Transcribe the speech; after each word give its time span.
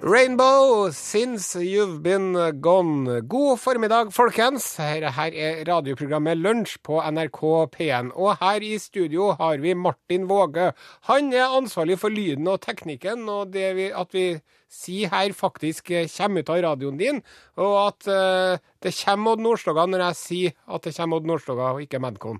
Rainbow, 0.00 0.90
since 0.92 1.56
you've 1.56 2.04
been 2.04 2.32
gone. 2.60 3.20
God 3.26 3.58
formiddag, 3.58 4.12
folkens. 4.14 4.76
Her, 4.78 5.10
her 5.10 5.34
er 5.34 5.64
radioprogrammet 5.66 6.38
Lunsj 6.38 6.76
på 6.86 7.00
NRK 7.02 7.40
P1. 7.74 8.12
Og 8.14 8.36
her 8.38 8.62
i 8.62 8.78
studio 8.78 9.32
har 9.40 9.58
vi 9.58 9.74
Martin 9.74 10.28
Våge. 10.30 10.70
Han 11.10 11.34
er 11.34 11.50
ansvarlig 11.50 11.98
for 11.98 12.14
lyden 12.14 12.46
og 12.46 12.60
teknikken, 12.62 13.26
og 13.26 13.50
det 13.52 13.74
vi, 13.74 13.90
at 13.90 14.14
vi 14.14 14.24
sier 14.70 15.10
her, 15.10 15.34
faktisk 15.34 15.90
kommer 16.14 16.46
ut 16.46 16.54
av 16.54 16.62
radioen 16.68 17.02
din. 17.02 17.22
Og 17.58 17.76
at 17.88 18.06
uh, 18.06 18.64
det 18.78 18.94
kommer 19.02 19.34
Odd 19.34 19.46
Nordstoga 19.50 19.90
når 19.90 20.08
jeg 20.12 20.22
sier 20.22 20.58
at 20.70 20.86
det 20.86 20.94
kommer 20.94 21.18
Odd 21.18 21.30
Nordstoga, 21.34 21.74
og 21.74 21.82
ikke 21.82 21.98
Madcon. 21.98 22.38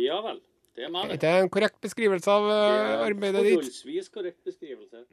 Ja 0.00 0.22
vel. 0.24 0.40
Det 0.76 0.88
er 0.88 0.92
meg, 0.92 1.18
det. 1.20 1.28
Er 1.28 1.44
en 1.44 1.52
korrekt 1.52 1.76
beskrivelse 1.84 2.32
av 2.32 2.48
uh, 2.48 3.02
arbeidet 3.04 3.44
ditt? 3.44 3.60
Forholdsvis 3.60 4.14
korrekt 4.16 4.40
beskrivelse. 4.48 5.04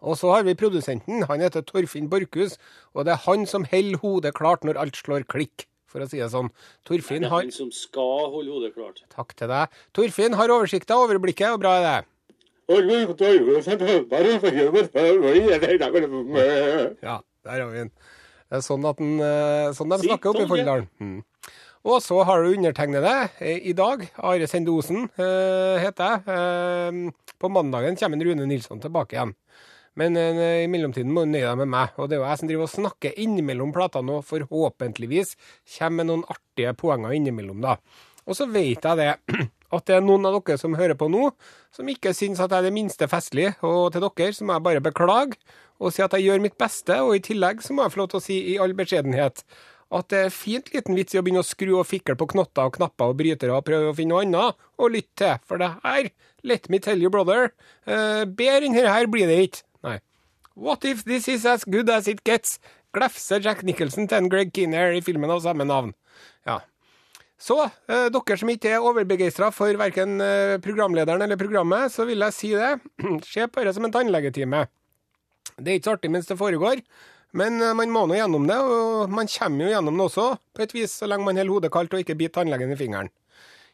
Og 0.00 0.16
så 0.16 0.30
har 0.32 0.46
vi 0.46 0.54
produsenten. 0.56 1.24
Han 1.28 1.42
heter 1.44 1.64
Torfinn 1.66 2.08
Borchhus, 2.12 2.56
og 2.94 3.04
det 3.04 3.14
er 3.14 3.24
han 3.26 3.44
som 3.48 3.66
holder 3.68 4.00
hodet 4.00 4.32
klart 4.36 4.64
når 4.64 4.80
alt 4.80 4.96
slår 4.96 5.26
klikk, 5.28 5.66
for 5.90 6.00
å 6.00 6.08
si 6.08 6.22
det 6.22 6.30
sånn. 6.32 6.48
Det 6.88 7.00
er 7.18 7.28
han 7.28 7.52
som 7.52 7.68
skal 7.74 8.30
holde 8.32 8.54
hodet 8.54 8.72
klart. 8.76 9.02
Takk 9.12 9.34
til 9.36 9.50
deg. 9.52 9.80
Torfinn 9.96 10.38
har 10.40 10.52
oversikta 10.54 10.96
og 10.96 11.08
overblikket, 11.10 11.52
og 11.52 11.60
bra 11.64 11.76
er 11.78 11.86
det. 11.88 11.98
Ja, 17.02 17.16
der 17.44 17.58
har 17.58 17.72
vi 17.72 17.82
den. 17.82 17.90
Det 18.50 18.58
er 18.58 18.62
sånn, 18.66 18.86
at 18.86 18.98
den, 18.98 19.18
eh, 19.22 19.72
sånn 19.74 19.90
de 19.92 19.98
snakker 20.06 20.32
oppe 20.32 20.46
i. 20.46 20.50
Folldalen. 20.50 20.86
Mm. 21.02 21.18
Og 21.90 22.02
så 22.04 22.18
har 22.28 22.42
du 22.42 22.54
undertegnede 22.54 23.12
eh, 23.40 23.60
i 23.70 23.74
dag. 23.76 24.02
Are 24.20 24.48
Sendosen 24.50 25.06
eh, 25.16 25.76
heter 25.82 26.14
jeg. 26.14 26.34
Eh, 26.34 27.34
på 27.40 27.50
mandagen 27.52 27.96
kommer 27.96 28.26
Rune 28.26 28.48
Nilsson 28.50 28.82
tilbake 28.82 29.16
igjen. 29.16 29.34
Men 30.00 30.16
eh, 30.16 30.64
i 30.64 30.68
mellomtiden 30.70 31.12
må 31.12 31.26
du 31.26 31.34
nøye 31.34 31.46
deg 31.46 31.62
med 31.62 31.72
meg. 31.74 31.94
Og 32.00 32.08
det 32.08 32.16
er 32.16 32.22
jo 32.22 32.28
jeg 32.28 32.40
som 32.40 32.50
driver 32.50 32.66
og 32.66 32.74
snakker 32.74 33.22
innimellom 33.24 33.72
platene 33.76 34.18
og 34.18 34.26
forhåpentligvis 34.28 35.34
kommer 35.76 36.00
med 36.00 36.10
noen 36.10 36.28
artige 36.32 36.74
poenger 36.78 37.16
innimellom, 37.16 37.60
da. 37.64 37.76
Og 38.28 38.36
så 38.38 38.46
vet 38.50 38.84
jeg 38.86 39.00
det, 39.00 39.10
at 39.76 39.88
det 39.88 39.96
er 39.96 40.06
noen 40.06 40.28
av 40.28 40.38
dere 40.38 40.60
som 40.60 40.76
hører 40.78 40.96
på 40.98 41.10
nå, 41.12 41.32
som 41.74 41.90
ikke 41.90 42.14
syns 42.16 42.40
at 42.40 42.52
jeg 42.52 42.62
er 42.62 42.70
det 42.70 42.76
minste 42.76 43.10
festlig. 43.10 43.50
Og 43.66 43.90
til 43.94 44.06
dere 44.06 44.36
så 44.36 44.46
må 44.46 44.56
jeg 44.56 44.66
bare 44.68 44.84
beklage 44.84 45.36
og 45.80 45.94
si 45.96 46.02
at 46.04 46.12
jeg 46.12 46.26
gjør 46.28 46.42
mitt 46.44 46.58
beste, 46.60 46.96
og 47.00 47.14
i 47.16 47.22
tillegg 47.24 47.62
så 47.64 47.72
må 47.72 47.86
jeg 47.86 47.94
få 47.94 48.02
lov 48.02 48.10
til 48.12 48.18
å 48.18 48.24
si 48.24 48.40
i 48.52 48.58
all 48.60 48.74
beskjedenhet 48.76 49.44
at 49.90 50.10
det 50.12 50.18
er 50.26 50.34
fint 50.34 50.68
liten 50.70 50.94
vits 50.94 51.16
i 51.16 51.18
å 51.18 51.22
begynne 51.26 51.42
å 51.42 51.46
skru 51.46 51.72
og 51.80 51.88
fikle 51.88 52.14
på 52.18 52.28
knotter 52.30 52.68
og 52.68 52.76
knapper 52.76 53.10
og 53.10 53.16
brytere 53.18 53.56
og 53.56 53.64
prøve 53.66 53.90
å 53.90 53.96
finne 53.96 54.14
noe 54.14 54.26
annet 54.26 54.68
å 54.78 54.90
lytte 54.92 55.16
til. 55.24 55.40
For 55.48 55.58
det 55.58 55.72
her, 55.82 56.10
let 56.46 56.68
me 56.70 56.78
tell 56.82 57.02
you 57.02 57.10
brother, 57.10 57.50
uh, 57.90 58.22
bedre 58.22 58.68
enn 58.68 58.78
her 58.78 59.10
blir 59.10 59.26
det 59.30 59.40
ikke. 59.48 59.64
What 60.60 60.84
if 60.84 61.04
this 61.04 61.26
is 61.26 61.46
as 61.46 61.64
good 61.64 61.88
as 61.88 62.06
it 62.06 62.20
gets? 62.22 62.58
Glefser 62.92 63.40
Jack 63.40 63.62
Nicholson 63.64 64.04
til 64.04 64.18
en 64.18 64.26
Greg 64.28 64.50
Kinnear 64.52 64.92
i 64.92 65.00
filmen 65.00 65.30
av 65.32 65.40
samme 65.40 65.64
navn. 65.64 65.94
Ja. 66.44 66.58
Så, 67.40 67.56
eh, 67.64 68.10
dere 68.12 68.36
som 68.36 68.50
ikke 68.52 68.74
er 68.74 68.84
overbegeistra 68.84 69.48
for 69.56 69.72
verken 69.80 70.20
eh, 70.20 70.58
programlederen 70.60 71.24
eller 71.24 71.40
programmet, 71.40 71.88
så 71.88 72.04
vil 72.04 72.20
jeg 72.26 72.36
si 72.36 72.50
det. 72.52 72.74
Se 73.32 73.46
på 73.48 73.64
det 73.64 73.72
som 73.72 73.88
en 73.88 73.94
tannlegetime. 73.94 74.66
Det 75.56 75.72
er 75.72 75.80
ikke 75.80 75.88
så 75.88 75.96
artig 75.96 76.12
mens 76.12 76.28
det 76.28 76.36
foregår, 76.36 76.84
men 77.40 77.56
eh, 77.62 77.72
man 77.80 77.96
må 77.96 78.04
nå 78.04 78.20
gjennom 78.20 78.44
det, 78.50 78.60
og 78.60 79.16
man 79.16 79.32
kommer 79.32 79.64
jo 79.64 79.72
gjennom 79.72 79.96
det 79.96 80.08
også, 80.10 80.26
på 80.52 80.66
et 80.66 80.76
vis, 80.76 80.98
så 81.00 81.08
lenge 81.08 81.24
man 81.24 81.40
holder 81.40 81.56
hodet 81.56 81.72
kaldt 81.72 81.96
og 81.96 82.04
ikke 82.04 82.20
biter 82.20 82.42
tannlegen 82.42 82.76
i 82.76 82.76
fingeren. 82.76 83.08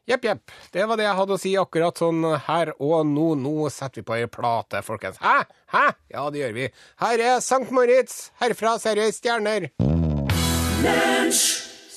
Jepp, 0.06 0.22
jepp. 0.22 0.52
Det 0.70 0.84
var 0.86 1.00
det 1.00 1.02
jeg 1.02 1.18
hadde 1.18 1.34
å 1.34 1.40
si 1.42 1.50
akkurat 1.58 1.98
sånn 1.98 2.22
her 2.46 2.68
og 2.76 3.08
nå. 3.10 3.32
Nå 3.42 3.54
setter 3.74 3.98
vi 3.98 4.06
på 4.06 4.14
ei 4.14 4.28
plate, 4.30 4.78
folkens. 4.86 5.16
Hæ? 5.18 5.40
Hæ? 5.72 5.80
Ja, 6.14 6.28
det 6.30 6.44
gjør 6.44 6.52
vi. 6.54 6.68
Her 7.02 7.22
er 7.24 7.40
Sankt 7.42 7.72
Moritz. 7.74 8.28
Herfra 8.38 8.76
ser 8.78 9.00
jeg 9.02 9.16
stjerner. 9.16 9.66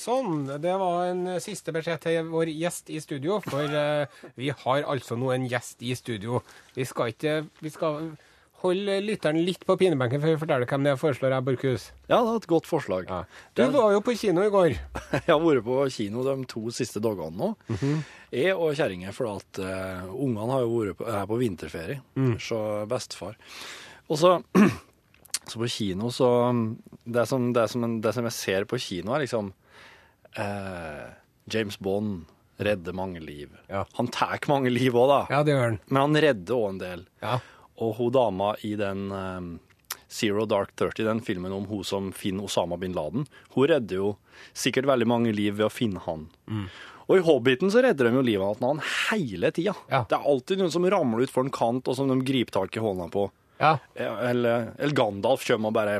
Sånn. 0.00 0.42
Det 0.58 0.74
var 0.82 1.12
en 1.12 1.22
siste 1.44 1.70
beskjed 1.76 2.02
til 2.02 2.32
vår 2.32 2.50
gjest 2.50 2.90
i 2.90 2.98
studio, 3.04 3.38
for 3.46 3.78
uh, 3.78 4.10
vi 4.34 4.50
har 4.64 4.90
altså 4.90 5.14
nå 5.14 5.30
en 5.36 5.46
gjest 5.46 5.86
i 5.86 5.94
studio. 5.94 6.42
Vi 6.74 6.88
skal 6.90 7.14
ikke 7.14 7.36
Vi 7.62 7.70
skal 7.70 8.10
holde 8.60 8.96
lytteren 9.04 9.38
litt 9.46 9.62
på 9.66 9.76
pinebenken 9.80 10.20
før 10.22 10.34
vi 10.34 10.40
forteller 10.42 10.68
hvem 10.68 10.84
det 10.86 10.90
er, 10.92 10.98
foreslår 11.00 11.32
jeg, 11.34 11.44
Borchhus. 11.46 11.84
Ja, 12.10 12.18
det 12.20 12.32
er 12.34 12.40
et 12.42 12.48
godt 12.50 12.66
forslag. 12.68 13.06
Ja. 13.08 13.20
Du 13.56 13.62
var 13.74 13.92
jo 13.94 14.00
på 14.04 14.14
kino 14.20 14.44
i 14.44 14.50
går. 14.52 14.74
Jeg 15.16 15.26
har 15.30 15.40
vært 15.42 15.64
på 15.66 15.78
kino 15.94 16.24
de 16.26 16.34
to 16.50 16.62
siste 16.74 17.00
dagene 17.04 17.32
nå. 17.40 17.52
Mhm. 17.72 18.00
Jeg 18.30 18.54
og 18.54 18.76
kjerringa, 18.78 19.10
for 19.16 19.26
at 19.32 19.58
uh, 19.58 20.10
ungene 20.14 20.52
har 20.54 20.60
jo 20.62 20.74
vært 20.76 20.98
på, 21.00 21.06
er 21.10 21.24
på 21.26 21.38
vinterferie 21.40 21.96
Mm. 22.14 22.36
så 22.38 22.60
bestefar. 22.86 23.34
Og 24.06 24.20
så, 24.20 24.36
så 25.50 25.58
på 25.58 25.66
kino, 25.74 26.12
så 26.14 26.28
det 27.10 27.24
som, 27.26 27.48
det, 27.56 27.64
som, 27.72 27.96
det 28.04 28.12
som 28.14 28.28
jeg 28.28 28.36
ser 28.36 28.68
på 28.70 28.78
kino, 28.78 29.16
er 29.16 29.24
liksom 29.24 29.50
uh, 30.38 31.08
James 31.50 31.78
Bond 31.82 32.28
redder 32.60 32.92
mange 32.94 33.20
liv. 33.24 33.48
Ja. 33.72 33.86
Han 33.96 34.08
tar 34.12 34.38
mange 34.50 34.70
liv 34.70 34.92
òg, 34.94 35.08
da. 35.10 35.20
Ja, 35.32 35.42
det 35.42 35.54
gjør 35.56 35.66
han. 35.70 35.78
Men 35.88 36.02
han 36.04 36.20
redder 36.26 36.54
òg 36.58 36.68
en 36.74 36.80
del. 36.82 37.04
Ja. 37.24 37.38
Og 37.80 37.94
hun 37.98 38.12
dama 38.12 38.52
i 38.66 38.74
den 38.78 39.06
um, 39.12 39.50
Zero 40.10 40.44
Dark 40.50 40.74
Thirty, 40.76 41.04
den 41.06 41.20
filmen 41.24 41.52
om 41.54 41.66
hun 41.70 41.84
som 41.86 42.12
finner 42.12 42.44
Osama 42.48 42.76
bin 42.80 42.92
Laden, 42.96 43.26
hun 43.54 43.68
redder 43.70 44.00
jo 44.00 44.08
sikkert 44.56 44.88
veldig 44.90 45.06
mange 45.08 45.32
liv 45.34 45.54
ved 45.58 45.68
å 45.68 45.72
finne 45.72 46.02
han. 46.06 46.26
Og 47.10 47.16
i 47.18 47.22
Hobbiten 47.26 47.70
så 47.72 47.82
redder 47.82 48.06
de 48.10 48.18
jo 48.18 48.24
livet 48.26 48.46
av 48.46 48.60
han 48.62 48.82
hele 49.10 49.50
tida. 49.54 49.72
Ja. 49.90 50.04
Det 50.10 50.18
er 50.18 50.26
alltid 50.30 50.60
noen 50.60 50.70
som 50.74 50.86
ramler 50.86 51.24
ut 51.26 51.32
for 51.32 51.46
en 51.46 51.54
kant, 51.54 51.88
og 51.90 51.96
som 51.98 52.10
de 52.10 52.18
griper 52.26 52.54
tak 52.58 52.76
i 52.76 52.82
hånda 52.84 53.08
på. 53.14 53.28
ja. 53.62 53.76
Eller, 53.96 54.72
eller 54.78 54.94
Gandalf 54.98 55.46
kommer 55.46 55.70
og 55.72 55.78
bare 55.78 55.96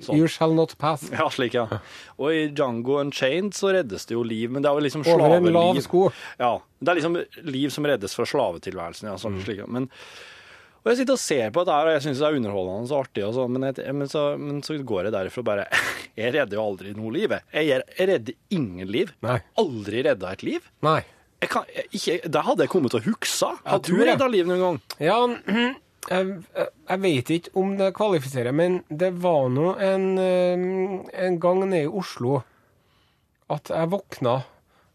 sånn. 0.00 0.16
You 0.16 0.28
shall 0.32 0.52
not 0.56 0.74
pass. 0.80 1.06
Ja, 1.12 1.28
slik, 1.32 1.54
ja. 1.56 1.66
Og 2.16 2.32
i 2.32 2.42
Django 2.56 2.98
Unchained 3.02 3.52
så 3.56 3.72
reddes 3.76 4.08
det 4.08 4.16
jo 4.16 4.24
liv, 4.24 4.48
men 4.52 4.64
det 4.64 4.70
er 4.70 4.76
jo 4.80 4.84
liksom 4.88 5.04
Over 5.04 5.12
en 5.12 5.44
slaveliv. 5.44 5.56
lav 5.60 5.80
sko. 5.84 6.02
Ja. 6.40 6.52
Det 6.80 6.92
er 6.92 7.00
liksom 7.02 7.20
liv 7.52 7.72
som 7.76 7.88
reddes 7.88 8.16
fra 8.16 8.28
slavetilværelsen. 8.28 9.10
Ja, 9.12 9.16
sånn, 9.20 9.40
slik, 9.44 9.60
ja. 9.60 9.68
Men, 9.68 9.90
og 10.80 10.90
jeg 10.90 11.00
sitter 11.02 11.16
og 11.16 11.20
ser 11.20 11.50
på 11.52 11.62
dette 11.62 11.76
her, 11.76 11.88
og 11.88 11.94
jeg 11.96 12.04
syns 12.06 12.20
det 12.22 12.26
er 12.28 12.36
underholdende 12.38 12.88
og 12.88 13.02
artig, 13.04 13.24
og 13.26 13.34
sånn, 13.36 13.52
men, 13.52 13.66
jeg, 13.68 13.94
men, 13.96 14.08
så, 14.08 14.22
men 14.40 14.62
så 14.64 14.76
går 14.90 15.08
jeg 15.08 15.14
derifra 15.16 15.42
og 15.42 15.48
bare 15.50 15.66
Jeg 16.20 16.34
redder 16.34 16.58
jo 16.58 16.64
aldri 16.64 16.92
noe 16.96 17.12
liv. 17.14 17.32
jeg. 17.32 17.66
Jeg, 17.68 18.08
redder 18.10 18.56
ingen 18.56 18.88
liv. 18.92 19.12
Nei. 19.24 19.38
Aldri 19.60 20.02
redda 20.04 20.32
et 20.34 20.42
liv. 20.44 20.64
Nei. 20.84 20.98
Jeg 21.40 21.52
kan, 21.52 21.68
jeg, 21.72 21.86
ikke, 21.96 22.16
det 22.34 22.42
hadde 22.44 22.66
jeg 22.66 22.72
kommet 22.72 22.92
til 22.92 23.00
å 23.00 23.06
huske. 23.06 23.52
Hadde 23.64 23.94
du 23.94 24.02
redda 24.04 24.28
liv 24.28 24.50
noen 24.50 24.64
gang? 24.64 24.80
Ja, 25.00 25.18
jeg, 26.10 26.34
jeg 26.90 27.02
vet 27.06 27.32
ikke 27.36 27.54
om 27.62 27.76
det 27.78 27.92
kvalifiserer, 27.96 28.56
men 28.56 28.80
det 28.88 29.12
var 29.22 29.48
nå 29.52 29.74
en, 29.84 30.06
eh, 30.20 30.66
en 31.24 31.38
gang 31.40 31.62
nede 31.64 31.86
i 31.86 31.92
Oslo 32.02 32.40
at 33.50 33.72
jeg 33.72 33.90
våkna 33.90 34.34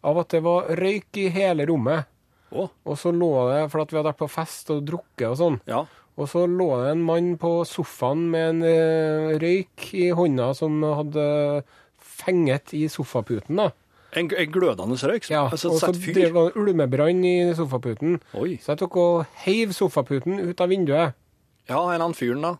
av 0.06 0.20
at 0.22 0.36
det 0.36 0.42
var 0.46 0.70
røyk 0.78 1.18
i 1.24 1.30
hele 1.34 1.66
rommet. 1.70 2.12
Å, 2.56 2.66
Og 2.88 2.98
så 3.00 3.12
lå 3.12 3.30
det, 3.52 3.62
for 3.74 3.84
at 3.84 3.92
vi 3.92 4.00
hadde 4.00 4.12
vært 4.14 4.24
på 4.24 4.32
fest 4.32 4.72
og 4.74 4.84
drukket 4.88 5.28
og 5.28 5.40
sånn, 5.42 5.58
ja. 5.70 5.82
og 6.16 6.30
så 6.32 6.46
lå 6.48 6.70
det 6.82 6.94
en 6.94 7.06
mann 7.06 7.34
på 7.42 7.58
sofaen 7.68 8.28
med 8.32 8.52
en 8.54 8.62
eh, 8.70 9.34
røyk 9.42 9.90
i 10.00 10.10
hånda 10.16 10.54
som 10.58 10.78
hadde 10.88 11.26
fenget 12.00 12.72
i 12.78 12.86
sofaputen, 12.92 13.60
da. 13.60 13.72
En, 14.16 14.30
en 14.32 14.52
glødende 14.52 14.96
røyk? 14.96 15.28
Ja, 15.28 15.50
altså, 15.52 15.74
og 15.76 15.82
så 15.84 15.92
drev 15.92 16.38
det 16.38 16.46
ulmebrann 16.56 17.20
i 17.28 17.36
sofaputen. 17.58 18.22
Oi. 18.40 18.56
Så 18.64 18.72
jeg 18.72 18.86
tok 18.86 18.96
og 19.02 19.42
heiv 19.44 19.74
sofaputen 19.76 20.40
ut 20.40 20.64
av 20.64 20.72
vinduet. 20.72 21.18
Ja, 21.68 21.82
en 21.82 22.00
annen 22.00 22.16
fyren, 22.16 22.46
da. 22.46 22.56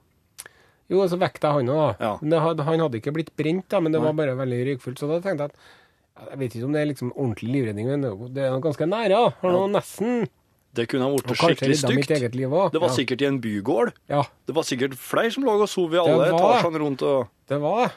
Jo, 0.92 1.00
og 1.02 1.10
så 1.10 1.18
vekket 1.18 1.48
jeg 1.48 1.58
han 1.58 1.72
da. 1.72 1.88
Ja. 1.98 2.12
Men 2.22 2.36
det 2.36 2.68
han 2.68 2.84
hadde 2.84 3.00
ikke 3.00 3.14
blitt 3.16 3.32
brent, 3.40 3.66
da, 3.72 3.80
men 3.82 3.96
det 3.96 4.02
Nei. 4.02 4.10
var 4.10 4.20
bare 4.20 4.38
veldig 4.38 4.60
røykfullt. 4.70 5.00
Så 5.02 5.10
da 5.10 5.22
tenkte 5.24 5.48
jeg 5.48 5.56
at 5.56 5.72
Jeg 6.16 6.40
vet 6.40 6.56
ikke 6.56 6.66
om 6.70 6.76
det 6.76 6.82
er 6.82 6.90
liksom 6.94 7.12
ordentlig 7.14 7.50
livredning, 7.52 7.88
men 7.92 8.04
det 8.34 8.44
er 8.48 8.60
ganske 8.64 8.88
nære. 8.88 9.18
Har 9.42 9.52
noe 9.56 9.68
nesten 9.74 10.28
Det 10.76 10.88
kunne 10.92 11.08
ha 11.08 11.12
blitt 11.12 11.40
skikkelig 11.40 11.78
stygt. 11.82 12.12
eget 12.16 12.36
liv 12.36 12.52
òg. 12.52 12.72
Det 12.72 12.80
var 12.84 12.90
sikkert 12.96 13.22
i 13.22 13.28
en 13.28 13.42
bygård. 13.44 13.92
ja, 14.12 14.24
Det 14.48 14.56
var 14.56 14.64
sikkert 14.64 14.96
flere 14.96 15.32
som 15.32 15.44
lå 15.44 15.58
og 15.60 15.68
sov 15.70 15.94
i 15.94 16.00
alle 16.00 16.30
etasjene 16.32 16.80
rundt. 16.80 17.04
og... 17.04 17.28
det 17.48 17.60
var 17.62 17.92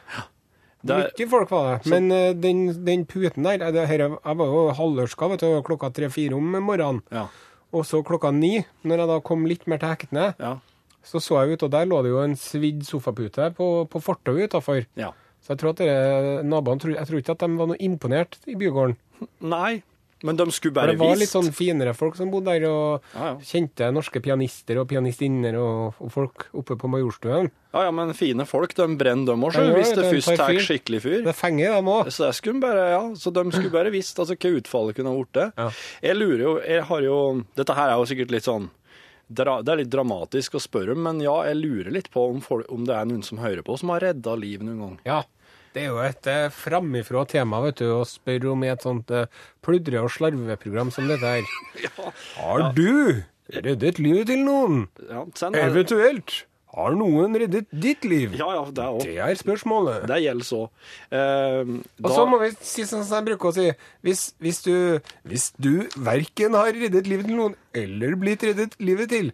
det. 0.82 0.96
Mye 1.18 1.28
folk 1.28 1.50
var 1.50 1.78
det. 1.78 1.90
Men 1.90 2.10
uh, 2.12 2.32
den, 2.38 2.84
den 2.86 3.04
puten 3.06 3.42
der 3.44 3.62
eh, 3.66 3.72
det, 3.74 3.86
her, 3.90 3.98
Jeg 3.98 4.36
var 4.38 4.46
jo 4.46 4.68
halvørska 4.78 5.28
vet 5.32 5.40
du, 5.42 5.62
klokka 5.66 5.90
tre-fire 5.94 6.34
om 6.38 6.54
morgenen. 6.62 7.02
Ja. 7.10 7.26
Og 7.74 7.84
så 7.84 8.02
klokka 8.06 8.30
ni, 8.32 8.64
når 8.86 9.02
jeg 9.02 9.08
da 9.10 9.20
kom 9.20 9.46
litt 9.46 9.66
mer 9.66 9.78
til 9.82 9.90
hektene, 9.90 10.34
Ja. 10.38 10.56
så 11.04 11.20
så 11.20 11.42
jeg 11.44 11.58
ut, 11.58 11.62
og 11.66 11.70
der 11.74 11.84
lå 11.86 12.02
det 12.02 12.10
jo 12.14 12.22
en 12.22 12.36
svidd 12.38 12.86
sofapute 12.86 13.50
på, 13.56 13.88
på 13.90 14.00
fortauet 14.02 14.50
utafor. 14.50 14.86
ja. 14.96 15.12
Så 15.48 15.54
jeg 15.54 15.60
tror 15.62 15.70
at 15.72 15.78
dere, 15.80 16.40
naboene 16.44 16.90
jeg 16.92 17.08
tror 17.08 17.22
ikke 17.22 17.32
at 17.32 17.40
de 17.46 17.54
var 17.56 17.70
noe 17.70 17.78
imponert 17.80 18.36
i 18.44 18.56
bygården. 18.60 18.98
Nei, 19.48 19.78
Men 20.20 20.36
de 20.36 20.44
skulle 20.50 20.74
bare 20.74 20.92
vist. 20.92 20.98
det 21.00 21.06
var 21.08 21.16
litt 21.22 21.30
sånn 21.30 21.48
finere 21.54 21.92
folk 21.94 22.16
som 22.18 22.28
bodde 22.28 22.50
der, 22.50 22.66
og 22.68 23.04
Ja, 23.14 23.30
ja. 23.30 23.34
kjente 23.40 23.88
norske 23.94 24.20
pianister 24.20 24.80
og 24.82 24.88
pianistinner 24.90 25.56
og, 25.56 25.94
og 26.02 26.10
folk 26.12 26.48
oppe 26.52 26.76
på 26.76 26.90
Majorstuen. 26.90 27.48
Ja, 27.72 27.84
ja, 27.86 27.92
men 27.94 28.12
fine 28.18 28.44
folk, 28.44 28.74
de 28.74 28.88
brenner 28.98 29.30
dem 29.32 29.46
òg, 29.46 29.54
Ja, 29.56 29.72
hvis 29.72 29.94
det 29.94 30.04
de 30.04 30.10
først 30.18 30.36
tar 30.36 30.58
skikkelig 30.58 31.00
fyr. 31.06 31.22
Det 31.24 31.36
fenger 31.38 31.78
dem 31.78 31.88
òg. 31.94 32.10
Så 32.12 32.28
de 32.28 32.72
ja, 32.92 33.00
så 33.14 33.32
de 33.32 33.46
skulle 33.54 33.72
bare 33.72 33.94
visst 33.94 34.18
altså, 34.18 34.36
hva 34.36 34.52
utfallet 34.58 34.98
kunne 34.98 35.14
ha 35.14 35.22
blitt. 35.22 35.54
Ja. 35.56 35.70
Jeg 36.10 36.18
lurer 36.18 36.44
jo, 36.44 36.56
jeg 36.66 36.82
har 36.90 37.06
jo 37.08 37.18
Dette 37.56 37.78
her 37.78 37.94
er 37.94 37.96
jo 38.02 38.10
sikkert 38.10 38.34
litt 38.34 38.44
sånn 38.44 38.68
dra, 39.28 39.62
Det 39.62 39.72
er 39.72 39.82
litt 39.82 39.92
dramatisk 39.92 40.56
å 40.56 40.60
spørre 40.62 40.94
om, 40.96 41.02
men 41.04 41.20
ja, 41.22 41.34
jeg 41.46 41.58
lurer 41.60 41.92
litt 41.94 42.10
på 42.10 42.26
om, 42.30 42.40
folk, 42.44 42.66
om 42.72 42.84
det 42.88 42.94
er 42.96 43.08
noen 43.08 43.22
som 43.22 43.38
hører 43.38 43.62
på, 43.62 43.76
som 43.78 43.92
har 43.92 44.00
redda 44.08 44.34
liv 44.40 44.64
noen 44.64 44.80
gang. 44.82 44.94
Ja. 45.06 45.22
Det 45.78 45.84
er 45.86 45.92
jo 45.92 45.98
et 46.02 46.26
eh, 46.26 46.48
framifrå 46.50 47.20
tema 47.30 47.60
vet 47.62 47.78
du, 47.78 47.86
å 47.94 48.02
spørre 48.08 48.50
om 48.50 48.64
i 48.66 48.70
et 48.72 48.82
sånt 48.82 49.12
eh, 49.14 49.28
pludre- 49.62 50.00
og 50.02 50.10
slarveprogram 50.10 50.90
som 50.90 51.06
dette 51.06 51.36
her. 51.36 51.52
Har 52.40 52.72
du 52.74 53.22
reddet 53.54 54.00
livet 54.02 54.26
til 54.32 54.42
noen? 54.42 54.88
Ja, 55.06 55.22
send 55.38 55.54
her. 55.54 55.70
Eventuelt 55.70 56.40
har 56.78 56.92
noen 56.98 57.32
reddet 57.38 57.70
ditt 57.72 58.04
liv? 58.06 58.34
ja, 58.36 58.48
ja, 58.58 58.64
det 58.74 58.84
òg. 58.90 58.98
Det 59.06 59.14
er 59.24 59.38
spørsmålet. 59.38 60.02
Det 60.10 60.18
gjelder 60.24 60.46
så. 60.50 60.60
Eh, 61.14 61.70
Og 62.02 62.10
så 62.12 62.26
må 62.28 62.42
vi 62.42 62.50
si 62.58 62.84
sånn 62.86 63.06
som 63.06 63.20
jeg 63.20 63.28
bruker 63.30 63.50
å 63.50 63.54
si, 63.56 63.68
hvis, 64.06 64.24
hvis 64.42 64.60
du, 64.66 64.74
hvis 65.30 65.46
du 65.62 65.86
verken 65.96 66.58
har 66.58 66.74
reddet 66.74 67.08
livet 67.08 67.30
til 67.30 67.38
noen, 67.38 67.56
eller 67.74 68.18
blitt 68.20 68.44
reddet 68.50 68.76
livet 68.82 69.14
til, 69.14 69.30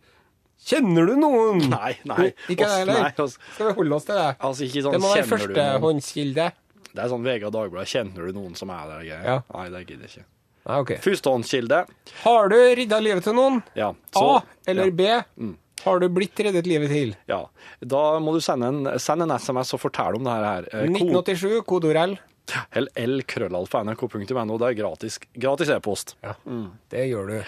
kjenner 0.64 1.08
du 1.10 1.14
noen? 1.20 1.64
Nei, 1.74 1.94
nei. 2.08 2.28
Ikke 2.48 2.66
det 2.68 2.80
heller? 2.82 3.00
nei, 3.06 3.10
Skal 3.36 3.70
vi 3.70 3.74
holde 3.80 3.98
oss 3.98 4.06
til 4.08 4.18
det? 4.20 4.28
Altså, 4.38 4.68
ikke 4.68 4.84
sånn 4.86 4.96
Det 4.96 5.02
må 5.04 5.10
være 5.14 5.26
førstehåndskilde. 5.32 6.46
Det 6.94 7.02
er 7.02 7.10
sånn 7.10 7.26
og 7.26 7.52
Dagbladet. 7.56 7.90
Kjenner 7.90 8.28
du 8.30 8.38
noen 8.38 8.54
som 8.58 8.70
er 8.70 8.86
der? 8.92 9.04
Ja. 9.08 9.36
Nei, 9.50 9.66
det 9.74 9.84
gidder 9.88 10.06
jeg 10.08 10.12
ikke. 10.14 10.28
Ah, 10.64 10.78
ok. 10.80 10.94
Førstehåndskilde. 11.04 11.82
Har 12.22 12.48
du 12.48 12.56
redda 12.56 13.00
livet 13.04 13.26
til 13.26 13.36
noen? 13.36 13.60
Ja. 13.76 13.90
A 14.16 14.40
eller 14.70 14.88
ja. 14.92 15.20
Mm. 15.36 15.52
B? 15.56 15.58
Har 15.84 15.98
du 16.00 16.06
blitt 16.08 16.40
reddet 16.40 16.68
livet 16.70 16.88
til? 16.94 17.10
Ja. 17.28 17.42
Da 17.84 18.04
må 18.24 18.32
du 18.32 18.40
sende 18.40 18.70
en, 18.72 18.86
send 19.02 19.26
en 19.26 19.34
SMS 19.36 19.74
og 19.76 19.82
fortelle 19.82 20.16
om 20.16 20.24
det 20.24 20.36
her. 20.38 20.68
Eh, 20.70 20.86
ko- 20.94 21.10
1987, 21.10 21.58
kodeord 21.68 22.00
L. 22.00 22.14
Eller 22.76 23.18
lkrøllalfa.nrk.no. 23.18 24.56
Det 24.60 24.66
er 24.70 24.78
gratis 24.78 25.18
gratis 25.32 25.70
e-post. 25.74 26.14
Ja, 26.24 26.34
det 26.92 27.06
gjør 27.10 27.30
du. 27.34 27.38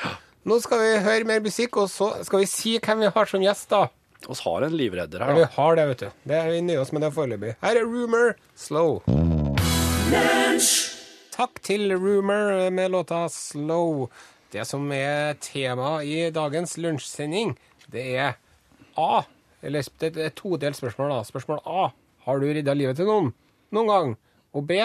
Nå 0.47 0.61
skal 0.63 0.79
vi 0.79 0.91
høre 1.03 1.27
mer 1.27 1.41
musikk, 1.43 1.75
og 1.83 1.89
så 1.91 2.07
skal 2.23 2.45
vi 2.45 2.47
si 2.47 2.77
hvem 2.79 3.01
vi 3.03 3.09
har 3.11 3.27
som 3.27 3.43
gjest, 3.43 3.67
da. 3.73 3.89
Vi 4.23 4.35
har 4.45 4.63
en 4.63 4.77
livredder 4.79 5.25
her, 5.25 5.33
da. 5.33 5.41
Ja, 5.41 5.47
vi 5.49 5.57
har 5.57 5.79
det, 5.79 5.87
vet 5.89 6.05
du. 6.05 6.21
Det 6.31 6.37
er 6.39 6.51
Vi 6.53 6.61
nøyer 6.63 6.83
oss 6.85 6.93
med 6.95 7.03
det 7.03 7.09
foreløpig. 7.17 7.55
Her 7.65 7.81
er 7.81 7.89
Rumor 7.91 8.37
Slow. 8.55 9.01
Takk 11.35 11.59
til 11.67 11.97
Rumor 11.99 12.71
med 12.71 12.95
låta 12.95 13.25
Slow. 13.35 14.07
Det 14.55 14.63
som 14.71 14.87
er 14.95 15.35
tema 15.43 15.97
i 16.07 16.29
dagens 16.31 16.77
lunsjsending, 16.79 17.57
det 17.91 18.07
er 18.15 18.39
A. 18.95 19.25
Eller 19.67 19.83
det 19.99 20.13
er 20.15 20.29
et 20.29 20.39
todelt 20.39 20.79
spørsmål, 20.79 21.11
da. 21.11 21.25
Spørsmål 21.27 21.59
A. 21.67 21.89
Har 22.23 22.39
du 22.39 22.47
redda 22.47 22.79
livet 22.79 23.03
til 23.03 23.11
noen? 23.11 23.33
Noen 23.75 23.91
gang? 23.91 24.15
Og 24.55 24.63
B. 24.71 24.79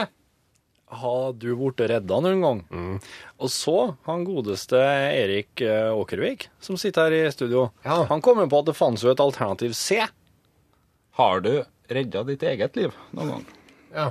Har 0.92 1.34
du 1.40 1.50
blitt 1.56 1.80
redda 1.88 2.18
noen 2.24 2.42
gang? 2.44 2.62
Mm. 2.68 2.96
Og 3.40 3.52
så 3.54 3.76
han 4.08 4.26
godeste 4.28 4.80
Erik 4.82 5.62
eh, 5.64 5.88
Åkervik, 5.96 6.50
som 6.60 6.76
sitter 6.80 7.08
her 7.08 7.30
i 7.30 7.32
studio. 7.32 7.70
Ja. 7.86 8.02
Han 8.10 8.24
kom 8.24 8.42
jo 8.44 8.50
på 8.52 8.60
at 8.60 8.68
det 8.72 8.76
fantes 8.76 9.06
jo 9.08 9.14
et 9.14 9.24
alternativ 9.24 9.72
C. 9.78 10.02
Har 11.20 11.44
du 11.46 11.54
redda 11.92 12.26
ditt 12.28 12.44
eget 12.44 12.76
liv 12.80 12.98
noen 13.16 13.38
gang? 13.38 13.48
Ja. 13.96 14.10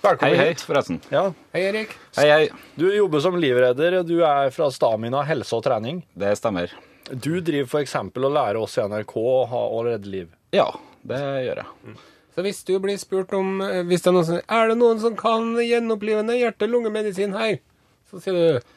Velkommen 0.00 0.32
Hei, 0.32 0.36
hei, 0.38 0.48
hit. 0.54 0.62
forresten. 0.64 1.00
Ja. 1.12 1.26
Hei, 1.52 1.64
Erik. 1.68 1.94
Hei, 2.16 2.28
hei. 2.30 2.44
Du 2.74 2.86
jobber 2.88 3.20
som 3.20 3.36
livredder, 3.38 3.98
og 4.00 4.06
du 4.08 4.22
er 4.24 4.50
fra 4.54 4.70
Stamina 4.72 5.22
helse 5.28 5.58
og 5.58 5.66
trening. 5.66 6.00
Det 6.16 6.32
stemmer. 6.40 6.72
Du 7.10 7.34
driver 7.44 7.68
f.eks. 7.68 7.96
og 8.00 8.30
lærer 8.32 8.58
oss 8.62 8.78
i 8.78 8.86
NRK 8.86 9.12
å 9.20 9.42
ha 9.50 9.60
å 9.76 9.82
redde 9.86 10.08
liv. 10.10 10.30
Ja, 10.56 10.70
det 11.06 11.20
gjør 11.46 11.62
jeg. 11.62 11.96
Så 12.34 12.44
hvis 12.46 12.62
du 12.66 12.76
blir 12.82 12.98
spurt 13.00 13.32
om 13.36 13.60
eh, 13.64 13.82
hvis 13.88 14.04
det 14.04 14.10
er, 14.12 14.14
noen 14.16 14.28
som, 14.28 14.40
er 14.40 14.70
det 14.70 14.78
noen 14.78 15.02
som 15.02 15.16
kan 15.18 15.52
gjenopplivende 15.58 16.38
hjerte-lungemedisin 16.38 17.34
her, 17.36 17.58
så 18.10 18.22
sier 18.22 18.38
du 18.38 18.76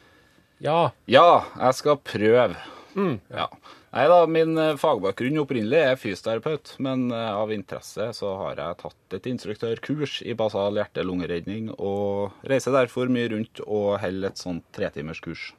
ja. 0.64 0.90
Ja, 1.10 1.44
jeg 1.58 1.76
skal 1.80 1.98
prøve. 2.00 2.54
Ja. 2.94 3.48
Nei 3.94 4.04
da, 4.10 4.20
min 4.26 4.58
eh, 4.58 4.76
fagbakgrunn 4.78 5.38
opprinnelig 5.42 5.78
er 5.78 5.98
fysioterapeut, 5.98 6.72
men 6.82 7.08
eh, 7.14 7.30
av 7.34 7.52
interesse 7.54 8.08
så 8.16 8.32
har 8.40 8.58
jeg 8.58 8.78
tatt 8.80 9.18
et 9.18 9.28
instruktørkurs 9.30 10.16
i 10.26 10.34
basal 10.38 10.78
hjerte-lungeredning, 10.80 11.68
og 11.78 12.34
reiser 12.50 12.74
derfor 12.74 13.10
mye 13.12 13.30
rundt 13.34 13.62
og 13.66 14.00
holder 14.02 14.32
et 14.32 14.42
sånt 14.42 14.66
tretimerskurs. 14.74 15.52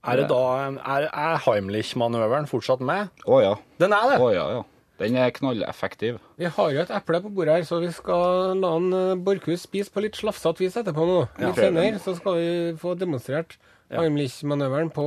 Er 0.00 0.16
det 0.16 0.30
da 0.30 0.42
Er, 0.80 1.10
er 1.12 1.40
Heimlich-manøveren 1.44 2.48
fortsatt 2.48 2.80
med? 2.80 3.10
Å 3.28 3.40
ja. 3.44 3.50
Den 3.82 3.92
er 3.92 4.06
det! 4.08 4.20
Å 4.24 4.30
ja, 4.32 4.46
ja. 4.56 4.62
Den 5.00 5.16
er 5.16 5.30
knalleffektiv. 5.32 6.18
Vi 6.36 6.44
har 6.52 6.72
jo 6.74 6.80
et 6.82 6.90
eple 6.92 7.20
på 7.24 7.30
bordet 7.32 7.54
her, 7.56 7.62
så 7.64 7.78
vi 7.80 7.88
skal 7.96 8.58
la 8.60 8.72
han 8.76 8.90
eh, 8.92 9.14
Borchhus 9.24 9.62
spise 9.64 9.92
på 9.94 10.02
litt 10.04 10.18
slafsete 10.20 10.60
vis 10.60 10.76
etterpå 10.76 11.06
nå. 11.08 11.20
Litt 11.40 11.56
ja. 11.56 11.68
senere 11.70 12.00
så 12.04 12.12
skal 12.18 12.36
vi 12.36 12.50
få 12.80 12.92
demonstrert 13.00 13.56
Heimlich-manøveren 13.90 14.92
på, 14.94 15.04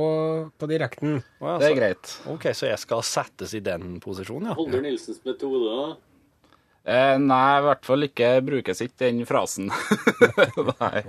på 0.60 0.66
direkten. 0.68 1.22
Oh, 1.40 1.46
ja, 1.46 1.54
Det 1.62 1.68
er 1.68 1.70
så- 1.70 1.78
greit. 1.78 2.10
OK, 2.34 2.48
så 2.58 2.66
jeg 2.68 2.82
skal 2.82 3.04
settes 3.06 3.54
i 3.56 3.62
den 3.64 3.94
posisjonen, 4.02 4.50
ja. 4.50 4.56
Holder 4.58 4.82
Nilsens 4.84 5.22
metode, 5.24 5.62
da. 5.70 5.86
Eh, 6.84 7.16
nei, 7.22 7.44
i 7.60 7.64
hvert 7.64 7.86
fall 7.86 8.04
ikke 8.04 8.34
brukes 8.44 8.82
ikke 8.84 8.98
den 9.06 9.22
frasen. 9.24 9.70
nei. 10.82 11.04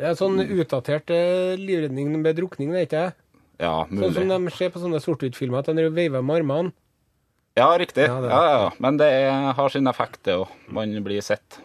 Det 0.00 0.08
er 0.08 0.16
sånn 0.18 0.40
utdatert 0.40 1.12
eh, 1.14 1.52
livredning 1.60 2.16
med 2.24 2.40
drukning, 2.40 2.72
det 2.72 2.80
er 2.80 2.88
ikke 2.88 3.04
det? 3.04 3.14
Ja, 3.60 3.74
Sånn 3.84 4.14
som 4.16 4.24
mulig. 4.24 4.38
de 4.48 4.56
ser 4.56 4.70
på 4.72 4.80
sånne 4.80 4.98
sort-hvitt-filmer, 5.04 5.60
at 5.60 5.68
de 5.76 5.84
veiver 5.92 6.24
med 6.24 6.40
armene. 6.40 6.72
Ja, 7.60 7.70
riktig. 7.80 8.06
Ja, 8.08 8.16
Ja, 8.16 8.20
det- 8.24 8.30
ja, 8.34 8.60
ja. 8.64 8.70
Men 8.82 8.96
det 9.00 9.08
er, 9.20 9.52
har 9.58 9.68
sin 9.72 9.86
effekt, 9.90 10.22
det 10.26 10.36
òg. 10.40 10.48
Man 10.72 10.96
blir 11.04 11.20
sett. 11.24 11.60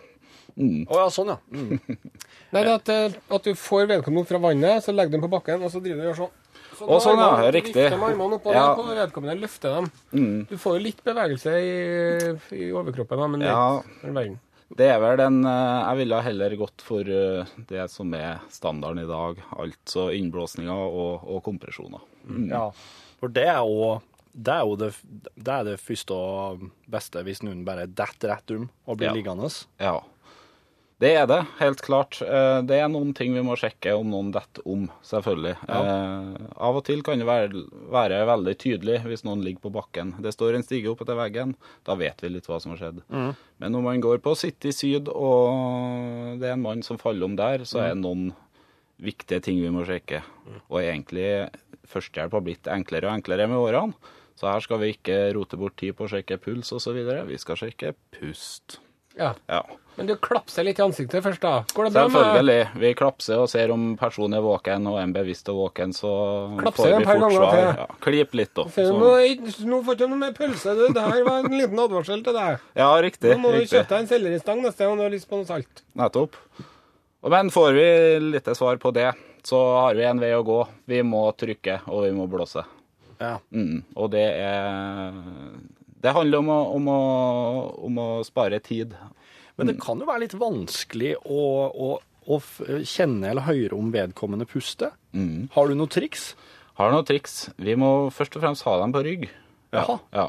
Å 0.56 0.96
ja, 1.02 1.10
sånn, 1.12 1.34
ja. 1.34 1.38
Mm. 1.52 1.80
Nei, 2.56 2.62
det 2.64 2.70
er 2.70 2.76
at, 2.78 2.90
eh, 2.94 3.16
at 3.36 3.44
du 3.44 3.52
får 3.60 3.90
vedkommende 3.90 4.24
opp 4.24 4.30
fra 4.30 4.40
vannet, 4.40 4.84
så 4.86 4.94
legger 4.96 5.12
du 5.12 5.18
dem 5.18 5.26
på 5.26 5.32
bakken, 5.34 5.64
og 5.68 5.72
så 5.74 5.82
driver 5.84 6.00
du 6.00 6.06
og 6.06 6.12
gjør 6.14 6.20
sånn. 6.24 6.42
Så 6.76 6.88
og 6.92 7.02
sånn, 7.04 7.20
ja, 7.20 7.52
riktig. 7.56 7.74
Vifter 7.76 8.00
med 8.00 8.10
armene 8.14 8.38
oppå 8.38 8.54
Ja. 8.54 8.64
på 8.76 8.84
vedkommende, 8.88 9.36
løfter 9.42 9.76
dem. 9.78 9.86
Mm. 10.14 10.48
Du 10.50 10.56
får 10.60 10.78
jo 10.78 10.84
litt 10.86 11.04
bevegelse 11.04 11.54
i, 11.60 11.76
i 12.56 12.72
overkroppen, 12.76 13.20
da, 13.20 13.28
men 13.32 13.46
Ja. 13.48 14.36
Det 14.76 14.88
er 14.90 14.98
vel 15.00 15.16
den 15.20 15.44
eh, 15.46 15.84
Jeg 15.86 15.98
ville 16.00 16.22
heller 16.26 16.56
gått 16.58 16.82
for 16.84 17.00
eh, 17.06 17.46
det 17.70 17.86
som 17.94 18.12
er 18.18 18.40
standarden 18.50 19.04
i 19.04 19.08
dag. 19.08 19.38
Altså 19.62 20.08
innblåsninger 20.16 20.72
og, 20.90 21.28
og 21.30 21.44
kompresjoner. 21.46 22.02
Mm. 22.28 22.48
ja. 22.50 22.66
For 23.22 23.32
det 23.32 23.46
er 23.52 23.62
jo 23.62 24.02
det 24.36 24.52
er 24.52 24.66
jo 24.68 24.76
det, 24.76 24.90
det, 25.36 25.48
er 25.54 25.64
det 25.64 25.78
første 25.80 26.12
og 26.16 26.66
beste 26.92 27.22
hvis 27.24 27.40
noen 27.46 27.62
bare 27.68 27.86
detter 27.88 28.34
rett 28.36 28.52
om 28.58 28.68
og 28.86 28.98
blir 29.00 29.08
Ja. 29.12 29.16
liggende. 29.16 29.48
Ja. 29.80 30.02
Det 30.98 31.10
er 31.20 31.26
det, 31.28 31.42
helt 31.60 31.82
klart. 31.84 32.22
Eh, 32.24 32.62
Det 32.64 32.78
er 32.80 32.88
noen 32.88 33.14
ting 33.14 33.34
vi 33.36 33.42
må 33.44 33.58
sjekke 33.60 33.92
om 34.00 34.08
noen 34.14 34.30
detter 34.32 34.64
om, 34.66 34.86
selvfølgelig. 35.04 35.56
Eh, 35.68 36.46
av 36.56 36.78
og 36.80 36.86
til 36.88 37.02
kan 37.04 37.20
det 37.20 37.28
være, 37.28 37.52
være 37.92 38.22
veldig 38.30 38.54
tydelig 38.64 39.02
hvis 39.04 39.26
noen 39.28 39.44
ligger 39.44 39.60
på 39.68 39.74
bakken. 39.76 40.14
Det 40.24 40.32
står 40.34 40.56
en 40.56 40.64
stige 40.64 40.88
opp 40.94 41.02
etter 41.04 41.20
veggen, 41.20 41.56
da 41.84 41.96
vet 42.00 42.24
vi 42.24 42.30
litt 42.32 42.48
hva 42.48 42.62
som 42.64 42.72
har 42.72 42.80
skjedd. 42.80 43.04
Men 43.12 43.72
når 43.76 43.84
man 43.84 44.00
går 44.02 44.20
på 44.24 44.38
City 44.40 44.72
Syd, 44.72 45.10
og 45.12 46.40
det 46.40 46.48
er 46.48 46.54
en 46.56 46.64
mann 46.64 46.82
som 46.82 46.98
faller 46.98 47.26
om 47.28 47.36
der, 47.36 47.66
så 47.68 47.84
er 47.84 47.94
det 47.94 48.02
noen 48.04 48.30
viktige 49.04 49.42
ting 49.44 49.60
vi 49.60 49.70
må 49.76 49.84
sjekke. 49.88 50.24
Og 50.72 50.80
egentlig 50.80 51.50
førstehjelp 51.92 52.32
har 52.40 52.42
blitt 52.48 52.68
enklere 52.72 53.10
og 53.12 53.18
enklere 53.20 53.48
med 53.52 53.60
årene. 53.60 53.94
Så 54.36 54.50
her 54.52 54.60
skal 54.66 54.82
vi 54.82 54.94
ikke 54.96 55.20
rote 55.38 55.58
bort 55.60 55.78
tid 55.80 55.96
på 55.96 56.06
å 56.08 56.12
sjekke 56.12 56.38
puls 56.44 56.72
osv. 56.76 56.98
Vi 57.30 57.38
skal 57.40 57.56
sjekke 57.56 57.94
pust. 58.18 58.80
Ja. 59.16 59.34
Ja. 59.48 59.62
Men 59.96 60.10
du 60.10 60.16
klapser 60.20 60.66
litt 60.68 60.76
i 60.76 60.84
ansiktet 60.84 61.24
først, 61.24 61.40
da. 61.40 61.62
Går 61.72 61.86
det 61.88 61.92
bra 61.96 62.02
med 62.10 62.18
Selvfølgelig. 62.20 62.80
Vi 62.82 62.90
klapser 63.00 63.40
og 63.40 63.48
ser 63.48 63.72
om 63.72 63.86
personen 63.96 64.36
er 64.36 64.44
våken 64.44 64.90
og 64.92 64.98
er 65.00 65.14
bevisst 65.16 65.48
og 65.54 65.62
våken, 65.62 65.94
så 65.96 66.10
Klapser 66.60 66.92
får 66.92 67.00
vi 67.00 67.06
fort 67.08 67.36
svar. 67.38 67.62
Ja, 67.80 67.86
klip 68.04 68.36
litt, 68.36 68.52
da. 68.60 68.66
Så- 68.76 68.90
nå, 68.92 69.80
får 69.88 69.96
du 69.96 70.04
ikke 70.04 70.10
noe 70.12 70.20
mer 70.20 70.34
pølse, 70.36 70.76
du. 70.76 70.92
Det 70.92 71.02
her 71.02 71.24
var 71.24 71.46
en 71.46 71.56
liten 71.56 71.80
advarsel 71.80 72.26
til 72.28 72.34
deg. 72.36 72.60
Ja, 72.76 72.90
riktig. 73.00 73.32
Nå 73.32 73.40
må 73.40 73.54
du 73.56 73.62
riktig. 73.62 73.80
kjøpe 73.80 73.88
deg 73.88 74.00
en 74.04 74.08
selleristang 74.12 74.62
neste 74.62 74.84
gang 74.84 74.98
du 74.98 75.04
har 75.08 75.16
lyst 75.16 75.30
på 75.30 75.40
noe 75.40 75.46
salt. 75.48 75.84
Nettopp. 75.96 76.36
Men 77.24 77.50
får 77.50 77.72
vi 77.74 78.20
lite 78.20 78.54
svar 78.54 78.76
på 78.78 78.92
det, 78.94 79.14
så 79.48 79.80
har 79.80 79.96
vi 79.96 80.04
en 80.04 80.20
vei 80.20 80.34
å 80.36 80.44
gå. 80.44 80.68
Vi 80.92 81.00
må 81.08 81.24
trykke, 81.38 81.88
og 81.88 82.04
vi 82.04 82.12
må 82.12 82.28
blåse. 82.28 82.66
Ja. 83.20 83.38
Mm. 83.56 83.84
Og 83.96 84.12
det 84.14 84.26
er 84.42 85.14
Det 86.04 86.14
handler 86.14 86.44
om 86.44 86.50
å, 86.54 86.58
om 86.76 86.90
å, 86.92 87.00
om 87.88 88.02
å 88.02 88.10
spare 88.28 88.60
tid. 88.62 88.94
Men 89.56 89.72
det 89.72 89.80
kan 89.82 90.02
jo 90.02 90.06
være 90.06 90.26
litt 90.26 90.36
vanskelig 90.38 91.16
å, 91.24 91.46
å, 91.72 91.88
å 92.28 92.40
kjenne 92.86 93.32
eller 93.32 93.48
høre 93.48 93.78
om 93.78 93.94
vedkommende 93.94 94.46
puster. 94.50 94.94
Har 95.56 95.72
du 95.72 95.78
noe 95.80 95.90
triks? 95.90 96.34
Har 96.76 96.92
noen 96.92 97.08
triks. 97.08 97.46
Vi 97.56 97.78
må 97.80 98.12
først 98.14 98.36
og 98.36 98.44
fremst 98.44 98.66
ha 98.68 98.76
dem 98.82 98.94
på 98.94 99.04
rygg. 99.06 99.30
Jaha. 99.74 99.96
Ja. 100.14 100.26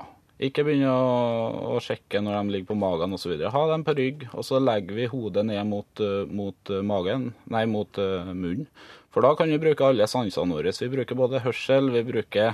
Ikke 0.46 0.66
begynne 0.66 0.92
å, 0.92 1.76
å 1.76 1.78
sjekke 1.80 2.20
når 2.20 2.36
de 2.36 2.54
ligger 2.54 2.68
på 2.68 2.78
magen 2.78 3.16
osv. 3.16 3.32
Ha 3.40 3.62
dem 3.70 3.84
på 3.86 3.94
rygg, 3.96 4.26
og 4.36 4.44
så 4.44 4.60
legger 4.60 4.98
vi 4.98 5.08
hodet 5.08 5.46
ned 5.48 5.62
mot, 5.68 6.02
eh, 6.04 6.28
mot 6.28 6.72
eh, 6.72 6.84
magen, 6.84 7.30
nei, 7.52 7.64
mot 7.70 8.00
eh, 8.02 8.32
munnen. 8.34 8.68
For 9.16 9.24
da 9.24 9.30
kan 9.32 9.48
vi 9.48 9.56
bruke 9.56 9.80
alle 9.80 10.04
sansene 10.04 10.52
våre. 10.52 10.74
Vi 10.76 10.90
bruker 10.92 11.16
både 11.16 11.38
hørsel, 11.40 11.86
vi 11.88 12.02
bruker 12.04 12.50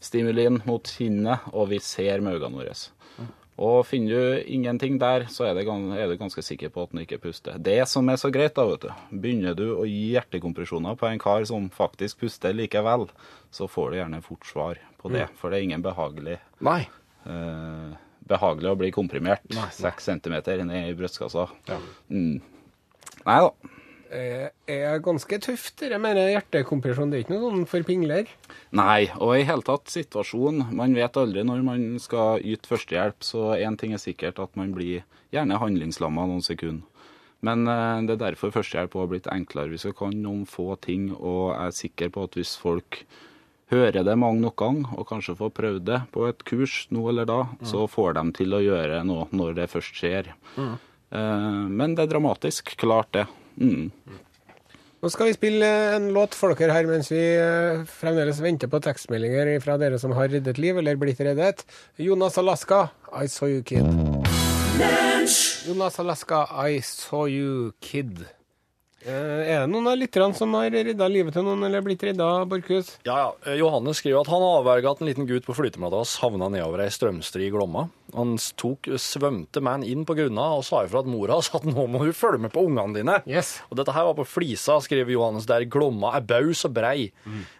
stimulin 0.00 0.62
mot 0.64 0.88
kinnet, 0.88 1.50
og 1.52 1.68
vi 1.68 1.82
ser 1.84 2.24
med 2.24 2.38
øynene 2.38 2.56
våre. 2.62 2.72
Og 3.60 3.82
finner 3.84 4.14
du 4.16 4.48
ingenting 4.54 4.96
der, 5.02 5.26
så 5.28 5.50
er, 5.50 5.58
det, 5.58 5.66
er 5.68 6.08
du 6.08 6.16
ganske 6.16 6.40
sikker 6.46 6.72
på 6.72 6.86
at 6.86 6.94
den 6.94 7.02
ikke 7.02 7.20
puster. 7.26 7.60
Det 7.60 7.76
som 7.92 8.08
er 8.08 8.16
så 8.16 8.32
greit, 8.32 8.56
da, 8.56 8.64
vet 8.70 8.86
du, 8.86 9.04
begynner 9.20 9.58
du 9.58 9.66
å 9.74 9.84
gi 9.84 10.14
hjertekompresjoner 10.14 10.96
på 10.96 11.10
en 11.10 11.20
kar 11.20 11.44
som 11.50 11.68
faktisk 11.76 12.24
puster 12.24 12.56
likevel, 12.56 13.10
så 13.52 13.68
får 13.68 13.90
du 13.90 14.00
gjerne 14.00 14.24
fort 14.24 14.48
svar 14.48 14.80
på 15.02 15.12
det. 15.12 15.28
For 15.36 15.52
det 15.52 15.60
er 15.60 15.68
ingen 15.68 15.84
behagelig 15.84 16.38
Nei. 16.64 16.86
eh, 17.28 17.98
behagelig 18.32 18.72
å 18.72 18.78
bli 18.80 18.94
komprimert 18.96 19.44
seks 19.76 20.08
centimeter 20.08 20.64
ned 20.64 20.88
i 20.88 20.96
brystkassa. 20.96 21.50
Mm. 22.08 22.38
Nei 23.26 23.42
da. 23.44 23.76
Eh, 24.08 24.48
er 24.64 25.00
ganske 25.04 25.36
tøft, 25.44 25.82
Jeg 25.82 26.00
mener 26.00 26.30
hjertekompresjon. 26.32 27.10
Det 27.10 27.18
er 27.18 27.24
ikke 27.24 27.34
noe 27.34 27.50
sånn 27.50 27.66
for 27.68 27.84
pingler. 27.84 28.28
Nei, 28.72 29.10
og 29.20 29.36
i 29.36 29.44
hele 29.44 29.62
tatt 29.62 29.92
situasjon. 29.92 30.70
Man 30.72 30.94
vet 30.96 31.16
aldri 31.20 31.44
når 31.44 31.62
man 31.62 31.98
skal 32.00 32.40
yte 32.40 32.70
førstehjelp, 32.70 33.20
så 33.20 33.52
én 33.60 33.76
ting 33.76 33.92
er 33.92 34.00
sikkert 34.00 34.40
at 34.40 34.56
man 34.56 34.72
blir 34.72 35.04
gjerne 35.30 35.60
handlingslamma 35.60 36.24
noen 36.24 36.44
sekunder. 36.44 36.86
Men 37.44 37.68
eh, 37.68 38.00
det 38.08 38.16
er 38.16 38.24
derfor 38.32 38.54
førstehjelp 38.54 38.96
har 38.96 39.10
blitt 39.12 39.28
enklere. 39.30 39.74
Vi 39.74 39.82
skal 39.82 39.96
kan 39.98 40.16
noen 40.24 40.46
få 40.48 40.74
ting, 40.80 41.12
og 41.12 41.52
jeg 41.52 41.66
er 41.66 41.80
sikker 41.82 42.12
på 42.14 42.24
at 42.24 42.38
hvis 42.40 42.56
folk 42.56 43.02
hører 43.68 44.00
det 44.00 44.16
mange 44.16 44.40
nok 44.40 44.56
ganger, 44.56 44.94
og 44.96 45.08
kanskje 45.10 45.36
får 45.36 45.52
prøvd 45.52 45.84
det 45.84 46.00
på 46.14 46.24
et 46.24 46.44
kurs 46.48 46.86
nå 46.88 47.02
eller 47.10 47.28
da, 47.28 47.42
så 47.60 47.84
får 47.84 48.16
de 48.16 48.24
til 48.40 48.56
å 48.56 48.64
gjøre 48.64 49.02
noe 49.04 49.28
når 49.36 49.58
det 49.60 49.68
først 49.68 50.00
skjer. 50.00 50.32
Mm. 50.56 50.78
men 51.76 51.94
det 51.96 52.06
er 52.06 52.10
dramatisk, 52.14 52.72
klart 52.80 53.12
det. 53.12 53.26
Mm. 53.58 53.90
Nå 54.98 55.10
skal 55.14 55.28
vi 55.28 55.36
spille 55.36 55.66
en 55.94 56.08
låt 56.14 56.34
for 56.34 56.58
dere 56.58 56.74
her 56.74 56.88
mens 56.90 57.12
vi 57.12 57.20
eh, 57.38 57.84
fremdeles 58.00 58.40
venter 58.42 58.70
på 58.70 58.80
tekstmeldinger 58.82 59.52
fra 59.62 59.76
dere 59.78 60.00
som 60.02 60.14
har 60.16 60.30
reddet 60.32 60.58
liv, 60.58 60.80
eller 60.80 60.98
blitt 60.98 61.20
reddet. 61.22 61.62
Jonas 62.02 62.38
Alaska, 62.38 62.88
I 63.14 63.28
saw 63.30 63.46
you 63.46 63.62
kid. 63.62 63.86
Jonas 65.68 66.00
Alaska, 66.02 66.42
I 66.66 66.80
saw 66.82 67.28
you 67.30 67.70
kid. 67.78 68.26
Eh, 69.06 69.12
Er 69.54 69.60
det 69.62 69.70
noen 69.70 69.86
av 69.86 69.94
lytterne 69.96 70.34
som 70.34 70.52
har 70.58 70.72
redda 70.74 71.06
livet 71.08 71.36
til 71.36 71.44
noen, 71.46 71.62
eller 71.68 71.84
blitt 71.86 72.02
redda, 72.02 72.26
Borchhus? 72.50 72.96
Ja, 73.06 73.14
ja. 73.20 73.28
Eh, 73.46 73.58
Johannes 73.60 74.00
skriver 74.00 74.24
at 74.24 74.30
han 74.32 74.42
avverga 74.42 74.90
at 74.90 75.00
en 75.02 75.06
liten 75.10 75.28
gutt 75.28 75.46
på 75.46 75.54
flytematta 75.54 76.00
havna 76.22 76.48
nedover 76.50 76.82
ei 76.82 76.90
strømstri 76.90 77.46
i 77.46 77.52
Glomma. 77.54 77.86
Han 78.16 78.34
tok, 78.58 78.90
svømte 78.98 79.62
med 79.62 79.72
han 79.78 79.86
inn 79.86 80.04
på 80.08 80.16
grunna 80.18 80.48
og 80.58 80.64
sa 80.66 80.82
ifra 80.84 81.04
at 81.04 81.10
mora 81.10 81.38
sa 81.44 81.60
at 81.60 81.68
nå 81.68 81.86
må 81.86 82.02
du 82.02 82.12
følge 82.16 82.42
med 82.42 82.52
på 82.52 82.66
ungene 82.66 82.98
dine. 82.98 83.20
Yes. 83.30 83.60
Og 83.70 83.78
dette 83.78 83.94
her 83.94 84.08
var 84.10 84.18
på 84.18 84.26
Flisa, 84.26 84.80
skriver 84.82 85.14
Johannes, 85.14 85.46
der 85.46 85.68
Glomma 85.70 86.16
er 86.18 86.26
baus 86.26 86.64
og 86.66 86.74
brei. 86.74 87.12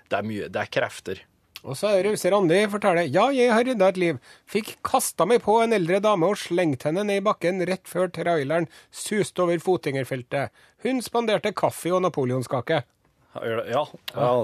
Det 0.08 0.18
er 0.18 0.26
mye, 0.26 0.48
det 0.50 0.64
er 0.64 0.72
krefter. 0.74 1.22
Og 1.66 1.74
så 1.78 1.90
er 1.90 2.04
Rause 2.06 2.30
Randi 2.30 2.58
forteller 2.70 3.08
ja, 3.10 3.28
jeg 3.34 3.50
har 3.52 3.64
rydda 3.66 3.88
et 3.90 3.98
liv. 4.00 4.20
Fikk 4.50 4.76
kasta 4.86 5.26
meg 5.28 5.42
på 5.44 5.56
en 5.62 5.74
eldre 5.74 5.98
dame 6.04 6.28
og 6.30 6.38
slengt 6.38 6.86
henne 6.86 7.04
ned 7.08 7.22
i 7.22 7.24
bakken 7.24 7.64
rett 7.68 7.88
før 7.90 8.12
traileren 8.14 8.68
suste 8.94 9.42
over 9.44 9.58
fotgjengerfeltet. 9.62 10.54
Hun 10.86 11.02
spanderte 11.04 11.54
kaffe 11.56 11.90
og 11.94 12.04
napoleonskake. 12.06 12.84
Ja, 13.38 13.58
ja, 13.68 13.82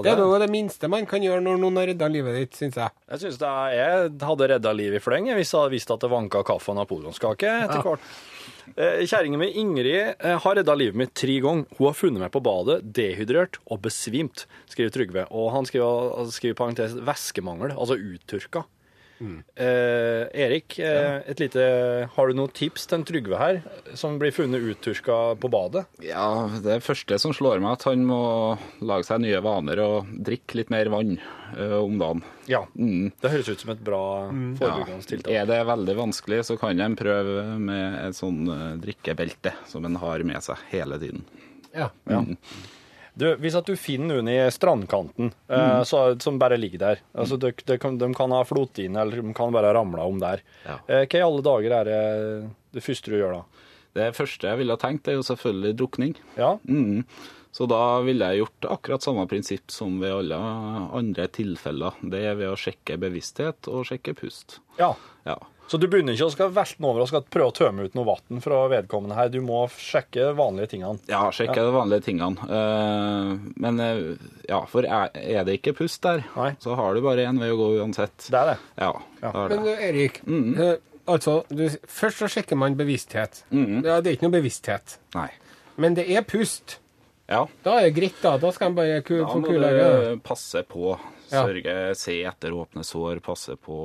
Det 0.05 0.11
er 0.11 0.19
noe 0.19 0.35
av 0.37 0.43
det 0.45 0.51
minste 0.53 0.87
man 0.91 1.07
kan 1.09 1.23
gjøre 1.23 1.41
når 1.43 1.57
noen 1.59 1.79
har 1.81 1.89
redda 1.89 2.07
livet 2.11 2.37
ditt, 2.37 2.53
syns 2.59 2.77
jeg. 2.79 2.93
Jeg 3.11 3.23
synes 3.23 3.41
er, 3.41 3.73
jeg 3.75 4.11
hadde 4.21 4.49
redda 4.53 4.73
livet 4.77 5.01
i 5.01 5.03
fleng 5.03 5.27
hvis 5.33 5.51
jeg 5.51 5.59
hadde 5.59 5.73
visst 5.73 5.91
at 5.91 6.05
det 6.05 6.11
vanka 6.11 6.43
kaffe 6.47 6.71
og 6.71 6.79
napoleonskake 6.79 7.49
etter 7.65 7.81
hvert. 7.83 8.05
Kjerringa 8.75 9.39
mi 9.39 9.51
Ingrid 9.61 10.15
eh, 10.19 10.37
har 10.41 10.57
redda 10.57 10.75
livet 10.75 10.97
mitt 10.99 11.13
tre 11.17 11.37
ganger. 11.43 11.67
Hun 11.77 11.89
har 11.89 11.97
funnet 11.97 12.23
meg 12.23 12.33
på 12.33 12.41
badet, 12.43 12.81
dehydrert 12.97 13.59
og 13.69 13.83
besvimt, 13.85 14.47
skriver 14.71 14.93
Trygve. 14.95 15.27
Og 15.31 15.51
han 15.55 15.69
skriver, 15.69 16.25
skriver 16.33 16.57
parentes 16.59 16.97
væskemangel, 17.05 17.75
altså 17.75 17.99
uttørka. 17.99 18.65
Eh, 19.21 20.23
Erik, 20.45 20.77
eh, 20.79 21.21
et 21.29 21.39
lite, 21.39 21.63
har 22.11 22.27
du 22.27 22.37
noen 22.37 22.51
tips 22.51 22.87
til 22.89 22.99
en 22.99 23.05
Trygve 23.07 23.39
her, 23.39 23.61
som 23.95 24.17
blir 24.19 24.33
funnet 24.35 24.63
utturska 24.73 25.37
på 25.39 25.51
badet? 25.51 25.85
Ja, 26.03 26.49
det 26.63 26.81
første 26.85 27.19
som 27.21 27.33
slår 27.35 27.63
meg, 27.63 27.77
at 27.77 27.87
han 27.87 28.03
må 28.07 28.19
lage 28.83 29.07
seg 29.07 29.23
nye 29.23 29.41
vaner 29.45 29.81
og 29.85 30.11
drikke 30.27 30.59
litt 30.59 30.73
mer 30.73 30.91
vann 30.93 31.15
eh, 31.55 31.77
om 31.79 31.97
dagen. 32.01 32.23
Ja. 32.51 32.65
Mm. 32.75 33.11
Det 33.21 33.31
høres 33.33 33.49
ut 33.49 33.63
som 33.63 33.73
et 33.73 33.83
bra 33.85 34.03
forebyggende 34.29 35.09
tiltak. 35.09 35.31
Ja. 35.31 35.43
Er 35.45 35.49
det 35.49 35.61
veldig 35.71 35.97
vanskelig, 36.01 36.43
så 36.49 36.59
kan 36.61 36.83
en 36.83 36.99
prøve 36.99 37.47
med 37.61 37.99
et 38.03 38.19
sånn 38.19 38.43
eh, 38.51 38.69
drikkebelte 38.83 39.55
som 39.71 39.87
en 39.87 39.99
har 40.03 40.27
med 40.27 40.43
seg 40.45 40.61
hele 40.73 40.99
tiden. 41.01 41.25
Ja. 41.75 41.89
Du, 43.15 43.29
hvis 43.39 43.55
at 43.55 43.67
du 43.67 43.77
finner 43.79 44.17
noen 44.17 44.27
i 44.27 44.37
strandkanten 44.51 45.29
eh, 45.47 45.83
så, 45.87 46.01
som 46.19 46.39
bare 46.41 46.57
ligger 46.59 46.81
der 46.81 47.03
altså 47.15 47.37
de, 47.39 47.53
de, 47.63 47.77
kan, 47.79 47.95
de 48.01 48.09
kan 48.17 48.33
ha 48.35 48.41
flott 48.47 48.81
inn, 48.83 48.97
eller 48.99 49.23
de 49.23 49.35
kan 49.37 49.55
bare 49.55 49.71
ha 49.71 49.77
ramla 49.77 50.03
om 50.03 50.19
der. 50.19 50.43
Ja. 50.65 50.75
Eh, 50.87 51.05
hva 51.07 51.21
i 51.21 51.23
alle 51.23 51.45
dager 51.45 51.77
er 51.79 51.87
det 51.87 52.01
det 52.75 52.83
første 52.83 53.13
du 53.13 53.15
gjør 53.15 53.37
da? 53.37 53.63
Det 53.95 54.09
første 54.17 54.51
jeg 54.51 54.59
ville 54.59 54.75
ha 54.75 54.81
tenkt, 54.81 55.07
er 55.07 55.15
jo 55.15 55.23
selvfølgelig 55.23 55.77
drukning. 55.79 56.15
Ja? 56.35 56.57
Mm. 56.67 57.05
Så 57.55 57.63
da 57.71 58.01
ville 58.03 58.27
jeg 58.27 58.41
gjort 58.43 58.67
akkurat 58.73 59.05
samme 59.05 59.23
prinsipp 59.31 59.71
som 59.71 59.95
ved 60.01 60.11
alle 60.11 60.35
andre 60.99 61.29
tilfeller. 61.31 61.95
Det 62.03 62.19
er 62.27 62.35
ved 62.35 62.51
å 62.51 62.57
sjekke 62.59 62.97
bevissthet 62.99 63.71
og 63.71 63.87
sjekke 63.87 64.17
pust. 64.19 64.59
ja. 64.81 64.91
Ja. 65.25 65.39
Så 65.67 65.79
du 65.81 65.87
begynner 65.89 66.13
ikke 66.13 66.27
å 66.27 66.33
skal 66.33 66.51
velte 66.53 66.77
den 66.77 66.87
over 66.89 67.03
og 67.03 67.09
skal 67.09 67.23
prøve 67.25 67.49
å 67.49 67.55
tømme 67.57 67.87
ut 67.87 67.95
noe 67.97 68.05
vann 68.07 68.41
fra 68.43 68.59
vedkommende 68.69 69.17
her. 69.17 69.31
Du 69.33 69.39
må 69.41 69.63
sjekke 69.81 70.29
vanlige 70.37 70.75
tingene. 70.75 71.01
Ja, 71.09 71.23
sjekke 71.33 71.63
de 71.65 71.71
vanlige 71.73 72.05
tingene. 72.05 72.49
Eh, 72.57 73.31
men 73.65 73.81
eh, 73.81 74.03
ja, 74.49 74.61
for 74.69 74.85
er, 74.85 75.09
det 75.47 75.57
ikke 75.59 75.75
pust 75.81 76.03
der, 76.05 76.21
Nei. 76.35 76.51
så 76.61 76.77
har 76.77 76.93
du 76.93 77.01
bare 77.05 77.25
én 77.25 77.41
vei 77.41 77.49
å 77.53 77.57
gå 77.59 77.71
uansett. 77.79 78.27
Det 78.29 78.41
er 78.43 78.53
det. 78.53 78.59
Ja, 78.77 78.91
det 79.23 79.31
Er 79.31 79.49
det. 79.49 79.57
Men 79.57 79.65
du, 79.65 79.71
Erik, 79.89 80.21
-hmm. 80.25 80.77
altså, 81.05 81.43
du, 81.49 81.65
først 81.87 82.21
så 82.21 82.29
sjekker 82.29 82.55
man 82.55 82.77
bevissthet. 82.77 83.45
Ja, 83.49 84.01
det 84.01 84.09
er 84.09 84.13
ikke 84.19 84.29
noe 84.29 84.37
bevissthet. 84.37 84.99
Nei. 85.15 85.29
Men 85.75 85.97
det 85.97 86.05
er 86.11 86.21
pust. 86.21 86.79
Ja, 87.27 87.47
Da 87.63 87.79
er 87.79 87.87
det 87.89 87.95
greit, 87.95 88.21
da. 88.21 88.37
Da 88.37 88.51
skal 88.53 88.69
man 88.69 88.75
bare 88.75 89.01
ku, 89.01 89.17
da 89.17 89.27
få 89.31 89.39
må 89.41 89.47
kula 89.49 89.69
du 89.73 90.19
passe 90.21 90.61
på. 90.69 90.93
Ja. 91.31 91.41
Sørge, 91.47 91.95
se 91.97 92.19
etter 92.29 92.53
åpne 92.53 92.83
sår, 92.85 93.19
passe 93.25 93.55
på, 93.57 93.75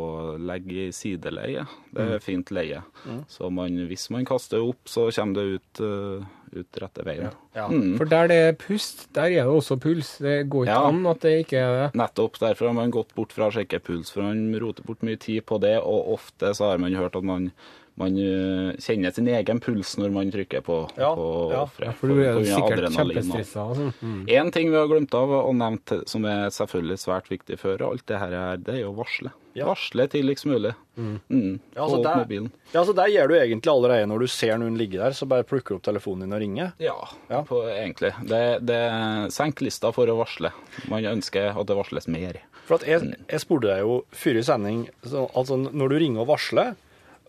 legge 0.44 0.88
i 0.88 0.92
sideleie. 0.92 1.62
Det 1.94 2.06
er 2.16 2.20
fint 2.24 2.50
leie. 2.52 2.82
Så 3.32 3.48
man, 3.52 3.78
hvis 3.88 4.08
man 4.12 4.26
kaster 4.28 4.60
opp, 4.60 4.82
så 4.90 5.06
kommer 5.14 5.34
det 5.40 5.46
ut, 5.60 5.80
uh, 5.80 6.26
ut 6.60 6.80
rette 6.82 7.04
veien. 7.06 7.30
For 7.96 8.04
der 8.10 8.28
det 8.30 8.38
er 8.50 8.52
pust, 8.60 9.06
der 9.16 9.30
er 9.30 9.44
det 9.48 9.56
også 9.56 9.78
puls. 9.80 10.18
Det 10.18 10.48
går 10.52 10.66
ikke 10.68 10.76
Ja. 10.76 10.86
an 10.88 11.06
at 11.06 11.20
det 11.24 11.34
ikke 11.46 11.58
er 11.64 11.76
det. 11.78 11.94
Nettopp. 11.98 12.38
Derfor 12.42 12.66
har 12.66 12.74
man 12.74 12.90
gått 12.90 13.14
bort 13.14 13.32
fra 13.32 13.48
å 13.48 13.54
sjekke 13.54 13.80
puls, 13.82 14.10
for 14.10 14.22
man 14.22 14.52
roter 14.60 14.82
bort 14.84 15.00
mye 15.06 15.16
tid 15.18 15.46
på 15.46 15.60
det, 15.60 15.78
og 15.80 16.12
ofte 16.18 16.52
så 16.54 16.70
har 16.72 16.78
man 16.78 16.92
hørt 16.94 17.16
at 17.16 17.24
man, 17.24 17.52
man 18.00 18.16
eh, 18.18 18.70
kjenner 18.82 19.12
sin 19.14 19.28
egen 19.30 19.60
puls 19.62 19.92
når 20.00 20.14
man 20.14 20.30
trykker 20.32 20.64
på, 20.66 20.78
Ja, 20.98 21.12
på 21.14 21.26
ja. 21.52 21.64
For 22.00 22.08
du 22.10 22.18
er 22.24 22.38
jo 22.38 22.46
sikkert 22.48 22.88
kjempestressa 22.96 23.66
og 23.68 23.76
sånn. 23.78 24.24
En 24.32 24.50
ting 24.54 24.72
vi 24.72 24.78
har 24.80 24.88
glemt 24.90 25.14
av 25.18 25.30
og 25.42 25.52
nevnt 25.60 25.94
som 26.10 26.24
er 26.28 26.48
selvfølgelig 26.56 26.98
svært 27.04 27.30
viktig 27.32 27.60
før 27.60 27.86
alt 27.92 28.06
det 28.10 28.18
her, 28.22 28.34
er, 28.40 28.56
det 28.64 28.74
er 28.78 28.82
jo 28.86 28.94
å 28.94 28.98
varsle. 29.02 29.32
Ja. 29.58 29.66
Varsle 29.66 30.04
tidligst 30.12 30.46
mulig. 30.46 30.70
Mm. 30.96 31.16
Ja, 31.74 31.82
altså 31.82 32.02
der- 32.04 32.20
mobilen. 32.22 32.50
Ja, 32.72 32.84
så 32.86 32.92
Der 32.94 33.08
gjør 33.10 33.28
du 33.28 33.34
egentlig 33.34 33.70
allerede 33.72 34.06
når 34.06 34.20
du 34.22 34.26
ser 34.30 34.58
noen 34.62 34.76
ligge 34.78 34.98
der, 35.00 35.10
så 35.16 35.26
bare 35.26 35.42
plukker 35.42 35.74
du 35.74 35.80
opp 35.80 35.86
telefonen 35.88 36.22
din 36.28 36.36
og 36.36 36.40
ringer. 36.40 36.72
Ja, 36.78 36.94
Ja. 37.28 37.42
På, 37.42 37.64
egentlig. 37.66 38.12
Det, 38.30 38.42
det 38.64 38.78
senker 39.34 39.66
lista 39.66 39.90
for 39.92 40.06
å 40.06 40.14
varsle. 40.20 40.52
Man 40.88 41.02
ønsker 41.10 41.50
at 41.58 41.66
det 41.66 41.76
varsles 41.76 42.06
mer. 42.08 42.38
For 42.68 42.78
at 42.78 42.86
jeg, 42.86 43.16
jeg 43.26 43.42
spurte 43.42 43.66
deg 43.72 43.80
jo 43.82 43.96
før 44.14 44.38
i 44.38 44.42
sending 44.46 44.84
så, 45.02 45.24
Altså, 45.34 45.56
når 45.58 45.88
du 45.90 45.96
ringer 45.98 46.22
og 46.22 46.28
varsler, 46.30 46.76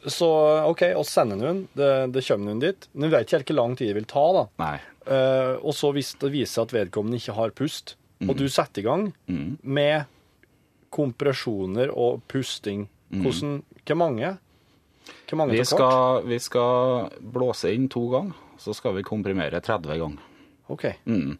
så 0.09 0.29
OK, 0.69 0.81
vi 0.97 1.03
sender 1.05 1.37
noen, 1.37 1.65
det, 1.77 1.91
det 2.15 2.23
kommer 2.25 2.49
noen 2.49 2.61
dit. 2.63 2.87
Men 2.93 3.09
vi 3.09 3.15
vet 3.15 3.27
ikke 3.27 3.39
helt 3.39 3.51
hvor 3.51 3.59
lang 3.59 3.75
tid 3.77 3.91
det 3.91 3.97
vil 3.99 4.09
ta, 4.09 4.23
da. 4.37 4.45
Nei. 4.63 4.75
Uh, 5.01 5.55
og 5.65 5.73
så 5.77 5.89
hvis 5.95 6.13
det 6.21 6.31
viser 6.33 6.63
at 6.63 6.73
vedkommende 6.73 7.17
ikke 7.21 7.37
har 7.37 7.53
pust, 7.57 7.95
og 8.21 8.35
du 8.37 8.45
setter 8.53 8.83
i 8.83 8.85
gang 8.85 9.07
med 9.65 10.09
kompresjoner 10.93 11.89
og 11.89 12.21
pusting, 12.29 12.87
hvordan 13.11 13.61
Hvor 13.81 13.97
mange? 13.97 14.37
Hvor 15.27 15.37
mange 15.37 15.57
Vi 15.57 15.65
skal, 15.65 16.23
vi 16.23 16.37
skal 16.39 17.09
blåse 17.19 17.73
inn 17.73 17.89
to 17.89 18.05
ganger, 18.11 18.37
så 18.61 18.75
skal 18.77 18.93
vi 18.95 19.03
komprimere 19.03 19.59
30 19.59 19.97
ganger. 19.97 20.21
OK. 20.69 20.85
Mm. 21.05 21.39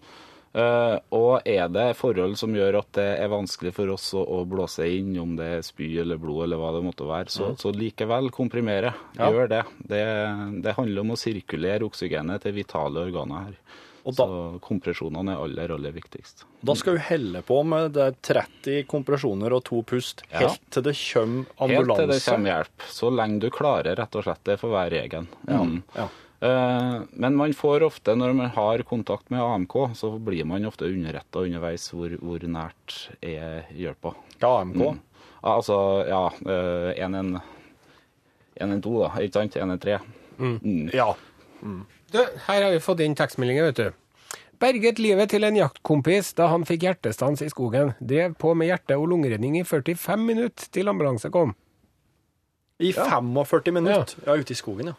Eh, 0.54 0.98
og 1.16 1.48
er 1.48 1.70
det 1.72 1.86
forhold 1.96 2.34
som 2.40 2.52
gjør 2.58 2.80
at 2.82 2.90
det 2.98 3.06
er 3.24 3.30
vanskelig 3.32 3.72
for 3.78 3.94
oss 3.94 4.10
å, 4.20 4.24
å 4.26 4.42
blåse 4.50 4.84
inn, 4.92 5.14
om 5.22 5.36
det 5.40 5.46
er 5.58 5.62
spy 5.64 5.88
eller 6.04 6.20
blod 6.20 6.44
eller 6.44 6.60
hva 6.60 6.74
det 6.76 6.82
måtte 6.84 7.08
være, 7.08 7.32
så, 7.32 7.54
så 7.60 7.72
likevel 7.72 8.28
komprimere. 8.36 8.92
Gjør 9.16 9.48
det. 9.54 9.62
det. 9.94 10.04
Det 10.66 10.74
handler 10.76 11.06
om 11.06 11.14
å 11.16 11.20
sirkulere 11.22 11.88
oksygenet 11.88 12.44
til 12.44 12.58
vitale 12.60 13.06
organer 13.08 13.48
her. 13.48 13.56
Og 14.02 14.16
da- 14.18 14.26
Så 14.26 14.60
kompresjonene 14.66 15.36
er 15.36 15.44
aller, 15.44 15.72
aller 15.76 15.92
viktigst. 15.94 16.44
Da 16.66 16.74
skal 16.74 16.96
du 16.98 17.04
helle 17.06 17.44
på 17.46 17.60
med 17.64 17.92
det 17.94 18.02
er 18.02 18.16
30 18.34 18.88
kompresjoner 18.90 19.54
og 19.54 19.64
to 19.64 19.84
pust 19.84 20.24
Ja. 20.32 20.40
helt 20.48 20.60
til 20.74 20.82
det 20.88 20.96
kommer 20.98 21.46
ambulanse? 21.62 22.02
Helt 22.02 22.02
til 22.02 22.08
det 22.16 22.26
kommer 22.26 22.50
hjelp. 22.56 22.88
Så 22.90 23.12
lenge 23.14 23.40
du 23.40 23.50
klarer, 23.54 23.96
rett 23.96 24.16
og 24.18 24.24
slett. 24.26 24.44
Det 24.44 24.58
får 24.60 24.74
være 24.74 24.92
regelen. 24.98 25.28
Mm. 25.48 25.84
Ja. 25.96 26.08
Eh, 26.08 26.10
men 26.42 27.36
man 27.38 27.54
får 27.54 27.84
ofte, 27.86 28.16
når 28.18 28.34
man 28.34 28.50
har 28.56 28.82
kontakt 28.90 29.30
med 29.30 29.42
AMK, 29.46 29.76
så 29.96 30.10
blir 30.18 30.46
man 30.50 30.66
ofte 30.66 30.88
underretta 30.90 31.44
underveis 31.46 31.86
hvor, 31.94 32.16
hvor 32.18 32.42
nært 32.50 32.96
er 33.22 33.68
hjelpa. 33.78 34.16
Ja, 34.42 34.56
AMK. 34.64 34.76
Mm. 34.82 35.02
Ja, 35.44 35.56
Altså, 35.56 35.76
ja 36.06 36.28
eh, 36.46 37.42
112, 38.62 39.00
da. 39.02 39.10
Ikke 39.22 39.40
sant? 39.40 39.56
113. 39.58 40.06
Mm. 40.38 40.90
Ja. 40.94 41.12
Du, 42.12 42.20
her 42.48 42.62
har 42.66 42.72
vi 42.74 42.82
fått 42.82 43.02
inn 43.06 43.16
tekstmeldinger, 43.18 43.70
vet 43.70 43.82
du. 43.82 44.38
Berget 44.62 45.00
livet 45.02 45.32
til 45.34 45.46
en 45.48 45.58
jaktkompis 45.58 46.36
da 46.38 46.52
han 46.52 46.66
fikk 46.70 46.84
hjertestans 46.86 47.42
i 47.42 47.50
skogen. 47.50 47.96
Drev 47.98 48.36
på 48.38 48.54
med 48.58 48.70
hjerte- 48.70 48.98
og 49.00 49.08
lungeredning 49.10 49.58
i 49.58 49.64
45 49.66 50.22
minutter 50.22 50.70
til 50.74 50.92
ambulanse 50.92 51.32
kom. 51.34 51.56
I 52.82 52.92
45 52.94 53.74
minutter. 53.74 54.22
Ja, 54.26 54.38
ute 54.38 54.54
i 54.54 54.58
skogen, 54.58 54.92
ja. 54.94 54.98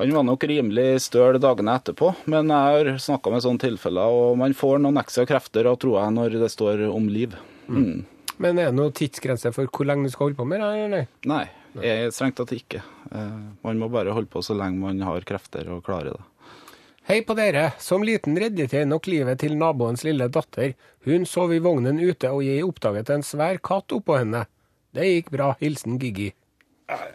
Han 0.00 0.14
var 0.16 0.24
nok 0.24 0.44
rimelig 0.48 1.02
støl 1.04 1.36
dagene 1.36 1.74
etterpå, 1.76 2.14
men 2.32 2.48
jeg 2.48 2.72
har 2.72 2.88
snakka 3.04 3.34
med 3.34 3.42
sånne 3.44 3.60
tilfeller, 3.60 4.14
og 4.16 4.38
man 4.40 4.54
får 4.56 4.78
noen 4.80 4.96
ekstra 4.96 5.26
krefter 5.28 5.68
av, 5.68 5.76
jeg, 5.76 6.14
når 6.16 6.36
det 6.40 6.48
står 6.48 6.86
om 6.88 7.10
liv. 7.12 7.34
Mm. 7.68 8.06
Men 8.40 8.56
er 8.56 8.70
det 8.70 8.78
noen 8.78 8.94
tidsgrense 8.96 9.52
for 9.52 9.68
hvor 9.68 9.84
lenge 9.90 10.08
du 10.08 10.14
skal 10.14 10.30
holde 10.30 10.38
på 10.38 10.46
med 10.48 10.64
det? 10.64 10.70
eller 10.86 11.04
nei? 11.28 11.42
Jeg, 11.84 12.14
strengt 12.16 12.38
tatt 12.40 12.56
ikke. 12.56 12.80
Eh, 13.12 13.36
man 13.60 13.82
må 13.82 13.90
bare 13.92 14.16
holde 14.16 14.32
på 14.32 14.40
så 14.40 14.56
lenge 14.56 14.80
man 14.80 15.04
har 15.04 15.28
krefter 15.28 15.68
og 15.68 15.84
klarer 15.84 16.16
det. 16.16 16.24
Hei 17.10 17.20
på 17.26 17.36
dere. 17.36 17.68
Som 17.76 18.00
liten 18.06 18.40
reddet 18.40 18.72
jeg 18.72 18.88
nok 18.88 19.04
livet 19.10 19.44
til 19.44 19.60
naboens 19.60 20.06
lille 20.08 20.30
datter. 20.32 20.72
Hun 21.04 21.28
sov 21.28 21.52
i 21.52 21.60
vognen 21.60 22.00
ute, 22.00 22.32
og 22.32 22.40
jeg 22.48 22.64
oppdaget 22.64 23.12
en 23.12 23.26
svær 23.26 23.60
katt 23.60 23.92
oppå 23.92 24.16
henne. 24.16 24.46
Det 24.96 25.04
gikk 25.04 25.32
bra. 25.36 25.52
Hilsen 25.60 26.00
Giggi. 26.00 26.32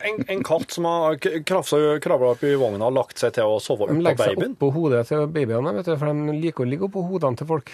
En, 0.06 0.22
en 0.32 0.44
katt 0.48 0.72
som 0.76 0.86
har 0.88 1.18
kravla 1.20 2.34
opp 2.36 2.44
i 2.48 2.54
vogna 2.60 2.88
og 2.88 2.96
lagt 2.96 3.20
seg 3.22 3.34
til 3.36 3.50
å 3.56 3.58
sove 3.64 3.88
De 3.90 3.96
oppå 3.98 4.06
legger 4.06 4.30
seg 4.32 4.38
babyen. 4.40 4.54
oppå 4.56 4.70
hodet 4.76 5.02
til 5.10 5.26
babyene, 5.36 5.74
vet 5.80 5.90
du, 5.90 5.98
for 6.00 6.12
de 6.14 6.36
liker 6.44 6.66
å 6.66 6.70
ligge 6.70 6.88
oppå 6.88 7.04
hodene 7.10 7.40
til 7.42 7.50
folk. 7.50 7.74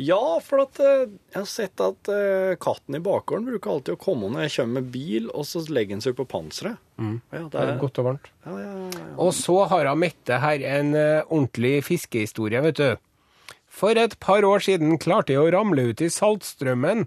Ja, 0.00 0.16
for 0.40 0.62
at 0.62 0.78
eh, 0.80 1.02
jeg 1.34 1.36
har 1.36 1.48
sett 1.50 1.80
at 1.84 2.08
eh, 2.08 2.54
katten 2.62 2.96
i 2.96 3.02
bakgården 3.04 3.44
bruker 3.50 3.74
alltid 3.74 3.98
å 3.98 4.00
komme 4.00 4.30
når 4.32 4.46
jeg 4.46 4.54
kommer 4.54 4.80
med 4.80 4.88
bil, 4.94 5.26
og 5.36 5.44
så 5.44 5.60
legger 5.68 5.98
han 5.98 6.04
seg 6.06 6.16
på 6.16 6.24
panseret. 6.30 6.78
Ja, 7.00 7.42
det 7.52 7.60
er 7.66 7.74
godt 7.82 8.00
og 8.00 8.06
varmt. 8.08 8.30
ja, 8.46 8.54
ja, 8.62 8.70
ja, 8.78 8.88
ja. 8.96 9.04
Og 9.20 9.34
så 9.36 9.58
har 9.68 9.90
hun 9.90 10.00
Mette 10.00 10.40
her 10.40 10.64
en 10.78 10.94
eh, 10.96 11.20
ordentlig 11.28 11.74
fiskehistorie, 11.90 12.62
vet 12.64 12.80
du. 12.80 12.88
For 13.70 13.92
et 14.00 14.16
par 14.24 14.44
år 14.48 14.64
siden 14.64 14.96
klarte 15.02 15.36
jeg 15.36 15.44
å 15.44 15.52
ramle 15.52 15.90
ut 15.92 16.00
i 16.00 16.08
saltstrømmen 16.10 17.04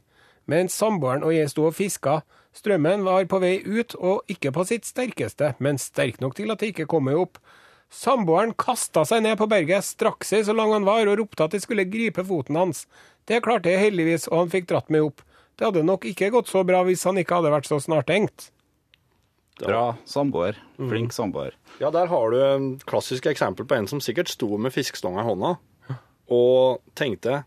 mens 0.51 0.75
samboeren 0.77 1.25
og 1.25 1.33
jeg 1.33 1.49
sto 1.49 1.65
og 1.69 1.75
fiska. 1.75 2.19
Strømmen 2.53 3.03
var 3.05 3.25
på 3.29 3.39
vei 3.41 3.57
ut 3.65 3.95
og 3.97 4.29
ikke 4.29 4.51
på 4.53 4.65
sitt 4.69 4.85
sterkeste, 4.85 5.55
men 5.63 5.81
sterk 5.81 6.19
nok 6.21 6.35
til 6.37 6.53
at 6.53 6.61
det 6.61 6.73
ikke 6.73 6.87
kom 6.91 7.07
meg 7.09 7.17
opp. 7.17 7.39
Samboeren 7.93 8.53
kasta 8.57 9.03
seg 9.05 9.23
ned 9.25 9.37
på 9.37 9.47
berget, 9.49 9.85
strakk 9.85 10.25
seg 10.25 10.45
så 10.45 10.53
lang 10.55 10.71
han 10.73 10.85
var 10.85 11.09
og 11.09 11.19
ropte 11.19 11.45
at 11.45 11.53
jeg 11.57 11.65
skulle 11.65 11.85
gripe 11.89 12.25
foten 12.25 12.57
hans. 12.57 12.85
Det 13.29 13.41
klarte 13.45 13.73
jeg 13.73 13.81
heldigvis, 13.87 14.27
og 14.31 14.43
han 14.43 14.53
fikk 14.53 14.69
dratt 14.69 14.89
meg 14.93 15.05
opp. 15.09 15.21
Det 15.57 15.67
hadde 15.67 15.85
nok 15.85 16.05
ikke 16.09 16.31
gått 16.33 16.49
så 16.49 16.63
bra 16.65 16.81
hvis 16.87 17.05
han 17.05 17.19
ikke 17.21 17.37
hadde 17.37 17.53
vært 17.53 17.69
så 17.69 17.77
snartenkt. 17.81 18.49
Bra 19.61 19.93
samboer. 20.09 20.57
Flink 20.77 21.13
samboer. 21.13 21.53
ja, 21.79 21.91
der 21.93 22.09
har 22.09 22.33
du 22.33 22.37
et 22.41 22.85
klassisk 22.89 23.27
eksempel 23.29 23.67
på 23.69 23.77
en 23.77 23.87
som 23.89 24.01
sikkert 24.01 24.31
sto 24.31 24.49
med 24.57 24.73
fiskestonga 24.73 25.21
i 25.21 25.27
hånda 25.29 25.55
og 26.33 26.81
tenkte 26.97 27.43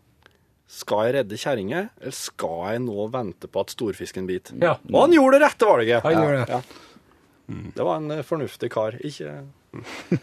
skal 0.67 1.05
jeg 1.07 1.13
redde 1.21 1.37
kjerringa, 1.39 1.85
eller 2.01 2.15
skal 2.15 2.63
jeg 2.73 2.81
nå 2.83 3.05
vente 3.13 3.47
på 3.47 3.61
at 3.63 3.71
storfisken 3.71 4.27
biter? 4.27 4.57
Ja. 4.61 4.73
Og 4.91 4.99
han 5.05 5.15
gjorde 5.15 5.37
det 5.39 5.45
rette 5.47 5.69
valget! 5.69 6.03
Han 6.03 6.17
gjorde 6.17 6.41
det. 6.41 6.57
Ja. 6.57 6.83
Det 7.77 7.85
var 7.87 8.01
en 8.01 8.11
eh, 8.11 8.25
fornuftig 8.27 8.67
kar. 8.73 8.97
Ikke 9.07 9.37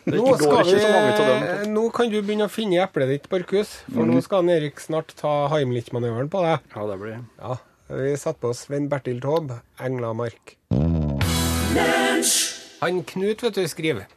Det 0.05 0.17
Nå, 0.19 0.25
ikke 0.35 0.37
går 0.41 0.43
skal 0.43 0.69
ikke 0.75 0.83
så 0.83 0.91
mange 0.93 1.13
til 1.17 1.25
vi, 1.29 1.35
dem. 1.39 1.73
nå 1.77 1.85
kan 1.95 2.11
du 2.13 2.17
begynne 2.21 2.49
å 2.49 2.53
finne 2.53 2.77
i 2.77 2.83
eplet 2.85 3.11
ditt, 3.15 3.29
Barkus. 3.33 3.73
For 3.93 4.09
nå 4.09 4.21
skal 4.25 4.43
han 4.43 4.53
Erik 4.57 4.81
snart 4.83 5.15
ta 5.17 5.33
Heimlich-manøveren 5.53 6.29
på 6.33 6.43
deg. 6.45 6.65
Ja, 6.75 6.87
det 6.91 6.99
blir 7.01 7.19
Ja, 7.41 7.57
Vi 7.93 8.15
setter 8.21 8.41
på 8.45 8.53
Svein 8.57 8.89
Bertil 8.93 9.21
Taube, 9.25 9.61
Englamark. 9.85 10.57
Han 12.85 13.03
Knut, 13.09 13.45
vet 13.45 13.57
du, 13.57 13.65
skriver. 13.71 14.09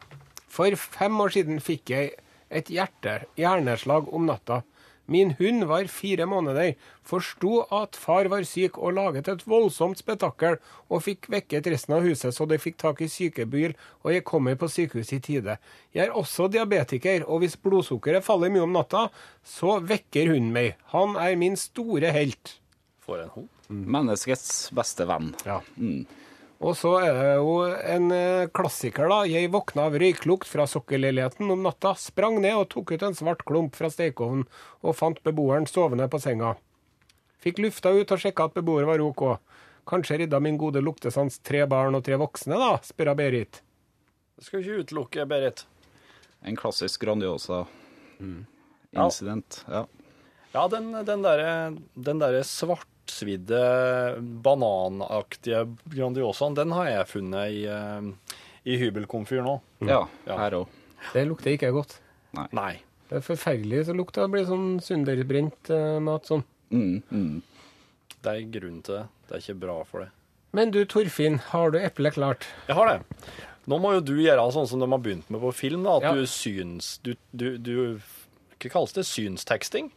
For 0.52 0.74
fem 0.76 1.20
år 1.22 1.32
siden 1.36 1.60
fikk 1.64 1.92
jeg 1.94 2.10
et 2.52 2.68
hjerte, 2.72 3.22
hjerneslag 3.38 4.08
om 4.12 4.26
natta. 4.28 4.62
Min 5.08 5.32
hund 5.38 5.64
var 5.70 5.88
fire 5.88 6.26
måneder, 6.28 6.74
forsto 7.06 7.62
at 7.72 7.96
far 7.96 8.28
var 8.28 8.44
syk 8.44 8.76
og 8.76 8.92
laget 8.98 9.30
et 9.32 9.44
voldsomt 9.48 10.00
spetakkel, 10.02 10.58
og 10.92 11.02
fikk 11.06 11.30
vekket 11.32 11.70
resten 11.72 11.96
av 11.96 12.04
huset 12.04 12.36
så 12.36 12.44
de 12.48 12.60
fikk 12.60 12.76
tak 12.82 13.00
i 13.00 13.08
sykebil, 13.08 13.72
og 14.04 14.12
jeg 14.12 14.26
kom 14.28 14.44
meg 14.44 14.58
på 14.60 14.68
sykehuset 14.68 15.16
i 15.16 15.22
tide. 15.30 15.56
Jeg 15.96 16.10
er 16.10 16.16
også 16.16 16.50
diabetiker, 16.52 17.24
og 17.24 17.40
hvis 17.40 17.56
blodsukkeret 17.56 18.26
faller 18.26 18.52
mye 18.52 18.66
om 18.68 18.76
natta, 18.76 19.08
så 19.40 19.78
vekker 19.80 20.34
hunden 20.34 20.52
meg. 20.52 20.76
Han 20.92 21.16
er 21.16 21.40
min 21.40 21.56
store 21.56 22.12
helt. 22.12 22.58
For 23.00 23.24
en 23.24 23.32
hund. 23.32 23.52
Menneskets 23.68 24.68
beste 24.76 25.08
venn. 25.08 25.32
Ja. 25.48 25.62
Og 26.58 26.74
så 26.74 26.90
er 26.98 27.12
det 27.14 27.34
jo 27.38 27.52
en 27.70 28.08
eh, 28.10 28.48
klassiker, 28.50 29.06
da. 29.10 29.20
Jeg 29.30 29.52
våkna 29.54 29.84
av 29.86 29.94
røyklukt 30.02 30.48
fra 30.50 30.64
sokkelleiligheten 30.66 31.46
om 31.54 31.62
natta, 31.62 31.92
sprang 31.94 32.40
ned 32.42 32.56
og 32.58 32.66
tok 32.72 32.96
ut 32.96 33.04
en 33.06 33.14
svart 33.14 33.44
klump 33.46 33.78
fra 33.78 33.90
stekeovnen 33.94 34.42
og 34.82 34.96
fant 34.98 35.20
beboeren 35.22 35.68
sovende 35.70 36.08
på 36.10 36.18
senga. 36.22 36.56
Fikk 37.38 37.60
lufta 37.62 37.92
ut 37.94 38.10
og 38.10 38.18
sjekka 38.18 38.48
at 38.48 38.58
beboer 38.58 38.88
var 38.90 39.04
OK. 39.04 39.22
Kanskje 39.88 40.18
ridda 40.24 40.40
min 40.42 40.58
gode 40.58 40.82
luktesans 40.82 41.38
tre 41.46 41.62
barn 41.70 41.94
og 41.94 42.02
tre 42.04 42.18
voksne, 42.18 42.58
da, 42.58 42.74
spør 42.82 43.14
Berit. 43.16 43.62
Det 44.34 44.48
skal 44.48 44.64
ikke 44.64 44.82
utelukke, 44.82 45.28
Berit. 45.30 45.62
En 46.42 46.58
klassisk 46.58 47.06
Grandiosa 47.06 47.64
Mm. 48.18 48.46
incident. 48.90 49.64
Ja. 49.70 49.84
Ja, 50.50 50.66
den, 50.68 50.90
den 51.06 51.22
derre 51.22 51.76
der 51.94 52.14
der 52.18 52.38
svartsvidde, 53.08 54.20
bananaktige 54.42 55.76
Grandiosaen, 55.92 56.54
den 56.56 56.72
har 56.72 56.86
jeg 56.88 57.06
funnet 57.08 57.50
i, 57.52 57.64
eh, 57.66 58.34
i 58.64 58.76
hybelkomfyr 58.78 59.42
nå. 59.42 59.60
ja, 59.86 60.06
Ja. 60.26 60.36
her 60.36 60.50
òg. 60.52 60.68
Det 61.12 61.26
lukter 61.28 61.52
ikke 61.56 61.72
godt. 61.72 61.98
Nei. 62.52 62.80
Det 63.08 63.16
er 63.18 63.20
forferdelig 63.20 63.86
så 63.86 63.94
lukta. 63.96 64.22
det. 64.22 64.30
blir 64.30 64.44
sånn 64.44 64.80
sunderbrent 64.82 65.70
eh, 65.70 65.98
mat 66.00 66.24
sånn. 66.26 66.44
Mm, 66.70 67.02
mm. 67.10 67.42
Det 68.22 68.26
er 68.26 68.60
grunn 68.60 68.82
til 68.82 68.94
det. 68.94 69.06
Det 69.28 69.34
er 69.36 69.40
ikke 69.40 69.60
bra 69.60 69.84
for 69.84 70.00
det. 70.00 70.08
Men 70.52 70.70
du 70.70 70.84
Torfinn, 70.84 71.38
har 71.38 71.70
du 71.70 71.78
eplet 71.78 72.14
klart? 72.14 72.46
Jeg 72.66 72.74
har 72.76 72.86
det. 72.98 73.02
Nå 73.66 73.78
må 73.80 73.92
jo 73.94 74.00
du 74.00 74.14
gjøre 74.16 74.50
sånn 74.52 74.66
som 74.68 74.80
de 74.80 74.88
har 74.90 74.98
begynt 74.98 75.28
med 75.30 75.40
på 75.40 75.52
film, 75.54 75.82
da, 75.84 75.96
at 75.96 76.02
Ja. 76.02 76.12
du 76.12 76.22
syns 76.26 76.98
du, 77.02 77.14
du, 77.34 77.58
du 77.58 78.00
Hva 78.58 78.70
kalles 78.70 78.92
det? 78.92 79.04
Synsteksting? 79.04 79.90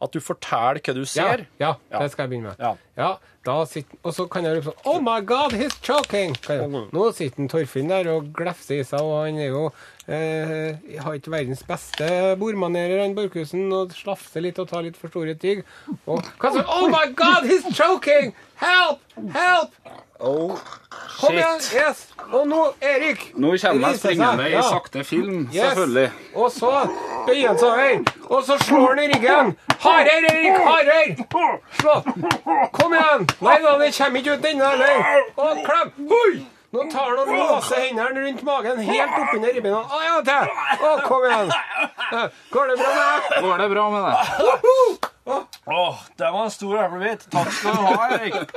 At 0.00 0.12
du 0.14 0.20
forteller 0.22 0.78
hva 0.78 0.92
du 0.94 1.04
ser? 1.04 1.46
Ja, 1.58 1.72
Ja. 1.90 1.98
det 1.98 2.12
skal 2.12 2.28
jeg 2.28 2.30
begynne 2.30 2.52
med. 2.52 2.60
Ja. 2.62 2.74
Ja, 2.98 3.08
da 3.46 3.64
sitter, 3.66 3.96
Og 4.04 4.12
så 4.14 4.28
kan 4.30 4.44
jeg 4.44 4.56
rope 4.58 4.70
sånn 4.70 4.86
Oh 4.86 5.00
my 5.02 5.20
God, 5.26 5.52
he's 5.58 5.74
choking! 5.82 6.36
Jeg. 6.46 6.68
Nå 6.70 7.06
sitter 7.14 7.48
Torfinn 7.50 7.88
der 7.90 8.06
og 8.12 8.28
glefser 8.34 8.78
i 8.80 8.84
seg, 8.86 9.00
og 9.02 9.24
han 9.26 9.38
er 9.42 9.48
jo 9.50 9.64
eh, 10.06 11.00
har 11.02 11.18
ikke 11.18 11.30
verdens 11.34 11.62
beste 11.66 12.08
bordmanerer, 12.38 13.02
han 13.02 13.14
Borchhusen, 13.18 13.66
og 13.74 13.90
slafser 13.96 14.42
litt 14.46 14.58
og 14.62 14.68
tar 14.70 14.82
litt 14.86 14.96
for 14.98 15.10
store 15.12 15.34
tygg. 15.38 15.64
Og 16.06 16.22
hva 16.38 16.52
så? 16.54 16.62
Oh 16.66 16.86
my 16.94 17.06
God, 17.18 17.46
he's 17.50 17.66
choking! 17.74 18.34
Help! 18.62 19.02
Help! 19.34 19.74
Oh, 20.20 20.58
Kom 21.20 21.34
igjen! 21.34 21.60
Yes! 21.74 22.00
Og 22.34 22.42
nå, 22.50 22.58
Erik! 22.82 23.20
Nå 23.38 23.52
kommer 23.62 23.92
seg, 23.94 24.00
springende 24.02 24.48
i 24.50 24.62
sakte 24.66 25.04
film, 25.06 25.44
Yes. 25.54 25.62
selvfølgelig. 25.62 26.10
Og 26.34 26.50
så 26.52 26.72
bøyer 27.28 27.46
han 27.48 27.58
seg 27.58 27.70
over, 27.70 28.12
og 28.34 28.44
så 28.48 28.56
slår 28.64 28.86
han 28.88 29.00
i 29.04 29.08
ryggen. 29.12 29.52
Hardere, 29.84 30.32
Erik! 30.34 30.58
Hardere! 30.66 31.26
Slå! 31.80 31.96
Kom 32.74 32.94
igjen! 32.98 33.26
Nei 33.46 33.56
da, 33.62 33.74
det 33.82 33.90
kommer 33.98 34.22
ikke 34.22 34.36
ut 34.38 34.46
denne 34.48 34.70
heller. 34.74 35.26
Og 35.38 35.62
klem! 35.66 35.92
Oi! 36.20 36.32
Nå 36.76 36.82
tar 36.92 37.14
han 37.14 37.20
og 37.22 37.30
låser 37.32 37.78
hendene 37.86 38.26
rundt 38.26 38.42
magen 38.44 38.82
helt 38.84 39.14
oppunder 39.22 39.54
ribbeina. 39.56 39.78
Å, 39.86 40.00
ja, 40.04 40.16
til! 40.26 40.50
Å, 40.84 40.90
kom 41.06 41.24
igjen! 41.30 41.54
Går 42.52 42.74
det 42.74 42.76
bra 42.82 42.90
med 42.90 43.06
deg? 43.06 43.38
Går 43.46 43.62
det 43.62 43.70
bra 43.72 43.86
med 43.94 44.10
deg? 44.10 45.07
Åh, 45.28 45.98
det 46.16 46.30
var 46.32 46.44
en 46.46 46.50
stor 46.54 46.78
eplebit. 46.82 47.26
Takk 47.32 47.50
skal 47.52 47.76
du 47.76 47.82
ha, 47.84 48.08
Erik. 48.16 48.52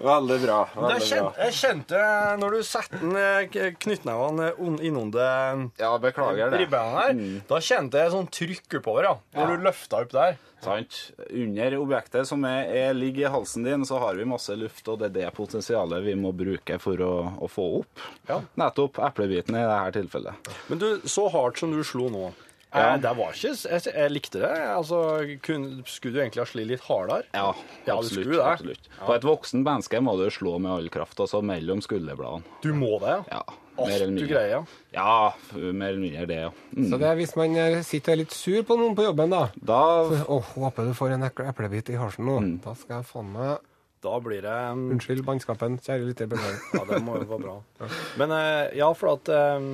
Veldig 0.00 0.38
bra. 0.44 0.58
Veldig 0.74 0.74
bra. 0.74 0.98
kjente, 1.06 1.32
jeg 1.44 1.56
kjente 1.60 2.02
når 2.40 2.56
du 2.56 2.60
satte 2.66 3.00
den 3.02 3.16
eh, 3.20 3.72
knyttnevene 3.82 4.50
un- 4.58 4.80
innunder 4.84 5.66
Ja, 5.80 5.90
beklager 6.00 6.50
det. 6.54 6.62
ribbeina 6.64 7.02
her, 7.06 7.20
da 7.50 7.60
kjente 7.64 8.00
jeg 8.00 8.14
sånn 8.14 8.30
trykk 8.32 8.78
oppover, 8.80 9.10
ja. 9.10 9.14
Når 9.36 9.52
du 9.56 9.66
løfta 9.68 10.00
opp 10.04 10.14
der. 10.16 10.38
Sant? 10.60 10.96
Under 11.32 11.76
objektet 11.80 12.28
som 12.28 12.42
er, 12.44 12.66
er, 12.68 12.90
ligger 12.96 13.28
i 13.28 13.32
halsen 13.32 13.64
din, 13.64 13.84
så 13.88 13.96
har 14.02 14.18
vi 14.18 14.26
masse 14.28 14.52
luft, 14.60 14.84
og 14.92 14.98
det 15.00 15.08
er 15.08 15.14
det 15.16 15.30
potensialet 15.36 16.04
vi 16.04 16.12
må 16.20 16.34
bruke 16.36 16.76
for 16.82 17.00
å, 17.00 17.12
å 17.40 17.48
få 17.48 17.64
opp 17.80 18.04
Ja. 18.28 18.40
nettopp 18.60 19.00
eplebiten 19.08 19.56
i 19.56 19.64
dette 19.64 20.00
tilfellet. 20.02 20.50
Men 20.68 20.82
du, 20.82 20.88
så 21.08 21.28
hardt 21.32 21.58
som 21.62 21.72
du 21.72 21.80
slo 21.84 22.10
nå. 22.12 22.28
Ja. 22.70 22.94
Eh, 22.94 22.98
det 23.02 23.10
var 23.18 23.32
ikke 23.34 23.50
jeg, 23.50 23.82
jeg 23.94 24.10
likte 24.14 24.40
det. 24.44 24.50
Altså, 24.70 24.98
kun, 25.42 25.64
skulle 25.90 26.14
du 26.14 26.20
egentlig 26.22 26.42
ha 26.44 26.46
slitt 26.46 26.68
litt 26.70 26.84
hardere? 26.86 27.24
Ja, 27.34 27.48
Ja, 27.88 27.96
absolutt. 27.96 28.36
absolutt. 28.46 28.86
På 29.00 29.14
et 29.16 29.26
voksen 29.26 29.64
menneske 29.66 29.98
må 30.04 30.14
du 30.20 30.28
slå 30.30 30.58
med 30.62 30.70
all 30.76 30.86
kraft, 30.94 31.18
altså 31.18 31.40
mellom 31.42 31.82
skulderbladene. 31.82 32.44
Du 32.62 32.70
må 32.74 32.98
det, 33.02 33.16
Ja, 33.32 33.42
Alt 33.80 33.88
mer 33.88 34.02
eller 34.04 34.20
du 34.20 34.26
greier. 34.28 34.66
Ja, 34.92 35.32
mer 35.56 35.88
eller 35.88 36.00
mindre 36.02 36.26
det, 36.28 36.38
ja. 36.44 36.50
Mm. 36.76 36.86
Så 36.90 36.98
det 37.00 37.06
er 37.08 37.16
hvis 37.16 37.34
man 37.38 37.54
eh, 37.56 37.80
sitter 37.86 38.12
er 38.12 38.20
litt 38.22 38.34
sur 38.36 38.62
på 38.68 38.76
noen 38.76 38.94
på 38.98 39.06
jobben, 39.08 39.30
da. 39.32 39.46
Da 39.56 39.80
Åh, 40.28 40.50
håper 40.58 40.90
du 40.90 40.94
får 40.98 41.14
en 41.16 41.24
eplebit 41.26 41.90
i 41.94 41.96
halsen 41.98 42.26
nå. 42.28 42.38
Mm. 42.44 42.54
Da 42.66 42.74
skal 42.76 43.00
jeg 43.00 43.08
faen 43.08 43.30
meg 43.32 43.58
Da 44.04 44.18
blir 44.20 44.42
det 44.44 44.52
um, 44.72 44.86
Unnskyld 44.94 45.24
bannskapen, 45.26 45.78
kjære 45.80 46.06
lytter. 46.10 46.28
beklager. 46.30 46.60
Ja, 46.76 46.84
det 46.92 47.02
må 47.04 47.16
jo 47.22 47.26
være 47.32 47.42
bra. 47.46 47.88
Men 48.20 48.36
eh, 48.36 48.76
ja, 48.78 48.92
for 48.96 49.14
at 49.16 49.28
eh, 49.32 49.70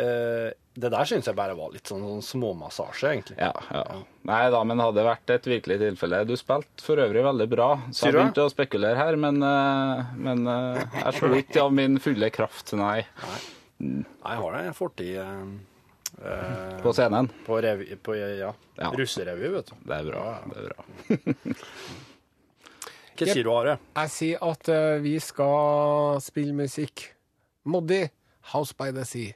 eh, 0.00 0.50
Det 0.76 0.90
der 0.92 1.08
syns 1.08 1.24
jeg 1.30 1.36
bare 1.38 1.54
var 1.56 1.70
litt 1.72 1.88
sånn, 1.88 2.02
sånn 2.04 2.24
småmassasje, 2.24 3.12
egentlig. 3.14 3.36
Ja, 3.40 3.52
ja. 3.72 4.00
Nei 4.28 4.40
da, 4.52 4.58
men 4.68 4.82
hadde 4.82 4.98
det 4.98 5.06
vært 5.06 5.30
et 5.32 5.46
virkelig 5.48 5.78
tilfelle 5.80 6.18
Du 6.28 6.34
spilte 6.36 6.84
for 6.84 7.00
øvrig 7.00 7.22
veldig 7.24 7.46
bra, 7.48 7.68
så 7.94 8.10
jeg 8.10 8.16
begynte 8.18 8.44
å 8.44 8.50
spekulere 8.52 8.98
her, 8.98 9.16
men, 9.22 9.38
eh, 9.40 10.10
men 10.20 10.42
eh, 10.52 10.82
jeg 10.98 11.14
slo 11.20 11.30
ikke 11.38 11.62
av 11.64 11.72
min 11.78 11.96
fulle 12.02 12.28
kraft, 12.34 12.74
nei, 12.76 13.06
Jeg 13.80 14.04
har 14.42 14.58
en 14.60 14.76
fortid 14.76 15.16
eh, 15.22 15.40
eh, 16.20 16.76
på 16.84 16.92
scenen. 16.96 17.30
på, 17.46 17.56
rev, 17.64 17.86
på 18.04 18.18
ja, 18.20 18.52
Ja. 18.76 18.90
russerevy, 18.92 19.48
vet 19.56 19.72
du. 19.72 19.74
Det 19.88 19.96
er 20.02 20.10
bra. 20.12 20.26
det 20.52 20.60
er 20.60 20.68
bra. 20.74 20.84
Hva 23.16 23.26
sier 23.32 23.46
du, 23.46 23.50
Are? 23.54 23.78
Jeg 23.96 24.12
sier 24.12 24.42
at 24.44 24.68
uh, 24.68 24.98
vi 25.00 25.14
skal 25.24 26.18
spille 26.20 26.52
musikk. 26.52 27.06
Moddi, 27.64 28.02
House 28.52 28.76
by 28.76 28.90
the 28.92 29.06
Sea. 29.08 29.32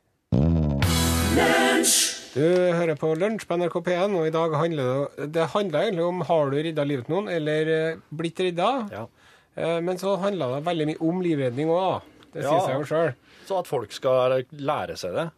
Du 1.31 2.43
hører 2.75 2.97
på 2.99 3.11
Lunsj 3.19 3.45
på 3.47 3.57
NRK 3.61 3.77
P1, 3.87 4.15
og 4.19 4.27
i 4.27 4.33
dag 4.35 4.55
handler 4.59 4.89
det 5.19 5.27
Det 5.37 5.45
handler 5.53 5.85
egentlig 5.87 6.07
om 6.07 6.23
har 6.27 6.51
du 6.51 6.57
redda 6.59 6.85
livet 6.87 7.07
til 7.07 7.15
noen, 7.15 7.29
eller 7.31 7.71
eh, 7.75 8.01
blitt 8.19 8.41
redda. 8.43 8.71
Ja. 8.91 9.03
Eh, 9.55 9.77
Men 9.87 9.99
så 10.01 10.17
handler 10.23 10.57
det 10.57 10.65
veldig 10.67 10.87
mye 10.91 11.01
om 11.07 11.21
livredning 11.23 11.71
òg. 11.71 12.03
Det 12.35 12.43
Ja. 12.43 12.51
sier 12.51 12.67
seg 12.67 12.81
jo 12.81 12.89
sjøl. 12.91 13.15
Så 13.47 13.59
at 13.61 13.67
folk 13.71 13.93
skal 13.95 14.43
lære 14.51 14.97
seg 14.99 15.15
det. 15.15 15.29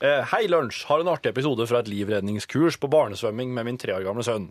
Eh, 0.00 0.22
Hei, 0.30 0.46
Lunsj 0.46 0.84
har 0.88 1.00
en 1.00 1.08
artig 1.08 1.30
episode 1.32 1.66
fra 1.68 1.78
et 1.80 1.88
livredningskurs 1.88 2.76
på 2.78 2.88
barnesvømming 2.92 3.48
med 3.52 3.64
min 3.64 3.78
tre 3.78 3.92
år 3.96 4.04
gamle 4.04 4.22
sønn. 4.24 4.50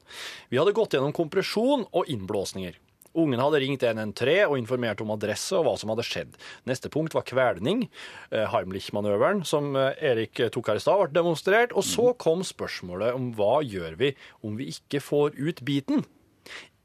Vi 0.50 0.58
hadde 0.58 0.74
gått 0.74 0.92
gjennom 0.98 1.14
kompresjon 1.14 1.86
og 1.94 2.06
innblåsninger. 2.10 2.74
Ungen 3.18 3.42
hadde 3.42 3.62
ringt 3.64 3.84
113 3.84 4.46
og 4.46 4.60
informert 4.60 5.02
om 5.02 5.14
adresse 5.16 5.56
og 5.58 5.66
hva 5.66 5.74
som 5.80 5.90
hadde 5.90 6.06
skjedd. 6.06 6.36
Neste 6.70 6.92
punkt 6.94 7.16
var 7.18 7.26
kvelning. 7.26 7.88
Eh, 8.30 8.46
Heimlich-manøveren 8.52 9.42
som 9.48 9.72
eh, 9.76 9.98
Erik 10.12 10.38
tok 10.54 10.70
her 10.70 10.78
i 10.78 10.84
stad, 10.84 11.02
ble 11.02 11.18
demonstrert. 11.18 11.74
Og 11.74 11.86
så 11.88 12.12
kom 12.22 12.46
spørsmålet 12.46 13.18
om 13.18 13.32
hva 13.38 13.64
gjør 13.66 13.98
vi 13.98 14.14
om 14.46 14.60
vi 14.60 14.70
ikke 14.76 15.02
får 15.02 15.38
ut 15.40 15.66
biten? 15.66 16.06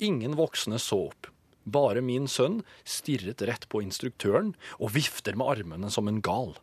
Ingen 0.02 0.38
voksne 0.40 0.80
så 0.82 1.04
opp. 1.10 1.28
Bare 1.62 2.00
min 2.02 2.26
sønn 2.26 2.62
stirret 2.88 3.44
rett 3.46 3.68
på 3.70 3.84
instruktøren 3.84 4.54
og 4.80 4.96
vifter 4.96 5.36
med 5.38 5.52
armene 5.52 5.92
som 5.94 6.08
en 6.10 6.22
gal. 6.24 6.56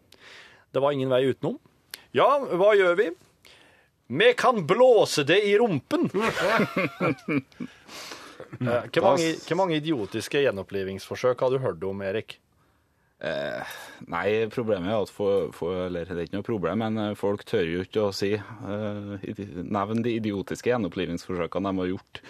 Det 0.74 0.82
var 0.84 0.98
ingen 0.98 1.14
vei 1.14 1.24
utenom. 1.30 1.60
Ja, 2.12 2.28
hva 2.42 2.74
gjør 2.76 2.98
vi? 3.00 3.12
Vi 4.10 4.32
kan 4.34 4.66
blåse 4.66 5.24
det 5.30 5.44
i 5.46 5.54
rumpen! 5.62 6.10
Eh, 8.40 8.86
Hvor 8.94 9.04
mange, 9.04 9.32
hvor 9.48 9.58
mange 9.60 9.76
idiotiske 9.82 10.42
gjenopplivingsforsøk 10.46 11.40
har 11.44 11.50
du 11.52 11.60
hørt 11.60 11.84
om, 11.84 12.02
Erik? 12.02 12.38
Nei, 14.08 14.28
problemet 14.54 14.88
er 14.94 15.02
at 15.04 15.10
for, 15.12 15.50
for, 15.56 15.86
eller 15.90 16.08
det 16.08 16.16
er 16.16 16.28
ikke 16.30 16.38
noe 16.40 16.46
problem, 16.48 16.80
men 16.86 17.00
eh, 17.04 17.16
folk 17.20 17.44
tør 17.48 17.66
jo 17.68 17.82
ikke 17.84 18.06
å 18.08 18.14
si 18.16 18.30
uh, 18.38 19.18
Nevn 19.20 20.06
de 20.06 20.14
idiotiske 20.22 20.72
gjenopplivingsforsøkene 20.72 21.74
de 21.74 21.82
har 21.84 21.90
gjort. 21.92 22.22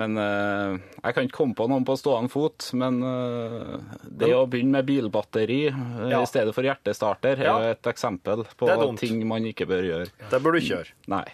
Men 0.00 0.16
eh, 0.16 0.78
Jeg 1.04 1.12
kan 1.18 1.26
ikke 1.28 1.36
komme 1.36 1.52
på 1.58 1.66
noen 1.68 1.84
på 1.84 1.98
stående 2.00 2.32
fot, 2.32 2.70
men 2.80 3.02
eh, 3.04 3.74
det 4.08 4.30
å 4.32 4.46
begynne 4.48 4.78
med 4.78 4.86
bilbatteri 4.88 5.58
eh, 5.68 6.06
Ja. 6.14 6.22
i 6.24 6.30
stedet 6.30 6.54
for 6.56 6.64
hjertestarter 6.64 7.36
er 7.36 7.44
Ja. 7.50 7.58
jo 7.60 7.74
et 7.74 7.90
eksempel 7.92 8.46
på 8.56 8.70
Det 8.70 8.72
er 8.78 8.80
dumt. 8.86 9.02
ting 9.04 9.20
man 9.28 9.44
ikke 9.50 9.68
bør 9.68 9.84
gjøre. 9.84 10.08
Det 10.32 10.40
burde 10.40 10.56
du 10.56 10.64
ikke 10.64 10.78
gjøre. 10.78 10.96
Nei. 11.12 11.26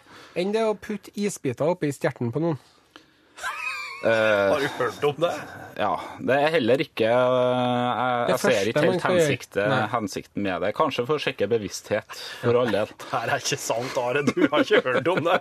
Enn 0.42 0.50
det 0.57 0.64
å 0.66 0.74
putte 0.74 1.14
isbiter 1.14 1.70
oppi 1.70 1.92
stjerten 1.94 2.35
på 2.35 2.42
noen. 2.42 2.59
Har 4.02 4.61
du 4.62 4.68
hørt 4.78 5.04
om 5.08 5.16
det? 5.24 5.32
Ja, 5.78 5.92
det 6.18 6.34
er 6.34 6.52
heller 6.56 6.82
ikke 6.82 7.06
eh, 7.06 7.88
Jeg, 7.88 8.28
jeg 8.32 8.40
ser 8.42 8.70
ikke 8.70 8.82
helt 8.82 9.04
hensikten, 9.06 9.74
hensikten 9.92 10.42
med 10.42 10.64
det. 10.64 10.72
Kanskje 10.78 11.04
for 11.06 11.18
å 11.18 11.22
sjekke 11.22 11.48
bevissthet, 11.50 12.18
for 12.42 12.58
all 12.58 12.72
del. 12.74 12.90
Det 12.90 13.11
her 13.14 13.34
er 13.34 13.42
ikke 13.44 13.61
sant, 13.62 13.98
Are. 14.02 14.24
Du 14.26 14.40
har 14.44 14.66
ikke 14.66 14.82
hørt 14.87 15.11
om 15.14 15.22
det. 15.26 15.38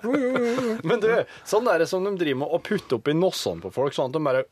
Men 0.86 1.02
du, 1.04 1.10
sånn 1.48 1.70
er 1.74 1.82
det 1.82 1.90
som 1.90 2.06
de 2.06 2.14
driver 2.22 2.44
med 2.46 2.54
å 2.54 2.62
putte 2.62 3.00
opp 3.00 3.10
i 3.10 3.18
nossene 3.18 3.66
på 3.66 3.74
folk, 3.78 3.98
sånn 3.98 4.12
at 4.12 4.18
de 4.18 4.24
bare 4.30 4.46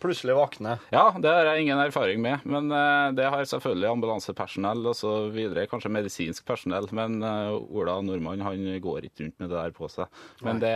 plutselig 0.00 0.34
våkner. 0.36 0.80
Ja, 0.94 1.04
det 1.20 1.30
har 1.30 1.48
jeg 1.50 1.66
ingen 1.66 1.80
erfaring 1.82 2.22
med, 2.24 2.44
men 2.48 2.70
eh, 2.74 3.12
det 3.16 3.28
har 3.32 3.46
selvfølgelig 3.48 3.88
ambulansepersonell 3.90 4.90
og 4.90 4.96
så 4.98 5.12
videre, 5.32 5.66
kanskje 5.70 5.92
medisinsk 5.92 6.46
personell, 6.48 6.88
men 6.96 7.20
eh, 7.22 7.54
Ola 7.54 7.98
Nordmann 8.04 8.44
han 8.44 8.66
går 8.82 9.08
ikke 9.08 9.26
rundt 9.26 9.38
med 9.42 9.52
det 9.52 9.56
der 9.58 9.74
på 9.76 9.90
seg. 9.92 10.20
Men 10.46 10.62
det, 10.62 10.74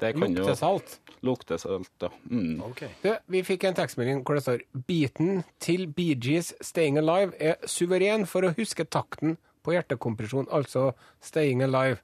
det 0.00 0.14
kan 0.16 0.36
jo 0.36 0.44
Luktesalt. 0.44 0.96
Luktesalt, 1.26 1.92
ja. 2.04 2.12
Mm. 2.30 2.60
Ok. 2.70 2.84
Du, 3.04 3.12
vi 3.34 3.44
fikk 3.46 3.68
en 3.68 3.78
tekstmelding 3.78 4.24
hvor 4.24 4.38
det 4.38 4.44
står 4.46 4.64
Beaten 4.88 5.44
til 5.62 5.86
Bee 5.88 6.16
Gees 6.16 6.52
'Staying 6.60 7.00
Alive' 7.00 7.36
er 7.40 7.56
suveren 7.68 8.26
for 8.28 8.46
å 8.46 8.54
huske 8.56 8.84
takten 8.84 9.38
på 9.64 9.74
hjertekompresjon, 9.76 10.48
altså 10.52 10.92
'Staying 11.20 11.64
Alive'. 11.66 12.00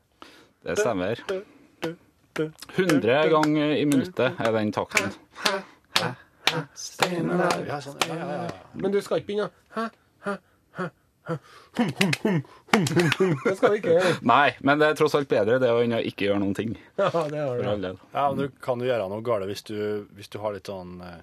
Det 0.67 0.79
stemmer. 0.81 1.21
100 2.77 3.29
ganger 3.33 3.77
i 3.77 3.85
minuttet 3.89 4.41
er 4.43 4.53
den 4.53 4.73
takten. 4.75 5.13
Ja, 6.57 7.81
sånn, 7.83 7.99
ja, 8.09 8.17
ja, 8.17 8.37
ja. 8.47 8.51
Men 8.81 8.95
du 8.95 9.01
skal 9.05 9.21
ikke 9.21 9.33
begynne 9.33 9.49
å 9.49 9.53
Hæ? 9.77 9.87
Hæ? 10.27 10.35
Hæ? 10.79 10.89
Hæ? 11.27 11.37
Hum, 11.77 11.91
hum, 11.99 12.13
hum, 12.23 12.37
hum, 12.73 12.85
hum, 12.95 13.09
hum. 13.19 13.33
Det 13.45 13.55
skal 13.59 13.73
vi 13.75 13.81
ikke 13.81 13.95
gjøre. 13.97 14.13
Nei, 14.31 14.51
men 14.65 14.81
det 14.81 14.91
er 14.91 14.99
tross 15.01 15.17
alt 15.19 15.29
bedre 15.31 15.59
det 15.63 15.71
å 15.73 15.81
enn 15.83 15.97
å 15.99 16.03
ikke 16.11 16.29
gjøre 16.29 16.43
noen 16.43 16.57
ting. 16.57 16.77
Ja, 16.97 17.11
det 17.11 17.41
har 17.43 17.59
For 17.59 17.65
du. 17.67 17.83
del. 17.83 17.99
ja 18.15 18.27
men 18.31 18.39
du 18.41 18.61
kan 18.63 18.83
jo 18.83 18.89
gjøre 18.89 19.09
noe 19.13 19.25
galt 19.27 19.51
hvis 19.51 19.67
du, 19.69 19.79
hvis 20.17 20.31
du 20.33 20.39
har 20.43 20.57
litt 20.57 20.71
sånn 20.71 21.01
eh, 21.05 21.19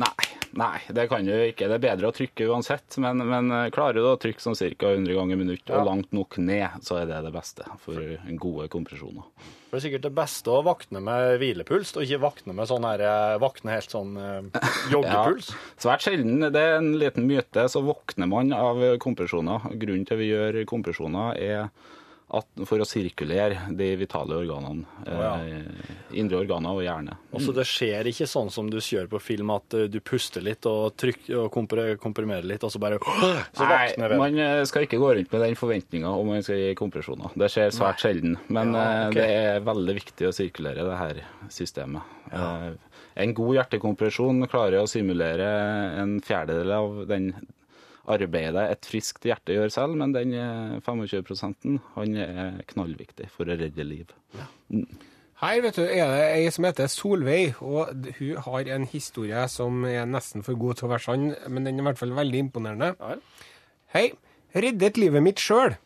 Nei, 0.00 0.26
nei, 0.56 0.78
det 0.96 1.08
kan 1.10 1.26
du 1.26 1.32
ikke. 1.34 1.66
Det 1.68 1.76
er 1.76 1.82
bedre 1.82 2.08
å 2.08 2.14
trykke 2.14 2.46
uansett, 2.48 2.96
men, 3.02 3.20
men 3.28 3.50
eh, 3.52 3.70
klarer 3.74 3.98
du 3.98 4.06
å 4.06 4.18
trykke 4.22 4.40
sånn 4.40 4.56
ca. 4.56 4.92
100 4.94 5.18
ganger 5.18 5.36
i 5.36 5.40
minutt 5.42 5.72
og 5.74 5.88
langt 5.90 6.14
nok 6.16 6.38
ned, 6.40 6.78
så 6.86 7.02
er 7.02 7.10
det 7.10 7.18
det 7.26 7.34
beste 7.34 7.66
for 7.82 7.98
gode 8.40 8.70
kompresjoner. 8.72 9.26
Det 9.70 9.78
er 9.78 9.82
sikkert 9.84 10.06
det 10.08 10.16
beste 10.16 10.50
å 10.50 10.64
våkne 10.66 10.98
med 11.06 11.36
hvilepuls, 11.38 11.92
og 11.94 12.02
ikke 12.02 12.18
våkne 12.24 12.54
med 12.58 12.66
sånn 12.66 12.86
her 12.88 13.04
vakne 13.04 13.44
Våkne 13.44 13.76
helt 13.76 13.94
sånn 13.94 14.16
eh, 14.18 14.66
joggepuls. 14.94 15.52
Svært 15.78 16.02
sjelden. 16.02 16.42
Det 16.50 16.64
er 16.64 16.80
en 16.80 16.90
liten 16.98 17.28
myte, 17.30 17.68
så 17.70 17.84
våkner 17.86 18.26
man 18.30 18.50
av 18.56 18.82
kompresjoner. 19.02 19.70
Grunnen 19.78 20.08
til 20.08 20.18
vi 20.18 20.32
gjør 20.32 20.58
kompresjoner, 20.70 21.38
er 21.38 21.70
for 22.68 22.78
å 22.82 22.86
sirkulere 22.86 23.64
de 23.74 23.88
vitale 23.98 24.36
organene. 24.38 24.84
ja. 25.06 25.32
eh, 25.42 25.96
indre 26.20 26.38
organer 26.44 26.76
og 26.78 26.82
hjerne. 26.84 27.16
Og 27.34 27.42
så 27.42 27.54
det 27.54 27.64
skjer 27.68 28.06
ikke 28.10 28.26
sånn 28.30 28.50
som 28.54 28.68
du 28.70 28.78
gjør 28.78 29.08
på 29.10 29.20
film, 29.22 29.50
at 29.54 29.74
eh, 29.74 29.88
du 29.90 29.98
puster 30.00 30.44
litt 30.46 30.66
og, 30.70 30.94
trykker, 31.00 31.44
og 31.44 31.50
komprimerer 32.02 32.46
litt, 32.46 32.62
og 32.66 32.70
så 32.72 32.78
bare 32.82 33.00
Så 33.02 33.66
Nei, 33.66 34.16
man 34.18 34.38
eh, 34.38 34.62
skal 34.70 34.86
ikke 34.86 35.00
gå 35.02 35.12
rundt 35.18 35.32
med 35.34 35.44
den 35.46 35.58
forventninga 35.58 36.10
om 36.14 36.30
man 36.34 36.42
skal 36.46 36.60
gi 36.62 36.74
kompresjoner. 36.78 37.34
Det 37.38 37.50
skjer 37.50 37.74
svært 37.74 38.02
sjelden. 38.04 38.38
Men 38.48 38.74
Ja, 38.74 38.86
okay. 39.08 39.20
det 39.20 39.40
er 39.54 39.64
veldig 39.66 39.96
viktig 39.98 40.28
å 40.30 40.34
sirkulere 40.34 40.86
det 40.86 41.00
her 41.02 41.22
systemet. 41.50 42.16
Eh, 42.30 42.70
En 43.20 43.32
god 43.34 43.56
hjertekompresjon 43.58 44.46
klarer 44.48 44.84
å 44.84 44.88
simulere 44.88 45.48
en 46.00 46.20
fjerdedel 46.24 46.70
av 46.72 47.00
den 47.10 47.32
arbeidet 48.10 48.66
et 48.74 48.88
friskt 48.88 49.26
hjerte 49.28 49.56
gjør 49.56 49.72
selv, 49.74 49.96
men 50.00 50.14
den 50.16 50.34
eh, 50.36 50.76
25% 50.86 51.78
han 51.96 52.18
er 52.18 52.60
knallviktig 52.70 53.30
for 53.34 53.48
å 53.50 53.56
redde 53.60 53.86
liv. 53.86 54.12
Her 55.40 55.60
vet 55.64 55.78
du, 55.78 55.84
er 55.86 56.10
det 56.12 56.24
ei 56.34 56.48
som 56.52 56.66
heter 56.68 56.90
Solveig, 56.92 57.60
og 57.64 58.10
hun 58.18 58.40
har 58.44 58.72
en 58.74 58.88
historie 58.90 59.46
som 59.48 59.86
er 59.88 60.08
nesten 60.08 60.44
for 60.44 60.58
god 60.60 60.80
til 60.80 60.88
å 60.88 60.92
være 60.92 61.06
sann, 61.06 61.30
men 61.48 61.64
den 61.64 61.78
er 61.78 61.86
i 61.86 61.88
hvert 61.88 62.02
fall 62.02 62.12
veldig 62.18 62.42
imponerende. 62.48 62.90
Ja. 63.00 63.46
Hei. 63.94 64.10
Reddet 64.50 64.98
livet 64.98 65.22
mitt 65.22 65.40
sjøl. 65.40 65.76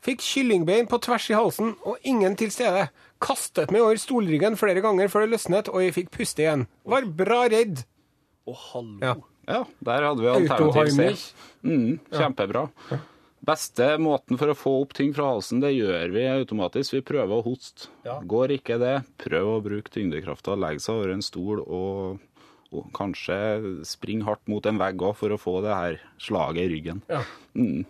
Fikk 0.00 0.22
kyllingbein 0.24 0.88
på 0.88 0.96
tvers 1.04 1.26
i 1.28 1.36
halsen 1.36 1.74
og 1.84 2.00
ingen 2.08 2.34
til 2.40 2.50
stede. 2.52 2.86
Kastet 3.20 3.70
meg 3.70 3.84
over 3.84 4.00
stolryggen 4.00 4.56
flere 4.56 4.80
ganger 4.80 5.12
før 5.12 5.26
det 5.26 5.34
løsnet, 5.34 5.68
og 5.68 5.84
jeg 5.84 5.96
fikk 5.98 6.14
puste 6.14 6.42
igjen. 6.46 6.64
Var 6.88 7.08
bra 7.18 7.42
redd. 7.52 7.82
Å, 8.48 8.54
hallo. 8.72 8.96
Ja. 9.04 9.14
Ja, 9.50 9.62
der 9.86 10.06
hadde 10.08 10.24
vi 10.24 10.30
alternativ 10.32 10.92
C. 10.94 11.32
Mm, 11.66 11.98
kjempebra. 12.14 12.68
Beste 13.50 13.94
måten 14.00 14.36
for 14.40 14.52
å 14.52 14.56
få 14.56 14.72
opp 14.82 14.92
ting 14.96 15.14
fra 15.16 15.30
halsen, 15.32 15.62
det 15.62 15.72
gjør 15.72 16.12
vi 16.12 16.26
automatisk. 16.28 16.98
Vi 16.98 17.04
prøver 17.08 17.38
å 17.38 17.44
hoste. 17.44 17.88
Går 18.28 18.56
ikke 18.58 18.76
det, 18.80 18.98
prøv 19.22 19.54
å 19.54 19.62
bruke 19.64 19.92
tyngdekrafta. 19.92 20.58
Legg 20.60 20.82
seg 20.84 21.00
over 21.00 21.14
en 21.14 21.24
stol 21.24 21.62
og, 21.64 22.20
og 22.70 22.90
kanskje 22.96 23.38
spring 23.88 24.26
hardt 24.28 24.44
mot 24.50 24.68
en 24.68 24.80
vegg 24.80 25.00
òg 25.08 25.16
for 25.18 25.32
å 25.32 25.40
få 25.40 25.58
det 25.64 25.72
her 25.72 25.98
slaget 26.20 26.66
i 26.66 26.74
ryggen. 26.74 27.02
Ja. 27.10 27.24
Mm. 27.56 27.88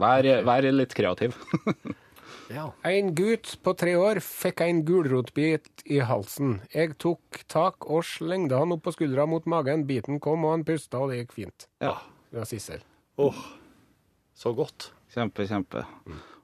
Vær, 0.00 0.26
vær 0.48 0.70
litt 0.74 0.96
kreativ. 0.98 1.36
Ja. 2.50 2.66
En 2.86 3.12
gutt 3.14 3.52
på 3.62 3.74
tre 3.78 3.94
år 3.98 4.18
fikk 4.24 4.64
en 4.64 4.82
gulrotbit 4.86 5.84
i 5.86 6.00
halsen. 6.02 6.58
Jeg 6.74 6.96
tok 7.02 7.44
tak 7.50 7.86
og 7.86 8.02
slengte 8.08 8.58
han 8.58 8.74
opp 8.74 8.82
på 8.88 8.94
skuldra 8.96 9.28
mot 9.30 9.46
magen. 9.50 9.86
Biten 9.88 10.18
kom, 10.22 10.44
og 10.46 10.56
han 10.56 10.66
pusta, 10.66 10.98
og 10.98 11.12
det 11.12 11.22
gikk 11.22 11.36
fint. 11.38 11.68
Ja. 11.84 11.94
Det 12.30 12.42
var 12.42 12.50
Sissel. 12.50 12.82
Åh, 13.22 13.38
så 14.38 14.52
godt. 14.54 14.90
Kjempe, 15.10 15.46
kjempe. 15.46 15.84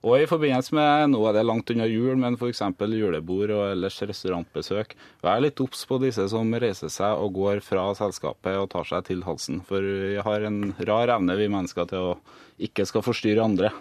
Og 0.06 0.20
i 0.20 0.26
forbindelse 0.30 0.74
med, 0.76 1.08
nå 1.10 1.20
er 1.26 1.34
det 1.34 1.44
langt 1.46 1.70
unna 1.72 1.86
jul, 1.88 2.14
men 2.18 2.36
f.eks. 2.38 2.60
julebord 2.78 3.52
og 3.54 3.62
ellers 3.72 3.98
restaurantbesøk, 4.06 4.94
vær 5.24 5.42
litt 5.42 5.62
obs 5.62 5.82
på 5.88 5.98
disse 6.02 6.26
som 6.30 6.54
reiser 6.54 6.90
seg 6.92 7.18
og 7.22 7.34
går 7.38 7.62
fra 7.64 7.88
selskapet 7.98 8.58
og 8.60 8.68
tar 8.74 8.86
seg 8.86 9.06
til 9.08 9.24
halsen. 9.26 9.62
For 9.66 9.82
vi 9.82 10.18
har 10.22 10.46
en 10.46 10.74
rar 10.86 11.14
evne, 11.16 11.38
vi 11.38 11.50
mennesker, 11.50 11.88
til 11.90 12.12
å 12.12 12.16
ikke 12.62 12.86
skal 12.86 13.06
forstyrre 13.06 13.46
andre. 13.46 13.72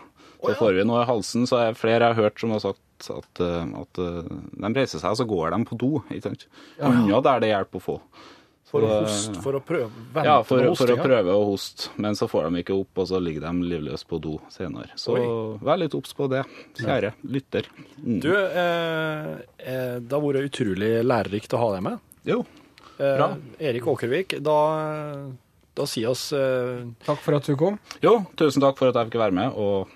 Så 0.46 0.56
får 0.60 0.78
vi 0.80 0.86
noe 0.88 1.02
i 1.04 1.10
halsen, 1.10 1.48
så 1.50 1.60
er 1.66 1.74
flere 1.80 2.06
jeg 2.08 2.16
har 2.16 2.24
hørt 2.24 2.40
som 2.40 2.52
har 2.56 2.64
sagt 2.64 3.10
at, 3.12 3.42
eh, 3.44 3.74
at 3.82 4.00
eh, 4.00 4.32
de 4.62 4.74
reiser 4.78 5.00
seg, 5.02 5.12
og 5.12 5.18
så 5.20 5.28
går 5.28 5.52
de 5.56 5.66
på 5.66 5.78
do. 5.78 5.92
ikke 6.10 6.30
sant? 6.30 6.48
Unna 6.80 7.22
der 7.22 7.40
det 7.44 7.50
hjelper 7.54 7.82
å 7.82 7.86
få. 7.90 8.00
For 8.66 8.82
å 8.82 8.88
det- 8.90 9.02
hoste, 9.06 9.42
for 9.44 9.54
å 9.56 9.60
prøve 9.64 9.90
vente 10.12 10.26
ja, 10.26 10.38
for, 10.44 10.58
med 10.66 10.76
for 10.76 10.90
å 10.92 10.96
prøve 11.00 11.32
å 11.38 11.44
hoste, 11.52 11.90
men 12.02 12.16
så 12.18 12.28
får 12.28 12.50
de 12.50 12.64
ikke 12.64 12.74
opp, 12.76 12.98
og 12.98 13.08
så 13.08 13.20
ligger 13.22 13.46
de 13.46 13.70
livløse 13.70 14.08
på 14.10 14.20
do 14.20 14.34
senere. 14.52 14.90
Så 15.00 15.14
vær 15.64 15.78
litt 15.80 15.94
obs 15.96 16.12
på 16.18 16.28
det, 16.34 16.42
kjære 16.82 17.14
lytter. 17.30 17.70
Mm. 18.02 18.20
Du, 18.26 18.32
eh, 18.36 19.32
eh, 19.60 20.00
det 20.02 20.12
har 20.12 20.24
vært 20.26 20.50
utrolig 20.50 20.92
lærerikt 21.06 21.54
å 21.56 21.62
ha 21.62 21.72
deg 21.78 21.84
med. 21.92 22.00
Jo, 22.26 22.44
Eh, 22.98 23.18
Bra. 23.18 23.26
Erik 23.60 23.84
Åkervik, 23.92 24.38
da, 24.42 24.54
da 25.76 25.84
sier 25.86 26.08
oss 26.14 26.30
eh, 26.32 26.86
Takk 27.04 27.20
for 27.20 27.36
at 27.36 27.44
du 27.44 27.58
kom. 27.60 27.76
jo, 28.00 28.14
tusen 28.40 28.64
takk 28.64 28.78
for 28.80 28.88
at 28.88 28.96
jeg 28.96 29.10
fikk 29.10 29.20
være 29.20 29.36
med, 29.36 29.52
og 29.60 29.90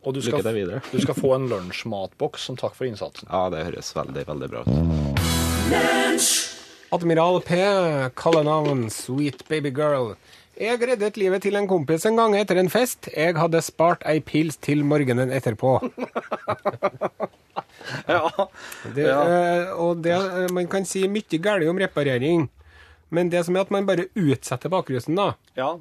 Og 0.00 0.14
du 0.16 0.20
lykke 0.20 0.32
skal, 0.32 0.46
til 0.46 0.56
videre. 0.56 0.80
du 0.88 1.00
skal 1.02 1.16
få 1.18 1.34
en 1.36 1.48
lunsjmatboks 1.50 2.46
som 2.48 2.56
takk 2.60 2.74
for 2.78 2.88
innsatsen. 2.88 3.28
Ja, 3.28 3.48
det 3.52 3.66
høres 3.68 3.92
veldig, 3.96 4.24
veldig 4.30 4.48
bra 4.52 4.64
ut. 4.64 4.72
Admiral 6.90 7.40
P, 7.46 7.58
kallenavn 8.18 8.88
Sweet 8.90 9.44
Baby 9.48 9.70
Girl. 9.76 10.14
Jeg 10.60 10.80
reddet 10.82 11.16
livet 11.20 11.44
til 11.44 11.56
en 11.56 11.68
kompis 11.70 12.04
en 12.08 12.18
gang 12.18 12.34
etter 12.36 12.58
en 12.60 12.68
fest. 12.72 13.08
Jeg 13.14 13.36
hadde 13.38 13.60
spart 13.64 14.02
ei 14.08 14.18
pils 14.24 14.58
til 14.60 14.84
morgenen 14.84 15.32
etterpå. 15.32 15.78
Ja. 18.06 18.28
Det, 18.94 19.02
ja. 19.02 19.20
og 19.74 20.02
det, 20.04 20.12
eh, 20.14 20.50
man 20.54 20.68
kan 20.70 20.84
si 20.86 21.00
mye 21.10 21.38
galt 21.42 21.66
om 21.66 21.78
reparering, 21.80 22.44
men 23.10 23.30
det 23.32 23.42
som 23.46 23.56
er 23.56 23.64
at 23.64 23.72
man 23.74 23.88
bare 23.88 24.06
utsetter 24.14 24.70
bakrusen, 24.70 25.16
da. 25.18 25.32
ja. 25.58 25.72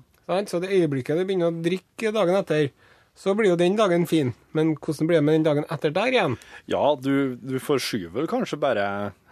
Så 0.47 0.59
det 0.61 0.69
øyeblikket 0.69 1.17
du 1.17 1.25
begynner 1.25 1.49
å 1.49 1.61
drikke 1.65 2.11
dagen 2.13 2.37
etter, 2.37 2.69
så 3.19 3.33
blir 3.35 3.51
jo 3.51 3.59
den 3.59 3.75
dagen 3.75 4.05
fin. 4.07 4.31
Men 4.55 4.77
hvordan 4.79 5.09
blir 5.09 5.19
det 5.19 5.25
med 5.27 5.39
den 5.39 5.47
dagen 5.49 5.67
etter 5.67 5.91
der 5.91 6.13
igjen? 6.13 6.37
Ja, 6.71 6.95
du, 6.95 7.35
du 7.35 7.57
forskyver 7.59 8.29
kanskje 8.31 8.59
bare 8.61 8.85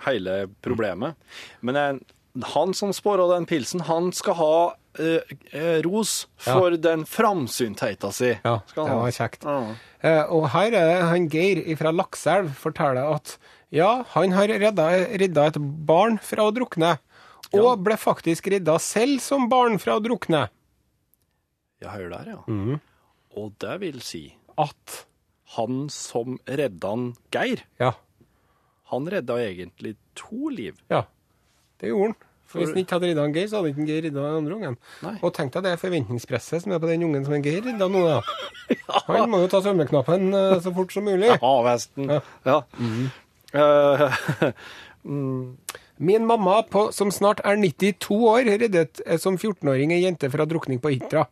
hele 0.04 0.41
problemet. 0.65 1.15
Men 1.63 2.02
han 2.52 2.73
som 2.76 2.91
spåra 2.93 3.28
den 3.36 3.47
pilsen, 3.47 3.86
han 3.88 4.12
skal 4.13 4.36
ha 4.38 4.58
eh, 5.00 5.36
eh, 5.52 5.80
ros 5.86 6.28
for 6.43 6.76
den 6.78 7.06
framsyntheita 7.08 8.12
si. 8.12 8.34
Ja, 8.43 8.60
skal 8.67 8.89
det 8.89 8.97
var 9.00 9.15
kjekt. 9.15 9.47
Ja. 9.47 9.78
Eh, 10.04 10.23
og 10.36 10.50
her 10.54 10.67
er 10.76 10.91
det 10.91 11.00
han 11.08 11.30
Geir 11.32 11.63
fra 11.80 11.93
Lakselv 11.95 12.52
forteller 12.60 13.15
at 13.15 13.38
ja, 13.73 14.04
han 14.13 14.36
har 14.36 14.52
redda, 14.52 14.89
redda 15.19 15.47
et 15.50 15.58
barn 15.60 16.19
fra 16.23 16.47
å 16.47 16.54
drukne. 16.56 16.97
Og 17.56 17.80
ble 17.84 17.95
faktisk 18.00 18.50
redda 18.52 18.76
selv 18.84 19.23
som 19.23 19.47
barn 19.52 19.80
fra 19.80 19.97
å 19.97 20.04
drukne. 20.04 20.45
Ja, 21.84 21.93
hør 21.95 22.12
der, 22.12 22.36
ja. 22.36 22.43
Mhm. 22.52 22.80
Og 23.38 23.54
det 23.62 23.76
vil 23.84 24.00
si 24.02 24.23
At 24.58 25.04
han 25.58 25.86
som 25.93 26.39
redda 26.50 26.89
han 26.91 27.12
Geir, 27.32 27.62
Ja. 27.80 27.93
han 28.91 29.06
redda 29.08 29.38
egentlig 29.43 29.93
to 30.15 30.50
liv. 30.52 30.76
Ja, 30.91 31.04
det 31.80 31.91
gjorde 31.93 32.10
han. 32.12 32.15
For 32.47 32.60
Hvis 32.62 32.69
han 32.73 32.80
ikke 32.82 32.95
hadde 32.97 33.08
redda 33.12 33.23
han 33.26 33.34
Geir, 33.36 33.47
så 33.52 33.60
hadde 33.60 33.71
ikke 33.73 33.86
Geir 33.88 34.04
redda 34.08 34.23
den 34.23 34.38
andre 34.41 34.56
ungen. 34.58 34.78
Nei. 35.04 35.13
Og 35.21 35.34
tenk 35.36 35.52
deg 35.56 35.63
det 35.67 35.73
forventningspresset 35.82 36.63
som 36.63 36.71
er 36.76 36.80
på 36.84 36.88
den 36.89 37.04
ungen 37.08 37.26
som 37.28 37.36
en 37.38 37.43
Geir 37.45 37.62
redda 37.65 37.88
nå, 37.91 38.04
da. 38.08 38.21
Han 39.12 39.30
må 39.32 39.41
jo 39.43 39.50
ta 39.52 39.62
svømmeknappen 39.63 40.34
eh, 40.34 40.58
så 40.63 40.73
fort 40.76 40.91
som 40.95 41.08
mulig. 41.08 41.32
Havhesten. 41.43 42.12
Ja. 42.47 42.62
Eh, 43.54 44.52
Min 46.00 46.26
mamma, 46.30 46.62
på, 46.69 46.91
som 46.93 47.12
snart 47.12 47.39
er 47.47 47.58
92 47.58 48.17
år, 48.30 48.45
reddet 48.62 49.02
eh, 49.06 49.17
som 49.21 49.38
14-åring 49.39 49.93
ei 49.95 50.04
jente 50.04 50.30
fra 50.34 50.45
drukning 50.45 50.80
på 50.84 50.91
Hitra. 50.93 51.26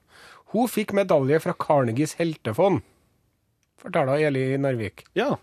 Hun 0.56 0.70
fikk 0.72 0.94
medalje 0.96 1.42
fra 1.44 1.54
Carnegies 1.60 2.16
heltefond, 2.20 2.80
forteller 3.82 4.24
Eli 4.30 4.48
Narvik. 4.58 5.04
ja. 5.18 5.34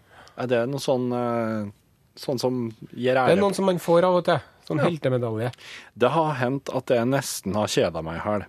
Er 0.41 0.47
det 0.49 0.63
noe 0.73 0.81
sånn 0.81 1.11
eh, 1.13 1.67
Sånn 2.17 2.39
som 2.41 2.55
gir 2.97 3.19
ære 3.21 3.29
Det 3.29 3.35
er 3.37 3.41
noen 3.43 3.53
som 3.57 3.67
man 3.69 3.77
får 3.81 4.07
av 4.09 4.15
og 4.17 4.25
til. 4.25 4.39
Sånn 4.65 4.81
heltemedalje. 4.81 5.51
Det 5.93 6.09
har 6.15 6.31
hendt 6.41 6.71
at 6.73 6.89
jeg 6.89 7.05
nesten 7.11 7.53
har 7.59 7.69
kjeda 7.69 8.01
meg 8.05 8.17
i 8.17 8.23
hæl. 8.25 8.45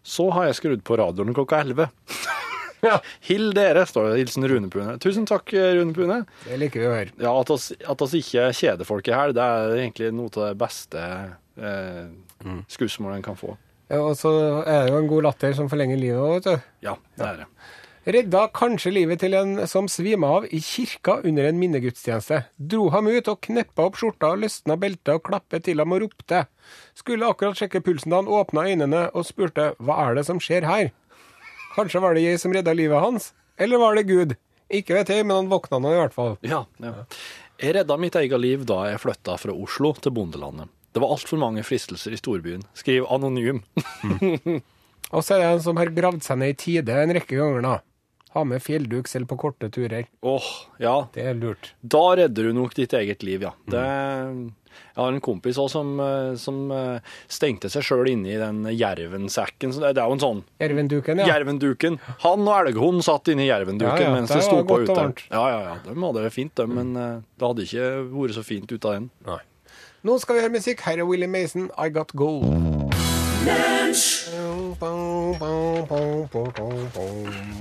Så 0.00 0.30
har 0.32 0.46
jeg 0.48 0.56
skrudd 0.56 0.84
på 0.88 0.96
radioen 1.00 1.36
klokka 1.36 1.60
11. 1.66 1.90
Ja. 2.80 3.00
Hill 3.26 3.48
dere, 3.56 3.82
står 3.90 4.12
det. 4.12 4.18
Hilsen 4.22 4.44
Rune 4.48 4.68
Pune. 4.70 4.92
Tusen 5.02 5.24
takk, 5.26 5.50
Rune 5.52 5.92
Pune. 5.96 6.20
Det 6.46 6.58
liker 6.62 6.80
vi 6.80 6.86
å 6.86 6.92
høre. 6.94 7.12
Ja, 7.18 7.32
At 7.40 7.50
oss, 7.50 7.72
at 7.74 8.04
oss 8.06 8.14
ikke 8.14 8.44
kjeder 8.54 8.86
folk 8.86 9.08
i 9.10 9.16
hæl, 9.16 9.32
det 9.34 9.42
er 9.42 9.72
egentlig 9.82 10.12
noe 10.14 10.30
av 10.30 10.44
det 10.44 10.52
beste 10.60 11.02
eh, 11.58 12.04
skussmålet 12.70 13.18
en 13.18 13.26
kan 13.26 13.36
få. 13.40 13.56
Ja, 13.88 14.00
Og 14.04 14.16
så 14.20 14.30
er 14.66 14.86
det 14.86 14.92
jo 14.92 15.02
en 15.02 15.10
god 15.10 15.28
latter 15.30 15.54
som 15.56 15.68
forlenger 15.70 16.00
livet 16.00 16.20
òg, 16.20 16.32
vet 16.38 16.48
du. 16.48 16.66
Ja, 16.84 16.96
det 17.16 17.28
er 17.28 17.36
det. 17.42 17.46
Redda 18.08 18.46
kanskje 18.56 18.92
livet 18.94 19.20
til 19.20 19.34
en 19.36 19.66
som 19.68 19.88
svima 19.90 20.30
av 20.38 20.46
i 20.48 20.60
kirka 20.64 21.18
under 21.28 21.44
en 21.44 21.58
minnegudstjeneste. 21.60 22.38
Dro 22.56 22.86
ham 22.94 23.10
ut 23.10 23.28
og 23.28 23.42
kneppa 23.44 23.84
opp 23.84 23.98
skjorta, 24.00 24.30
løsna 24.32 24.78
beltet 24.80 25.10
og 25.18 25.26
klappet 25.26 25.66
til 25.66 25.82
ham 25.82 25.92
og 25.92 26.06
ropte. 26.06 26.46
Skulle 26.96 27.28
akkurat 27.28 27.58
sjekke 27.60 27.82
pulsen 27.84 28.14
da 28.14 28.22
han 28.22 28.30
åpna 28.32 28.64
øynene 28.70 29.02
og 29.12 29.26
spurte 29.28 29.74
hva 29.76 29.98
er 30.06 30.16
det 30.16 30.24
som 30.28 30.40
skjer 30.40 30.64
her? 30.64 30.88
Kanskje 31.74 32.00
var 32.00 32.16
det 32.16 32.24
jeg 32.24 32.40
som 32.40 32.54
redda 32.56 32.72
livet 32.72 33.02
hans? 33.04 33.32
Eller 33.60 33.82
var 33.82 33.98
det 33.98 34.08
Gud? 34.08 34.38
Ikke 34.72 34.96
vet 34.96 35.12
jeg, 35.12 35.26
men 35.28 35.42
han 35.42 35.52
våkna 35.52 35.80
nå 35.80 35.92
i 35.92 36.00
hvert 36.00 36.16
fall. 36.16 36.36
Ja, 36.44 36.64
ja. 36.80 36.94
Jeg 37.60 37.74
redda 37.76 37.96
mitt 38.00 38.16
eget 38.16 38.40
liv 38.40 38.64
da 38.68 38.84
jeg 38.88 39.02
flytta 39.02 39.36
fra 39.40 39.52
Oslo 39.52 39.92
til 40.00 40.14
bondelandet. 40.16 40.72
Det 40.92 41.02
var 41.02 41.12
altfor 41.14 41.40
mange 41.40 41.62
fristelser 41.66 42.14
i 42.16 42.20
storbyen. 42.20 42.64
Skriv 42.78 43.06
anonym. 43.12 43.62
Og 45.14 45.24
så 45.24 45.36
er 45.36 45.42
det 45.42 45.50
en 45.52 45.62
som 45.64 45.78
har 45.80 45.92
gravd 45.96 46.24
seg 46.24 46.40
ned 46.40 46.54
i 46.54 46.58
tide 46.58 46.96
en 47.02 47.14
rekke 47.16 47.38
ganger, 47.38 47.64
da. 47.64 47.76
Ha 48.34 48.42
med 48.44 48.60
fjellduk 48.60 49.08
selv 49.08 49.28
på 49.30 49.38
korte 49.40 49.70
turer. 49.72 50.08
Åh, 50.20 50.48
ja. 50.82 50.96
Det 51.14 51.24
er 51.30 51.36
lurt. 51.38 51.72
Da 51.80 52.02
redder 52.20 52.50
du 52.50 52.56
nok 52.56 52.74
ditt 52.76 52.92
eget 52.96 53.24
liv, 53.24 53.46
ja. 53.46 53.54
Det, 53.72 53.84
jeg 54.78 55.00
har 55.00 55.14
en 55.14 55.22
kompis 55.24 55.56
også 55.58 55.80
som, 55.80 55.92
eh, 56.02 56.34
som 56.40 56.58
eh, 56.74 57.14
stengte 57.30 57.70
seg 57.72 57.86
sjøl 57.86 58.10
inne 58.12 58.34
i 58.34 58.38
den 58.40 58.60
jervensekken. 58.74 59.72
Så 59.72 59.80
det, 59.82 59.94
det 59.96 60.02
er 60.04 60.10
jo 60.12 60.18
en 60.18 60.24
sånn 60.24 60.42
Jervenduken, 60.60 61.22
ja. 61.22 61.28
Jervenduken. 61.32 61.98
Han 62.26 62.44
og 62.44 62.54
elghunden 62.60 63.04
satt 63.06 63.30
inne 63.32 63.46
i 63.46 63.48
jervenduken 63.48 63.96
Ja, 63.96 64.10
ja, 64.10 64.14
mens 64.14 64.34
det 64.34 64.42
sto 64.44 64.60
på 64.68 64.82
ute. 64.84 64.98
Ja, 65.32 65.44
ja, 65.54 65.60
ja. 65.70 65.76
De 65.86 65.96
hadde 65.96 66.26
det 66.26 66.34
fint, 66.36 66.52
de, 66.58 66.68
men 66.68 66.92
eh, 67.00 67.14
det 67.38 67.48
hadde 67.48 67.68
ikke 67.68 67.88
vært 68.12 68.36
så 68.36 68.44
fint 68.46 68.76
ut 68.76 68.90
av 68.90 68.98
den. 68.98 69.08
Nå 70.06 70.14
skal 70.22 70.36
vi 70.36 70.42
høre 70.44 70.54
musikk. 70.54 70.82
Her 70.86 71.00
er 71.02 71.06
Willie 71.08 71.26
Mason, 71.26 71.64
I 71.74 71.88
Got 71.90 72.12
Gold. 72.14 72.44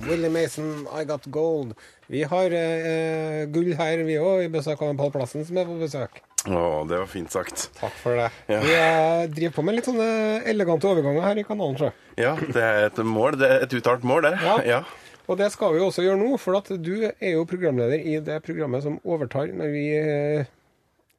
Willie 0.06 0.30
Mason, 0.30 0.86
I 0.94 1.06
Got 1.10 1.26
Gold. 1.34 1.74
Vi 2.08 2.22
har 2.30 2.54
eh, 2.54 3.48
gull 3.50 3.72
her, 3.80 4.04
vi 4.06 4.20
òg, 4.22 4.44
i 4.46 4.52
besøk 4.54 4.84
av 4.86 4.92
en 4.94 5.00
Pål 5.00 5.10
Plassen 5.16 5.48
som 5.48 5.58
er 5.58 5.66
på 5.66 5.80
besøk. 5.82 6.22
Å, 6.46 6.62
det 6.86 7.00
var 7.02 7.10
fint 7.10 7.34
sagt. 7.34 7.72
Takk 7.80 7.98
for 8.04 8.22
det. 8.22 8.30
Ja. 8.54 8.60
Vi 8.62 8.76
eh, 8.76 9.24
driver 9.34 9.56
på 9.58 9.66
med 9.66 9.80
litt 9.80 9.90
sånne 9.90 10.12
elegante 10.46 10.92
overganger 10.92 11.26
her 11.26 11.42
i 11.42 11.46
kanalen. 11.48 11.80
Så. 11.82 11.90
Ja, 12.22 12.36
det 12.38 12.68
er 12.68 12.86
et 12.92 13.02
mål. 13.02 13.40
Det 13.42 13.50
er 13.50 13.66
et 13.66 13.74
uttalt 13.82 14.06
mål, 14.06 14.30
det. 14.30 14.36
Ja. 14.46 14.60
Ja. 14.76 14.84
Og 15.26 15.42
det 15.42 15.50
skal 15.52 15.74
vi 15.74 15.82
også 15.84 16.06
gjøre 16.06 16.22
nå, 16.22 16.38
for 16.40 16.62
at 16.62 16.70
du 16.86 16.94
er 17.10 17.34
jo 17.34 17.50
programleder 17.50 17.98
i 17.98 18.20
det 18.24 18.38
programmet 18.46 18.86
som 18.86 19.02
overtar 19.04 19.50
når 19.58 19.74
vi 19.74 19.88
eh, 19.98 20.54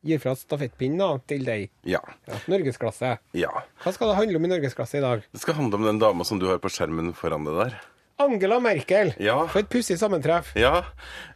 gir 0.06 0.20
fra 0.22 0.34
stafettpinnen 0.38 0.98
da, 1.02 1.10
til 1.28 1.44
deg. 1.46 1.68
Ja. 1.88 2.00
Ja, 2.28 2.38
Norgesklasse. 2.50 3.16
ja. 3.34 3.50
Hva 3.82 3.92
skal 3.94 4.12
det 4.12 4.18
handle 4.20 4.38
om 4.40 4.44
i 4.46 4.50
Norgesklasse 4.54 4.98
i 5.00 5.04
dag? 5.04 5.22
Det 5.32 5.40
skal 5.42 5.58
handle 5.58 5.80
om 5.80 5.86
den 5.88 5.98
dama 6.02 6.24
som 6.24 6.38
du 6.38 6.46
har 6.50 6.58
på 6.62 6.70
skjermen 6.72 7.12
foran 7.18 7.44
deg 7.48 7.56
der. 7.62 7.78
Angela 8.18 8.58
Merkel. 8.58 9.12
Ja. 9.22 9.36
For 9.46 9.62
et 9.62 9.68
pussig 9.70 9.94
sammentreff. 10.00 10.50
Ja, 10.58 10.80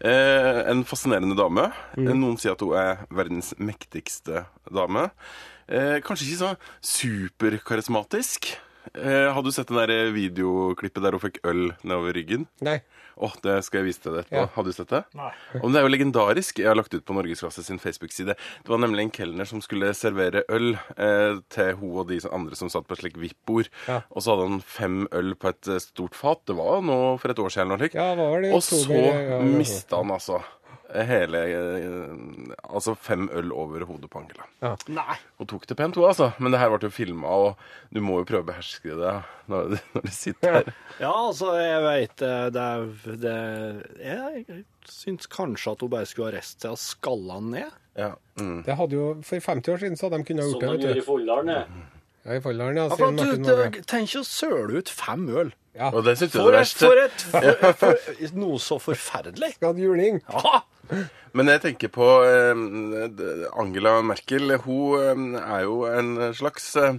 eh, 0.03 0.63
en 0.71 0.83
fascinerende 0.83 1.37
dame. 1.39 1.69
Noen 1.95 2.35
sier 2.43 2.57
at 2.57 2.65
hun 2.65 2.75
er 2.75 3.05
verdens 3.15 3.53
mektigste 3.63 4.45
dame. 4.67 5.11
Eh, 5.71 6.01
kanskje 6.03 6.27
ikke 6.27 6.41
så 6.43 6.51
superkarismatisk. 6.83 8.51
Eh, 8.99 9.29
hadde 9.31 9.47
du 9.47 9.53
sett 9.55 9.71
den 9.71 9.79
der 9.79 10.11
videoklippet 10.15 11.05
der 11.05 11.15
hun 11.15 11.23
fikk 11.23 11.39
øl 11.47 11.69
nedover 11.87 12.19
ryggen? 12.19 12.49
Nei. 12.67 12.81
Åh, 13.17 13.35
det 13.45 13.59
skal 13.67 13.83
jeg 13.83 13.91
vise 13.91 14.05
deg 14.05 14.21
etterpå. 14.23 14.43
Ja. 14.43 14.49
Har 14.55 14.67
du 14.67 14.73
sett 14.75 14.93
det? 14.93 15.03
Nei. 15.19 15.31
Og 15.61 15.69
det 15.73 15.81
er 15.81 15.87
jo 15.87 15.93
legendarisk. 15.93 16.63
Jeg 16.63 16.71
har 16.71 16.79
lagt 16.79 16.95
ut 16.95 17.05
på 17.09 17.17
Norgesklasse 17.17 17.65
sin 17.67 17.81
Facebook-side. 17.83 18.37
Det 18.37 18.73
var 18.73 18.83
nemlig 18.83 19.07
en 19.07 19.15
kelner 19.15 19.49
som 19.49 19.63
skulle 19.65 19.93
servere 19.97 20.45
øl 20.53 20.73
eh, 20.97 21.39
til 21.53 21.75
hun 21.81 22.01
og 22.03 22.09
de 22.11 22.21
andre 22.33 22.59
som 22.59 22.73
satt 22.73 22.89
på 22.89 22.97
et 22.97 23.05
slikt 23.05 23.21
VIP-bord. 23.21 23.71
Ja. 23.89 24.01
Og 24.11 24.25
så 24.25 24.35
hadde 24.35 24.49
han 24.49 24.65
fem 24.65 25.05
øl 25.13 25.35
på 25.37 25.53
et 25.53 25.71
eh, 25.71 25.83
stort 25.83 26.19
fat. 26.19 26.45
Det 26.49 26.57
var 26.59 26.83
nå 26.87 26.99
for 27.23 27.35
et 27.35 27.43
år 27.43 27.53
siden 27.53 27.69
eller 27.69 27.77
noe 27.77 27.85
slikt. 27.85 28.01
Ja, 28.01 28.11
var 28.19 28.45
det? 28.45 28.53
Og 28.57 28.65
så 28.67 28.83
ja. 28.97 29.43
mista 29.45 30.01
han 30.03 30.15
altså 30.15 30.43
hele 31.09 31.41
eh, 31.49 32.55
Altså 32.67 32.95
fem 32.99 33.29
øl 33.33 33.53
over 33.57 33.85
hodet 33.89 34.11
på 34.13 34.21
Angela. 34.21 34.47
Ja. 34.65 34.75
Nei. 34.93 35.17
Hun 35.41 35.49
tok 35.51 35.67
det 35.69 35.77
pent, 35.79 35.97
hun, 35.97 36.09
altså. 36.09 36.33
Men 36.39 36.55
det 36.55 36.61
her 36.63 36.73
ble 36.73 36.89
jo 36.89 36.93
filma, 36.95 37.33
og 37.33 37.95
du 37.95 38.01
må 38.05 38.21
jo 38.21 38.29
prøve 38.29 38.45
å 38.45 38.51
beherske 38.51 38.97
det 38.99 39.15
når, 39.53 39.79
når 39.95 40.07
du 40.07 40.13
sitter 40.15 40.59
her. 40.59 40.73
Ja, 41.01 41.13
altså, 41.13 41.55
jeg 41.61 41.85
veit 41.87 42.17
det 42.23 42.67
er 42.67 43.17
det, 43.23 43.37
Jeg 44.03 44.65
syns 44.89 45.31
kanskje 45.33 45.77
at 45.77 45.85
hun 45.85 45.93
bare 45.93 46.09
skulle 46.11 46.33
ha 46.33 46.37
reist 46.37 46.65
seg 46.65 46.77
og 46.77 46.83
skalla 46.83 47.39
han 47.41 47.51
ned. 47.55 47.79
Ja. 47.99 48.13
Mm. 48.41 48.63
Det 48.67 48.77
hadde 48.79 48.97
jo, 48.97 49.09
For 49.27 49.41
50 49.45 49.75
år 49.75 49.83
siden 49.83 49.99
så 50.01 50.09
hadde 50.09 50.23
de 50.23 50.29
kunnet 50.31 50.47
ha 50.47 50.53
gjort 50.53 50.63
Sånn 50.65 50.79
det. 50.81 50.87
gjør 50.89 51.01
i. 51.03 51.07
Folldalen. 51.09 51.51
det. 51.53 51.89
Ja, 52.23 52.37
I 52.39 52.43
Folldalen, 52.45 52.79
ja. 52.79 52.87
Ja, 52.87 52.97
sier 52.97 53.19
for 53.19 53.67
du, 53.67 53.73
du 53.75 53.83
Tenk 53.91 54.15
å 54.21 54.23
søle 54.27 54.81
ut 54.81 54.93
fem 54.93 55.27
øl. 55.29 55.53
Ja. 55.77 55.89
Og 55.91 56.05
det 56.05 56.19
syns 56.21 56.35
du 56.35 56.41
er 56.45 56.65
For 56.69 57.01
et, 57.01 57.25
for 57.33 57.49
for, 57.81 57.81
for, 57.81 58.37
Noe 58.37 58.61
så 58.61 58.77
forferdelig. 58.83 59.55
Skal 59.57 59.73
ha 59.73 59.87
juling. 59.87 60.21
Ja. 60.29 60.63
Men 61.33 61.49
jeg 61.49 61.63
tenker 61.65 61.93
på 61.93 62.07
eh, 62.29 62.63
Angela 63.61 63.99
Merkel. 64.05 64.57
Hun 64.67 65.37
eh, 65.37 65.45
er 65.57 65.63
jo 65.65 65.79
en 65.89 66.15
slags 66.37 66.67
eh, 66.77 66.99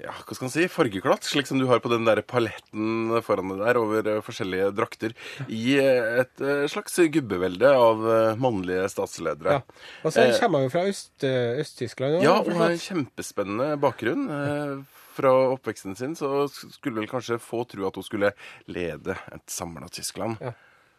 ja, 0.00 0.12
hva 0.12 0.36
skal 0.36 0.46
man 0.46 0.52
si, 0.52 0.66
fargeklatt, 0.72 1.26
slik 1.26 1.48
som 1.48 1.60
du 1.60 1.66
har 1.68 1.80
på 1.84 1.90
den 1.92 2.06
der 2.08 2.22
paletten 2.24 3.10
foran 3.24 3.50
deg 3.52 3.64
der 3.64 3.80
over 3.80 4.06
forskjellige 4.24 4.70
drakter, 4.72 5.12
i 5.52 5.74
et 5.76 6.40
slags 6.72 6.96
gubbevelde 7.12 7.68
av 7.76 8.06
mannlige 8.40 8.86
statsledere. 8.94 9.58
Ja. 9.58 9.90
Og 10.06 10.14
så 10.14 10.24
kommer 10.40 10.62
hun 10.62 10.70
jo 10.70 10.72
fra 10.72 10.86
Øst-Tyskland. 10.88 11.60
Øst-Tyskland. 11.60 12.16
Ja, 12.24 12.38
hun 12.46 12.56
har 12.62 12.72
en 12.72 12.80
kjempespennende 12.80 13.76
bakgrunn. 13.82 14.24
Fra 15.18 15.34
oppveksten 15.50 15.98
sin 15.98 16.16
så 16.16 16.46
skulle 16.48 17.02
vel 17.02 17.10
kanskje 17.10 17.36
få 17.42 17.66
tro 17.68 17.84
at 17.90 18.00
hun 18.00 18.06
skulle 18.06 18.32
lede 18.72 19.18
et 19.34 19.46
samla 19.52 19.90
Tyskland. 19.92 20.40
Ja. 20.40 20.54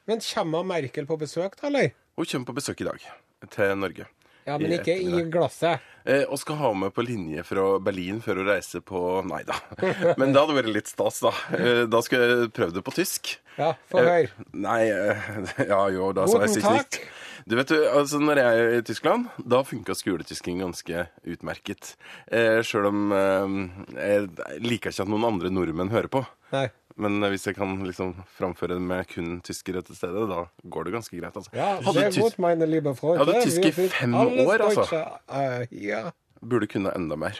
Men 0.09 0.21
kommer 0.21 0.65
Merkel 0.67 1.09
på 1.09 1.17
besøk, 1.21 1.57
da, 1.57 1.69
eller? 1.69 1.93
Hun 2.17 2.25
kommer 2.25 2.49
på 2.51 2.57
besøk 2.59 2.81
i 2.83 2.89
dag 2.89 3.05
til 3.53 3.77
Norge. 3.79 4.07
Ja, 4.41 4.55
men 4.57 4.71
I 4.73 4.79
ikke 4.79 4.95
i 4.97 5.19
glasset. 5.29 5.83
Eh, 6.01 6.23
og 6.25 6.39
skal 6.41 6.57
ha 6.57 6.71
med 6.73 6.89
på 6.95 7.03
linje 7.05 7.43
fra 7.45 7.65
Berlin 7.85 8.17
før 8.25 8.39
å 8.41 8.45
reise 8.47 8.79
på 8.81 9.21
Nei 9.29 9.43
da. 9.45 9.53
Men 10.19 10.33
det 10.33 10.41
hadde 10.41 10.55
vært 10.57 10.71
litt 10.73 10.89
stas, 10.89 11.19
da. 11.21 11.29
Eh, 11.53 11.83
da 11.85 11.99
skulle 12.01 12.25
jeg 12.25 12.49
prøvd 12.57 12.79
det 12.79 12.83
på 12.87 12.93
tysk. 12.95 13.35
Ja, 13.59 13.75
få 13.91 14.01
Eh, 14.01 14.09
høre. 14.09 14.47
Nei 14.57 14.79
Ja, 15.71 15.83
jo, 15.93 16.09
da 16.17 16.25
sa 16.25 16.41
jeg 16.47 16.55
sist 16.57 16.97
Du 17.45 17.53
vet 17.59 17.69
du, 17.69 17.75
altså 17.91 18.17
Når 18.23 18.41
jeg 18.41 18.63
er 18.63 18.73
i 18.79 18.81
Tyskland, 18.89 19.29
da 19.45 19.61
funka 19.67 19.93
skoletysking 19.97 20.63
ganske 20.65 21.05
utmerket. 21.35 21.93
Eh, 22.33 22.63
Sjøl 22.65 22.89
om 22.89 23.13
jeg 23.13 24.25
liker 24.65 24.89
ikke 24.89 25.05
at 25.05 25.13
noen 25.13 25.29
andre 25.35 25.53
nordmenn 25.53 25.93
hører 25.93 26.09
på. 26.17 26.25
Nei. 26.55 26.65
Men 26.99 27.23
hvis 27.31 27.47
jeg 27.47 27.55
kan 27.57 27.75
liksom 27.85 28.13
framføre 28.37 28.75
det 28.75 28.83
med 28.83 29.07
kun 29.11 29.39
tyskere 29.45 29.83
til 29.85 29.97
stede, 29.97 30.25
da 30.29 30.43
går 30.73 30.87
det 30.87 30.95
ganske 30.97 31.17
greit. 31.17 31.35
altså. 31.35 31.51
Ja, 31.55 31.75
Hadde 31.81 32.11
sehr 32.11 32.21
godt, 32.25 32.39
meine 32.43 32.67
liebe 32.69 32.93
Freunde. 32.95 33.25
hadde 33.25 33.43
tysk 33.45 33.65
i 33.65 33.71
fem 33.71 34.15
år, 34.15 34.65
altså. 34.67 35.01
Eh, 35.31 35.65
ja. 35.87 36.03
Burde 36.41 36.67
kunne 36.67 36.93
enda 36.97 37.15
mer. 37.15 37.39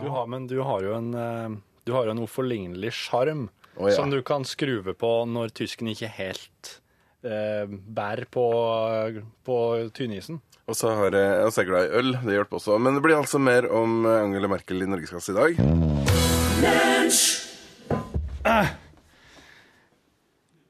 Du 0.00 0.08
har, 0.10 0.26
men 0.26 0.48
du 0.50 0.58
har 0.66 0.82
jo 0.82 0.94
en 0.96 1.14
eh, 1.14 1.50
Du 1.86 1.92
har 1.94 2.08
jo 2.08 2.14
en 2.14 2.24
uforlignelig 2.24 2.90
sjarm 2.96 3.48
oh, 3.76 3.90
ja. 3.90 3.94
som 3.94 4.10
du 4.10 4.22
kan 4.22 4.44
skruve 4.48 4.94
på 4.96 5.10
når 5.28 5.52
tysken 5.54 5.90
ikke 5.92 6.08
helt 6.16 6.80
eh, 7.22 7.68
bærer 7.68 8.24
på, 8.32 8.46
på 9.44 9.58
tynnisen. 9.94 10.40
Og 10.64 10.78
så 10.78 10.94
har 10.96 11.12
jeg, 11.12 11.28
er 11.44 11.50
jeg 11.52 11.68
glad 11.68 11.84
i 11.84 11.96
øl. 12.00 12.12
Det 12.24 12.38
hjelper 12.38 12.60
også. 12.60 12.78
Men 12.80 12.96
det 12.96 13.04
blir 13.04 13.18
altså 13.20 13.38
mer 13.38 13.68
om 13.68 14.06
eh, 14.08 14.22
Angela 14.24 14.48
Merkel 14.48 14.82
i 14.82 14.88
Norgesklasse 14.88 15.34
i 15.34 15.40
dag. 15.40 15.50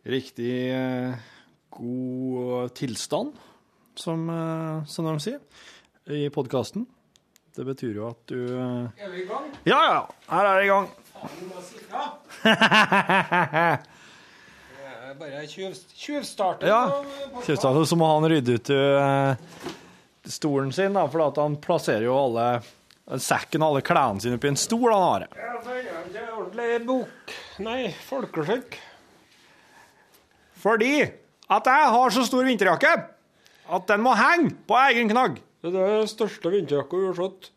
Riktig 0.04 0.70
eh, 0.74 1.14
god 1.70 2.74
tilstand, 2.74 3.32
som, 3.96 4.28
eh, 4.30 4.84
som 4.86 5.06
de 5.08 5.14
sier 5.20 5.40
i 6.12 6.28
podkasten. 6.30 6.84
Det 7.54 7.64
betyr 7.64 7.94
jo 7.96 8.08
at 8.10 8.20
du 8.30 8.38
eh, 8.58 9.04
Er 9.06 9.10
vi 9.14 9.22
i 9.22 9.26
gang? 9.28 9.48
Ja, 9.64 9.78
ja, 9.88 10.00
her 10.28 10.44
er 10.50 10.58
det 10.60 10.64
i 10.66 10.70
gang. 10.70 10.88
Du 11.24 11.44
må 11.48 11.62
si 11.64 11.80
fra. 11.88 12.04
Bare 15.14 15.44
tjuv, 15.46 15.74
tjuvstarter. 15.94 16.66
Ja. 16.66 17.02
på- 17.46 17.84
så 17.86 17.96
må 17.96 18.06
han 18.10 18.26
rydde 18.28 18.56
ut 18.58 18.70
uh, 18.74 19.34
stolen 20.26 20.72
sin, 20.74 20.92
da, 20.96 21.04
for 21.08 21.22
at 21.28 21.38
han 21.38 21.54
plasserer 21.62 22.02
jo 22.08 22.16
alle 22.18 22.46
sekken 23.22 23.62
og 23.62 23.68
alle 23.76 23.84
klærne 23.86 24.20
sine 24.24 24.40
oppi 24.40 24.50
en 24.50 24.58
stol, 24.58 24.88
han 24.90 25.04
har. 25.04 25.26
Ja, 25.38 25.52
er 25.60 25.62
det 25.68 25.84
ikke 26.10 26.24
ordentlig 26.34 26.80
bok. 26.88 27.34
Nei, 27.62 27.92
folkeskikk. 28.08 28.80
Fordi 30.58 31.04
at 31.54 31.68
jeg 31.70 31.90
har 31.94 32.14
så 32.14 32.24
stor 32.26 32.46
vinterjakke 32.48 32.90
at 33.74 33.84
den 33.86 34.02
må 34.02 34.14
henge 34.18 34.50
på 34.66 34.78
egen 34.88 35.12
knagg. 35.12 35.38
Det 35.62 35.70
er 35.70 36.00
den 36.00 36.10
største 36.10 36.50
vinterjakka 36.50 36.98
vi 36.98 37.06
har 37.12 37.20
sett. 37.20 37.52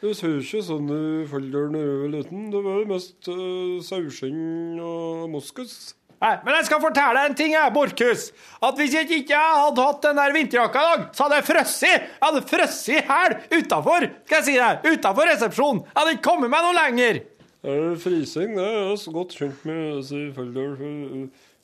Du 0.00 0.10
ser 0.16 0.40
ikke 0.40 0.64
sånn 0.64 0.90
du 0.90 0.98
faller 1.30 1.70
når 1.70 1.86
du 1.86 2.04
er 2.08 2.12
liten. 2.16 2.50
Det 2.50 2.64
var 2.64 2.84
mest 2.90 3.30
uh, 3.30 3.78
saueskinn 3.86 4.80
og 4.82 5.30
moskus. 5.30 5.94
Nei, 6.20 6.34
men 6.44 6.56
jeg 6.58 6.66
skal 6.66 6.82
fortelle 6.82 7.16
deg 7.16 7.30
en 7.30 7.36
ting, 7.38 7.54
jeg, 7.54 7.72
Borchhus. 7.72 8.26
At 8.66 8.80
hvis 8.80 8.96
jeg 8.98 9.08
ikke 9.22 9.38
hadde 9.38 9.84
hatt 9.86 10.02
den 10.04 10.18
der 10.20 10.34
vinterjakka 10.34 10.82
i 10.82 10.88
dag, 10.90 11.04
så 11.14 11.28
hadde 11.28 11.38
jeg 11.38 11.46
frosset. 11.52 12.08
Jeg 12.10 12.24
hadde 12.26 12.46
frosset 12.50 13.12
hæl 13.12 13.36
utafor, 13.60 14.08
skal 14.26 14.40
jeg 14.40 14.48
si 14.50 14.58
deg. 14.58 14.90
Utafor 14.90 15.30
resepsjonen. 15.30 15.84
Jeg 15.86 16.00
hadde 16.00 16.16
ikke 16.18 16.26
kommet 16.32 16.52
meg 16.52 16.66
noe 16.66 16.76
lenger. 16.76 17.22
Er 17.62 17.76
det 17.90 18.00
Frising 18.00 18.54
det 18.56 18.64
er 18.64 18.76
jeg 18.88 18.98
så 19.02 19.12
godt 19.12 19.34
skjønt 19.36 19.64
med 19.68 19.80
altså, 19.98 20.20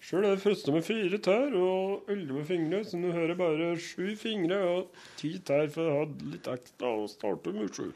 Sjøl 0.06 0.24
er 0.26 0.34
jeg 0.34 0.40
frosset 0.42 0.68
med 0.74 0.84
fire 0.86 1.18
tær 1.24 1.54
og 1.56 2.10
elleve 2.12 2.42
fingre, 2.46 2.82
så 2.86 2.98
nå 3.00 3.10
hører 3.14 3.32
jeg 3.32 3.38
bare 3.40 3.70
sju 3.80 4.10
fingre 4.20 4.58
og 4.68 5.06
ti 5.18 5.32
tær 5.48 5.70
for 5.72 5.88
å 5.88 5.94
ha 5.96 6.04
litt 6.34 6.46
ekstra 6.52 6.90
og 7.00 7.08
starte 7.10 7.54
med 7.56 7.72
sju. 7.74 7.88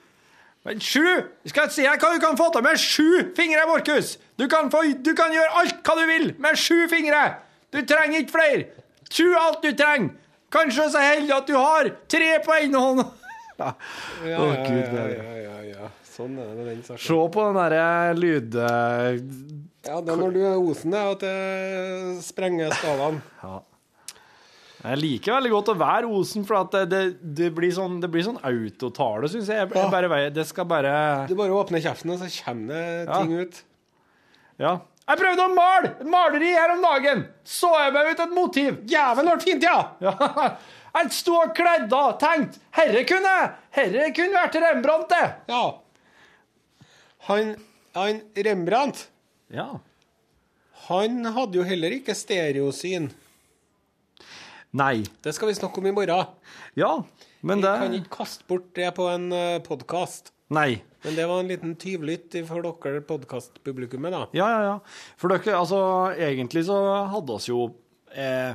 Men 0.66 0.80
sju! 0.82 1.04
Skal 1.48 1.68
jeg 1.68 1.74
si 1.76 1.84
deg 1.86 2.02
hva 2.02 2.10
du 2.16 2.18
kan 2.24 2.40
få 2.40 2.48
til 2.56 2.64
med 2.66 2.80
sju 2.82 3.06
fingre, 3.36 3.62
Markus! 3.68 4.16
Du, 4.40 4.48
kan 4.50 4.72
få- 4.72 4.82
du 4.96 5.12
kan 5.16 5.32
gjøre 5.36 5.54
alt 5.60 5.78
hva 5.86 5.94
du 6.00 6.02
vil 6.10 6.26
med 6.42 6.58
sju 6.58 6.80
fingre. 6.90 7.22
Du 7.70 7.78
trenger 7.86 8.24
ikke 8.24 8.34
flere. 8.34 8.66
Sju 9.12 9.28
alt 9.38 9.62
du 9.62 9.70
trenger. 9.76 10.10
Kanskje 10.50 10.88
så 10.90 11.04
heldig 11.04 11.36
at 11.36 11.46
du 11.46 11.54
har 11.54 11.92
tre 12.10 12.32
på 12.48 12.58
ene 12.64 12.80
hånd. 12.88 13.04
Ja. 13.60 13.74
Ja, 14.24 14.36
ja, 14.40 14.60
ja, 14.64 15.06
ja, 15.12 15.32
ja. 15.44 15.56
Sånn 16.20 16.36
er 16.36 16.52
det 16.58 16.68
den 16.68 16.84
saken. 16.84 17.02
Se 17.06 17.18
på 17.32 17.46
den 17.48 17.58
derre 17.58 18.14
lyd... 18.18 18.60
Ja, 19.80 19.96
det 20.04 20.12
er 20.12 20.18
når 20.20 20.34
du 20.36 20.40
er 20.44 20.58
Osen, 20.60 20.92
det, 20.92 21.00
at 21.14 21.22
det 21.24 22.24
sprenger 22.26 22.74
skalaen. 22.76 23.22
ja. 23.44 23.54
Jeg 24.80 24.96
liker 25.00 25.34
veldig 25.36 25.50
godt 25.52 25.70
å 25.72 25.76
være 25.80 26.08
Osen, 26.08 26.44
for 26.48 26.58
at 26.62 26.76
det, 26.76 26.84
det, 26.92 27.00
det 27.40 27.48
blir 27.56 27.72
sånn, 27.76 27.98
det 28.00 28.08
blir 28.12 28.24
sånn 28.24 28.38
autotale, 28.44 29.28
syns 29.32 29.48
jeg. 29.48 29.64
jeg. 29.64 29.72
jeg 29.76 29.92
bare, 29.92 30.28
det 30.36 30.46
skal 30.48 30.68
bare 30.68 30.92
Du 31.28 31.34
bare 31.36 31.56
åpner 31.56 31.82
kjeften, 31.84 32.12
og 32.14 32.20
så 32.22 32.28
kommer 32.44 32.72
det 32.76 32.84
Ja. 33.08 33.18
ting 33.20 33.34
ut. 33.40 33.60
Ja. 34.60 34.74
Jeg 35.10 35.18
prøvde 35.18 35.44
å 35.48 35.52
male 35.56 35.90
et 35.90 36.06
maleri 36.06 36.52
her 36.54 36.74
om 36.76 36.84
dagen. 36.84 37.24
Så 37.44 37.72
jeg 37.74 37.92
meg 37.96 38.12
ut 38.12 38.20
et 38.24 38.34
motiv. 38.36 38.76
Jævlen 38.88 39.32
ble 39.32 39.40
fint, 39.42 39.64
ja! 39.64 39.78
Ja. 40.04 40.50
Jeg 40.90 41.12
sto 41.14 41.36
og 41.38 41.52
kledde 41.54 41.94
av, 41.94 42.16
tenkte 42.18 42.58
herre 42.74 43.04
kunne, 43.06 43.34
herre 43.76 44.08
kunne 44.10 44.34
vært 44.34 44.56
Rembrandt, 44.58 45.12
det. 45.12 45.28
Ja. 45.46 45.60
Han, 47.28 47.54
han 47.94 48.20
Rembrandt, 48.34 49.08
Ja. 49.52 49.80
han 50.88 51.24
hadde 51.24 51.58
jo 51.58 51.64
heller 51.66 51.90
ikke 51.98 52.14
stereosyn. 52.16 53.10
Nei. 54.72 55.02
Det 55.22 55.32
skal 55.34 55.50
vi 55.50 55.56
snakke 55.58 55.80
om 55.82 55.86
i 55.90 55.92
morgen. 55.94 56.26
Ja, 56.78 56.92
men 57.42 57.58
Vi 57.58 57.66
det 57.66 57.72
kan 57.82 57.94
ikke 57.98 58.16
kaste 58.20 58.46
bort 58.48 58.68
det 58.78 58.92
på 58.94 59.08
en 59.10 59.30
podkast. 59.66 60.30
Nei. 60.50 60.82
Men 61.02 61.16
det 61.16 61.26
var 61.26 61.40
en 61.40 61.48
liten 61.50 61.74
tyvlytt 61.80 62.34
for 62.46 62.62
dere 62.62 63.00
podkastpublikummet, 63.06 64.12
da. 64.12 64.22
Ja, 64.36 64.48
ja, 64.50 64.62
ja. 64.68 64.74
For 65.18 65.32
dere, 65.32 65.56
altså, 65.58 65.78
egentlig 66.18 66.64
så 66.68 66.76
hadde 67.10 67.34
oss 67.36 67.48
jo 67.48 67.70
eh, 68.14 68.52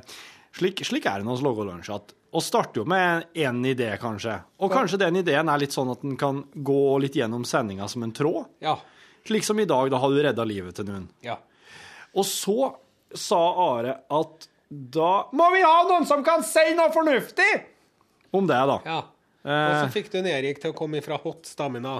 slik, 0.55 0.83
slik 0.87 1.07
er 1.09 1.19
det 1.23 1.27
når 1.27 1.39
vi 1.41 1.47
lager 1.47 1.69
lunsj, 1.71 1.91
at 1.95 2.13
vi 2.35 2.41
starter 2.43 2.81
jo 2.81 2.85
med 2.89 3.25
én 3.33 3.61
idé, 3.65 3.89
kanskje. 4.01 4.37
Og 4.59 4.71
kanskje 4.73 4.99
den 5.01 5.21
ideen 5.21 5.49
er 5.49 5.61
litt 5.61 5.75
sånn 5.75 5.91
at 5.93 6.01
den 6.03 6.17
kan 6.19 6.43
gå 6.53 6.97
litt 7.03 7.15
gjennom 7.15 7.45
sendinga 7.47 7.87
som 7.91 8.03
en 8.03 8.13
tråd. 8.15 8.45
Ja. 8.63 8.77
Slik 9.25 9.43
som 9.47 9.59
i 9.59 9.65
dag, 9.65 9.89
da 9.91 9.97
har 10.03 10.11
du 10.13 10.19
redda 10.23 10.43
livet 10.45 10.75
til 10.77 10.85
noen. 10.89 11.07
Ja. 11.25 11.37
Og 12.15 12.27
så 12.27 12.73
sa 13.15 13.39
Are 13.69 13.95
at 14.11 14.47
da 14.69 15.11
må 15.31 15.47
vi 15.53 15.61
ha 15.63 15.75
noen 15.87 16.05
som 16.09 16.23
kan 16.25 16.43
si 16.43 16.63
noe 16.75 16.91
fornuftig 16.93 17.51
om 18.35 18.47
det, 18.49 18.59
da. 18.67 18.79
Ja. 18.85 18.99
Og 19.45 19.73
så 19.77 19.85
Eh, 19.85 19.91
fikk 19.93 20.07
du 20.11 20.17
en 20.19 20.27
Erik 20.27 20.57
til 20.59 20.71
å 20.73 20.75
komme 20.75 20.97
ifra 20.97 21.19
Hot 21.21 21.45
Stamina. 21.45 21.99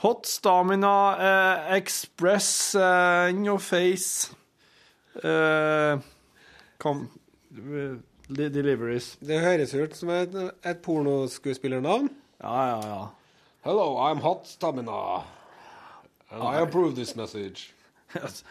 hot 0.00 0.24
stamina 0.26 0.92
eh, 1.20 1.74
express 1.76 2.74
eh, 2.74 3.28
in 3.34 3.44
your 3.44 3.58
face. 3.60 4.30
Eh, 5.22 5.98
kom 6.80 7.02
eh, 7.52 7.98
de- 8.36 8.48
Deliveries. 8.54 9.16
Det 9.20 9.40
høres 9.42 9.74
ut 9.74 9.96
som 9.98 10.10
et, 10.14 10.34
et 10.64 10.80
pornoskuespillernavn. 10.84 12.08
Ja, 12.42 12.56
ja, 12.70 12.80
ja. 12.86 13.00
Hello, 13.66 13.88
I'm 14.00 14.20
Hot 14.24 14.46
Stamina. 14.48 15.22
And 16.30 16.42
I 16.42 16.60
approve 16.62 16.94
this 16.94 17.16
message. 17.16 17.72
Yes. 18.14 18.44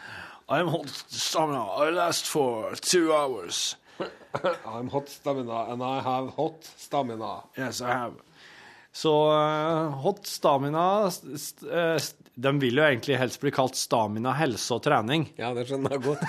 I'm 0.48 0.66
hot 0.68 0.88
stamina. 1.08 1.64
I 1.78 1.90
last 1.90 2.26
for 2.26 2.74
two 2.76 3.12
hours. 3.14 3.76
I'm 4.66 4.88
Hot 4.90 5.08
Stamina, 5.08 5.72
and 5.72 5.82
I 5.82 6.00
have 6.00 6.30
hot 6.34 6.64
stamina. 6.76 7.42
Yes, 7.56 7.80
I 7.80 7.88
have. 7.92 8.14
Så 8.92 9.12
uh, 9.30 9.90
hot 10.02 10.26
stamina 10.26 11.10
st- 11.10 11.38
st- 11.38 11.70
eh, 11.70 11.96
st- 11.96 12.16
De 12.34 12.52
vil 12.58 12.76
jo 12.80 12.82
egentlig 12.82 13.18
helst 13.20 13.40
bli 13.40 13.50
kalt 13.54 13.76
stamina, 13.78 14.32
helse 14.34 14.74
og 14.74 14.82
trening. 14.82 15.28
Ja, 15.38 15.52
det 15.54 15.66
skjønner 15.68 15.94
jeg 15.96 16.02
godt. 16.08 16.24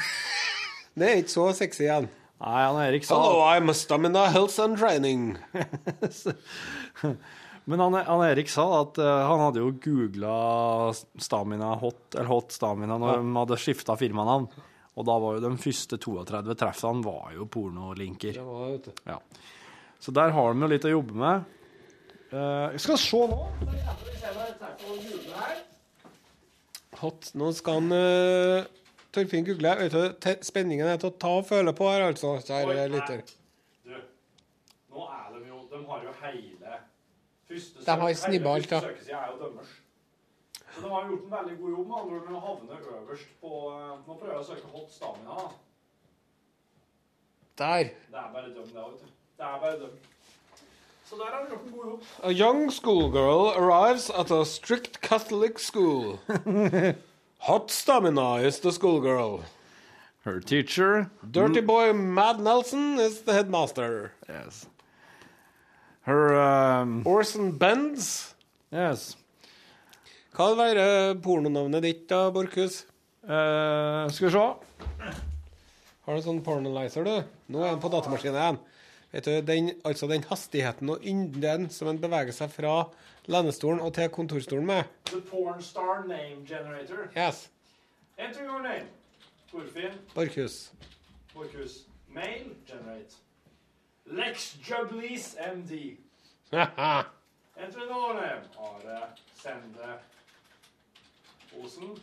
Det 0.99 1.07
er 1.07 1.21
ikke 1.23 1.31
så 1.33 1.45
sexy 1.55 1.85
igjen. 1.87 2.09
Nei, 2.41 2.61
han 2.65 2.79
Erik 2.81 3.05
sa 3.05 3.19
Hello, 3.21 3.43
I'm 3.45 3.69
Stamina 3.73 4.25
Health 4.33 4.59
and 4.59 4.77
Training. 4.77 5.37
Men 7.69 7.79
han, 7.79 7.93
han 7.93 8.23
Erik 8.25 8.49
sa 8.49 8.65
at 8.79 8.97
uh, 8.97 9.09
han 9.29 9.43
hadde 9.43 9.61
jo 9.61 9.69
googla 9.83 10.33
stamina 11.21 11.75
hot, 11.77 12.15
eller 12.15 12.31
hot 12.31 12.55
stamina 12.55 12.97
når 12.97 13.21
de 13.21 13.35
hadde 13.37 13.59
skifta 13.61 13.93
firmanavn. 13.99 14.49
Og 14.97 15.05
da 15.07 15.19
var 15.21 15.37
jo 15.37 15.43
de 15.45 15.51
første 15.61 16.01
32 16.01 16.57
treffene 16.57 17.05
var 17.05 17.29
jo 17.37 17.45
pornolinker. 17.45 18.33
Det 18.39 18.47
var, 18.47 18.65
vet 18.73 18.89
du. 18.89 19.05
Ja. 19.13 19.19
Så 20.01 20.09
der 20.17 20.33
har 20.33 20.53
de 20.53 20.65
jo 20.65 20.71
litt 20.73 20.89
å 20.89 20.95
jobbe 20.95 21.21
med. 21.21 21.45
Uh, 22.33 22.73
jeg 22.73 22.81
skal 22.87 23.01
se 23.05 23.21
nå. 23.29 23.39
Hot. 27.05 27.31
Nå 27.37 27.53
skal 27.53 27.83
han 27.83 27.93
uh, 27.93 28.80
Torfinn 29.11 29.45
google. 29.45 29.75
Vet 29.81 29.91
du, 29.95 30.31
spenningen 30.47 30.87
er 30.87 30.99
til 31.01 31.11
å 31.11 31.17
ta 31.19 31.33
og 31.41 31.47
føle 31.49 31.73
på 31.75 31.89
her, 31.91 32.05
altså, 32.07 32.37
kjære 32.47 32.87
lytter. 32.93 33.23
Du, 33.83 33.97
nå 34.93 35.07
er 35.07 35.33
de 35.35 35.41
jo 35.49 35.61
De 35.71 35.81
har 35.89 36.05
jo 36.07 36.13
hele 36.21 36.77
første 37.51 37.85
De 37.87 37.97
har 38.03 38.13
snibba 38.23 38.53
alt, 38.55 38.71
ja. 38.71 38.79
Søkesida 38.85 39.17
er 39.19 39.33
jo 39.33 39.39
dømmers. 39.41 39.73
Så 40.71 40.85
de 40.85 40.93
har 40.93 41.09
gjort 41.09 41.25
en 41.27 41.33
veldig 41.35 41.57
god 41.59 41.73
jobb 41.75 41.87
med 41.89 41.97
andre 41.99 42.15
ord 42.15 42.29
med 42.29 42.37
å 42.37 42.45
havne 42.45 42.79
øverst 43.01 43.33
på 43.41 43.51
eh, 43.73 43.91
Nå 44.07 44.15
prøver 44.15 44.31
jeg 44.31 44.39
å 44.39 44.47
søke 44.47 44.71
hot 44.71 44.95
stamina. 44.95 45.35
da. 45.41 45.49
Der. 47.61 47.91
Det 48.07 48.17
er 48.23 48.31
bare 48.33 48.53
døm, 48.55 48.71
det, 48.71 48.87
vet 48.87 49.03
du. 49.03 49.11
Det 49.37 49.45
er 49.49 49.59
bare 49.65 49.79
døm. 49.81 49.99
Så 51.09 51.17
der 51.19 51.33
har 51.35 51.43
de 51.43 51.51
gjort 51.51 51.65
en 51.67 51.75
god 51.75 51.89
jobb. 51.91 52.03
A 52.23 52.31
young 52.31 52.71
schoolgirl 52.71 53.49
arrives 53.51 54.09
at 54.09 54.31
a 54.31 54.45
strict 54.45 55.01
Catholic 55.01 55.59
school. 55.59 56.19
Hot 57.45 57.71
Stamina 57.71 58.35
is 58.35 58.59
the 58.59 58.71
schoolgirl. 58.71 59.41
Her 60.23 60.39
teacher 60.39 61.09
Dirty 61.25 61.61
boy 61.61 61.91
Mad 61.91 62.39
Nelson 62.39 62.99
is 62.99 63.21
the 63.21 63.33
headmaster. 63.33 64.11
Yes. 64.29 64.67
Her 66.01 66.39
um, 66.39 67.01
Orson 67.03 67.57
Benz. 67.57 68.35
Yes. 68.71 69.15
Hva 70.37 70.51
vil 70.51 70.61
være 70.61 71.15
pornonavnet 71.25 71.81
ditt, 71.81 72.03
da, 72.11 72.29
Borchhus? 72.29 72.83
Uh, 73.25 74.05
skal 74.13 74.29
vi 74.29 74.35
se. 74.37 74.45
Har 76.05 76.13
du 76.13 76.21
sånn 76.21 76.43
pornalizer, 76.45 77.09
du? 77.09 77.25
Nå 77.49 77.65
er 77.65 77.73
den 77.73 77.81
på 77.81 77.89
datamaskinen 77.89 78.37
igjen. 78.37 78.61
Vet 79.17 79.25
du, 79.25 79.33
den, 79.49 79.73
altså 79.81 80.05
den 80.13 80.29
hastigheten 80.29 80.93
og 80.93 81.01
ynden 81.01 81.71
som 81.73 81.89
en 81.89 81.99
beveger 82.05 82.37
seg 82.37 82.53
fra 82.53 82.83
lendestolen 83.25 83.79
og 83.79 83.93
til 83.93 84.09
kontorstolen 84.09 84.65
med. 84.65 84.83
The 85.05 85.21
porn 85.21 85.61
star 85.61 86.03
name 86.07 86.45
generator. 86.47 87.07
Yes. 87.17 87.49
Enter 88.17 88.43
your 88.43 88.61
name. 88.61 88.87
Torfinn 89.51 89.93
Borchhus. 90.15 90.71
Borchhus. 91.33 91.85
Mail 92.07 92.55
generate. 92.67 93.15
Lex 94.05 94.55
Jublees 94.69 95.35
MD. 95.55 95.71
Enter 96.51 97.81
another 97.81 98.13
name. 98.13 98.43
Are 98.59 99.07
Sende 99.35 99.99
Osen. 101.63 101.99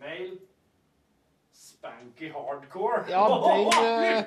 Mail. 0.00 0.38
Spanky 1.52 2.32
Hardcore. 2.32 3.04
Ja, 3.08 3.24
den, 3.28 4.18
eh! 4.18 4.24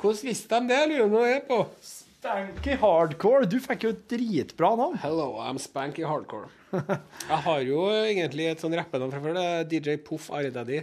Hvordan 0.00 0.18
visste 0.22 0.54
de 0.54 0.68
det, 0.68 0.98
lurer 0.98 1.26
jeg 1.26 1.42
på? 1.48 1.66
Stanky 2.28 2.74
Hardcore. 2.76 3.46
Du 3.48 3.56
fikk 3.56 3.86
jo 3.86 3.90
et 3.94 4.00
dritbra 4.10 4.74
navn. 4.76 4.98
Hello, 5.00 5.38
I'm 5.40 5.56
Spanky 5.56 6.04
Hardcore. 6.04 6.50
Jeg 7.30 7.38
har 7.46 7.62
jo 7.64 7.86
egentlig 7.88 8.50
et 8.50 8.60
sånn 8.60 8.76
rappenavn 8.76 9.14
fra 9.14 9.20
før. 9.24 9.38
Det 9.38 9.44
er 9.48 9.64
DJ 9.70 9.94
Poff 10.04 10.26
Are 10.36 10.50
Daddy. 10.52 10.82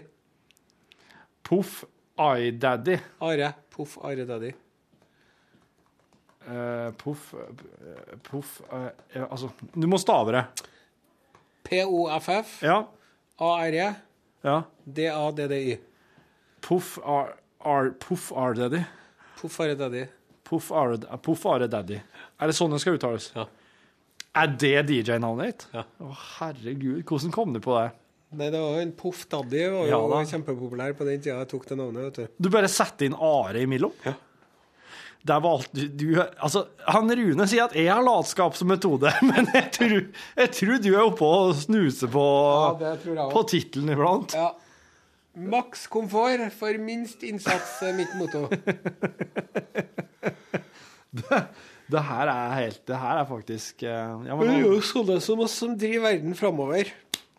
Poff 1.46 1.84
iDaddy. 2.18 2.98
Are 3.22 3.52
Poff 3.76 3.93
Are 4.02 4.26
Daddy. 4.26 4.56
Uh, 6.46 6.89
poff 7.02 7.32
eh, 7.34 8.18
Poff 8.22 8.60
uh, 8.70 8.89
ja, 9.14 9.24
Altså, 9.26 9.50
du 9.74 9.86
må 9.89 9.98
stave 10.02 10.34
det. 10.34 10.43
P-O-F-F 11.66 12.60
Ja. 12.66 12.84
A-R-E 13.41 13.88
ja. 14.46 14.60
D-A-D-D-Y. 14.86 15.78
Poff 16.66 16.98
Are-Daddy. 18.34 18.86
Poff 19.38 19.60
R-daddy. 19.62 20.08
Poff 20.46 20.72
Are 20.72 20.96
Daddy. 20.98 21.12
R- 21.12 21.22
Poff 21.26 21.46
R-daddy. 21.50 22.00
Er 22.39 22.52
det 22.52 22.56
sånn 22.58 22.74
det 22.76 22.82
skal 22.84 22.98
uttales? 23.00 23.32
Ja. 23.36 23.46
Er 24.36 24.52
det 24.60 24.74
DJ-navnet 24.89 25.48
ditt? 25.52 25.68
Ja. 25.74 25.86
Å, 26.04 26.10
herregud. 26.39 27.02
Hvordan 27.08 27.32
kom 27.36 27.54
du 27.56 27.62
på 27.64 27.76
det? 27.80 27.88
Nei, 28.36 28.50
det 28.52 28.60
var 28.60 28.74
jo 28.76 28.84
en 28.84 28.91
Poff 29.00 29.22
Daddy. 29.32 29.62
var 29.72 29.88
Ja 29.88 30.00
jo 30.02 30.22
kjempepopulær 30.34 30.96
på 30.98 31.06
den 31.08 31.22
tida 31.24 31.38
jeg 31.39 31.50
tok 31.54 31.68
det 31.70 31.78
navnet. 31.80 32.08
vet 32.10 32.16
du. 32.20 32.43
Du 32.46 32.50
bare 32.52 32.68
setter 32.72 33.08
inn 33.08 33.16
Are 33.16 33.62
imellom? 33.64 33.93
Ja. 34.06 34.14
Der 35.26 35.39
var 35.41 35.56
alt 35.58 35.72
du, 35.74 35.88
du 35.89 36.10
Altså, 36.22 36.66
han 36.86 37.10
Rune 37.18 37.48
sier 37.50 37.64
at 37.66 37.74
jeg 37.74 37.88
har 37.89 38.04
latskap 38.06 38.54
som 38.60 38.68
metode, 38.70 39.10
men 39.30 39.48
jeg 39.56 39.72
tror, 39.74 39.96
jeg 40.38 40.52
tror 40.60 40.84
du 40.84 40.89
er 40.91 41.02
oppe 41.08 41.26
og 41.26 41.56
snuser 41.58 42.12
på, 42.14 42.26
Ja, 43.16 43.26
på 43.34 43.41
tittelen 43.50 43.89
iblant. 43.96 44.36
Ja. 44.38 44.52
Maks 45.36 45.88
komfort 45.91 46.53
for 46.55 46.77
minst 46.79 47.23
innsats 47.27 47.81
er 47.83 47.95
mitt 47.97 48.13
motto. 48.19 48.47
Det 51.86 52.01
her 52.01 52.27
er 52.27 52.53
helt 52.57 52.81
Det 52.88 52.97
her 52.97 53.19
er 53.21 53.27
faktisk 53.29 53.83
eh, 53.86 54.13
Ja, 54.25 54.36
men 54.36 54.47
Det 54.49 54.55
er 54.55 54.63
jo 54.65 54.79
sånne 54.83 55.19
som 55.23 55.43
oss 55.45 55.53
som 55.61 55.75
driver 55.79 56.09
verden 56.09 56.36
framover. 56.36 56.89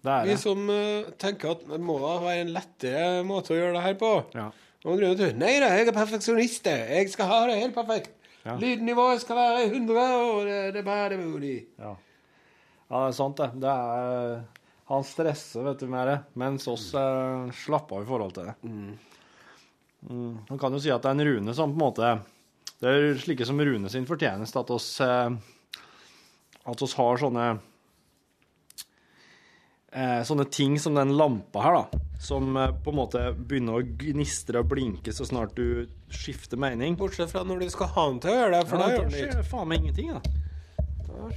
er 0.06 0.28
Vi 0.28 0.36
som 0.40 0.68
uh, 0.70 1.08
tenker 1.18 1.56
at 1.56 1.64
det 1.66 1.80
må 1.82 1.98
da 2.00 2.14
være 2.22 2.44
en 2.44 2.52
lettere 2.54 3.24
måte 3.26 3.52
å 3.52 3.58
gjøre 3.58 3.74
det 3.74 3.84
her 3.88 3.96
på. 4.00 4.12
Ja. 4.38 4.46
Tror 4.84 5.02
nei 5.34 5.56
da, 5.58 5.72
jeg 5.74 5.88
er 5.88 5.96
perfeksjonist. 5.96 6.68
jeg. 6.70 7.10
Skal 7.10 7.26
ha 7.26 7.40
det 7.50 7.58
helt 7.58 7.74
perfekt. 7.74 8.12
Ja. 8.46 8.54
Lydnivået 8.60 9.24
skal 9.24 9.40
være 9.40 9.64
100, 9.66 10.02
og 10.30 10.44
det, 10.46 10.60
det 10.76 10.84
bare 10.86 11.16
mulig. 11.18 11.66
Ja. 11.80 11.96
ja, 12.86 13.00
det 13.00 13.08
er 13.08 13.16
sant, 13.18 13.40
det. 13.40 13.48
det 13.64 13.72
er, 13.72 14.44
han 14.86 15.04
stresser, 15.04 15.64
vet 15.66 15.80
du, 15.82 15.88
med 15.90 16.06
det, 16.08 16.16
mens 16.38 16.66
oss 16.70 16.92
eh, 16.94 17.50
slapper 17.64 17.98
av 17.98 18.04
i 18.04 18.08
forhold 18.08 18.34
til 18.36 18.46
det. 18.46 18.54
Mm. 18.62 18.92
Man 20.46 20.60
kan 20.60 20.74
jo 20.76 20.78
si 20.82 20.92
at 20.94 21.02
det 21.02 21.10
er 21.10 21.16
en 21.16 21.26
Rune 21.26 21.54
som 21.56 21.72
på 21.72 21.80
en 21.80 21.82
måte 21.88 22.10
Det 22.78 22.86
er 22.92 23.16
slike 23.18 23.46
som 23.48 23.58
Rune 23.58 23.88
sin 23.90 24.06
fortjeneste 24.06 24.60
at 24.60 24.70
oss 24.70 25.00
eh, 25.02 25.32
At 26.70 26.84
oss 26.84 26.94
har 26.94 27.18
sånne 27.18 27.46
eh, 29.90 30.22
Sånne 30.28 30.46
ting 30.52 30.76
som 30.78 30.94
den 30.94 31.16
lampa 31.18 31.64
her, 31.64 31.80
da. 31.80 32.02
Som 32.22 32.54
eh, 32.56 32.70
på 32.84 32.92
en 32.92 33.00
måte 33.00 33.24
begynner 33.34 33.80
å 33.80 33.86
gnistre 34.04 34.62
og 34.62 34.70
blinke 34.76 35.14
så 35.16 35.26
snart 35.26 35.56
du 35.58 35.88
skifter 36.12 36.60
mening. 36.60 36.94
Bortsett 37.00 37.32
fra 37.32 37.42
når 37.42 37.64
du 37.64 37.70
skal 37.74 37.90
ha 37.96 38.06
den 38.12 38.20
til 38.22 38.30
å 38.30 38.38
gjøre 38.40 38.52
det, 38.54 38.64
for 38.70 38.78
Ja, 38.78 38.86
da 38.86 38.92
gjør 38.92 39.02
den 39.02 39.16
skjer 39.16 39.30
ikke. 39.32 39.40
det 39.42 39.48
faen 39.50 39.72
meg 39.72 39.82
ingenting, 39.82 40.12
da. 40.14 40.20
Det 41.16 41.32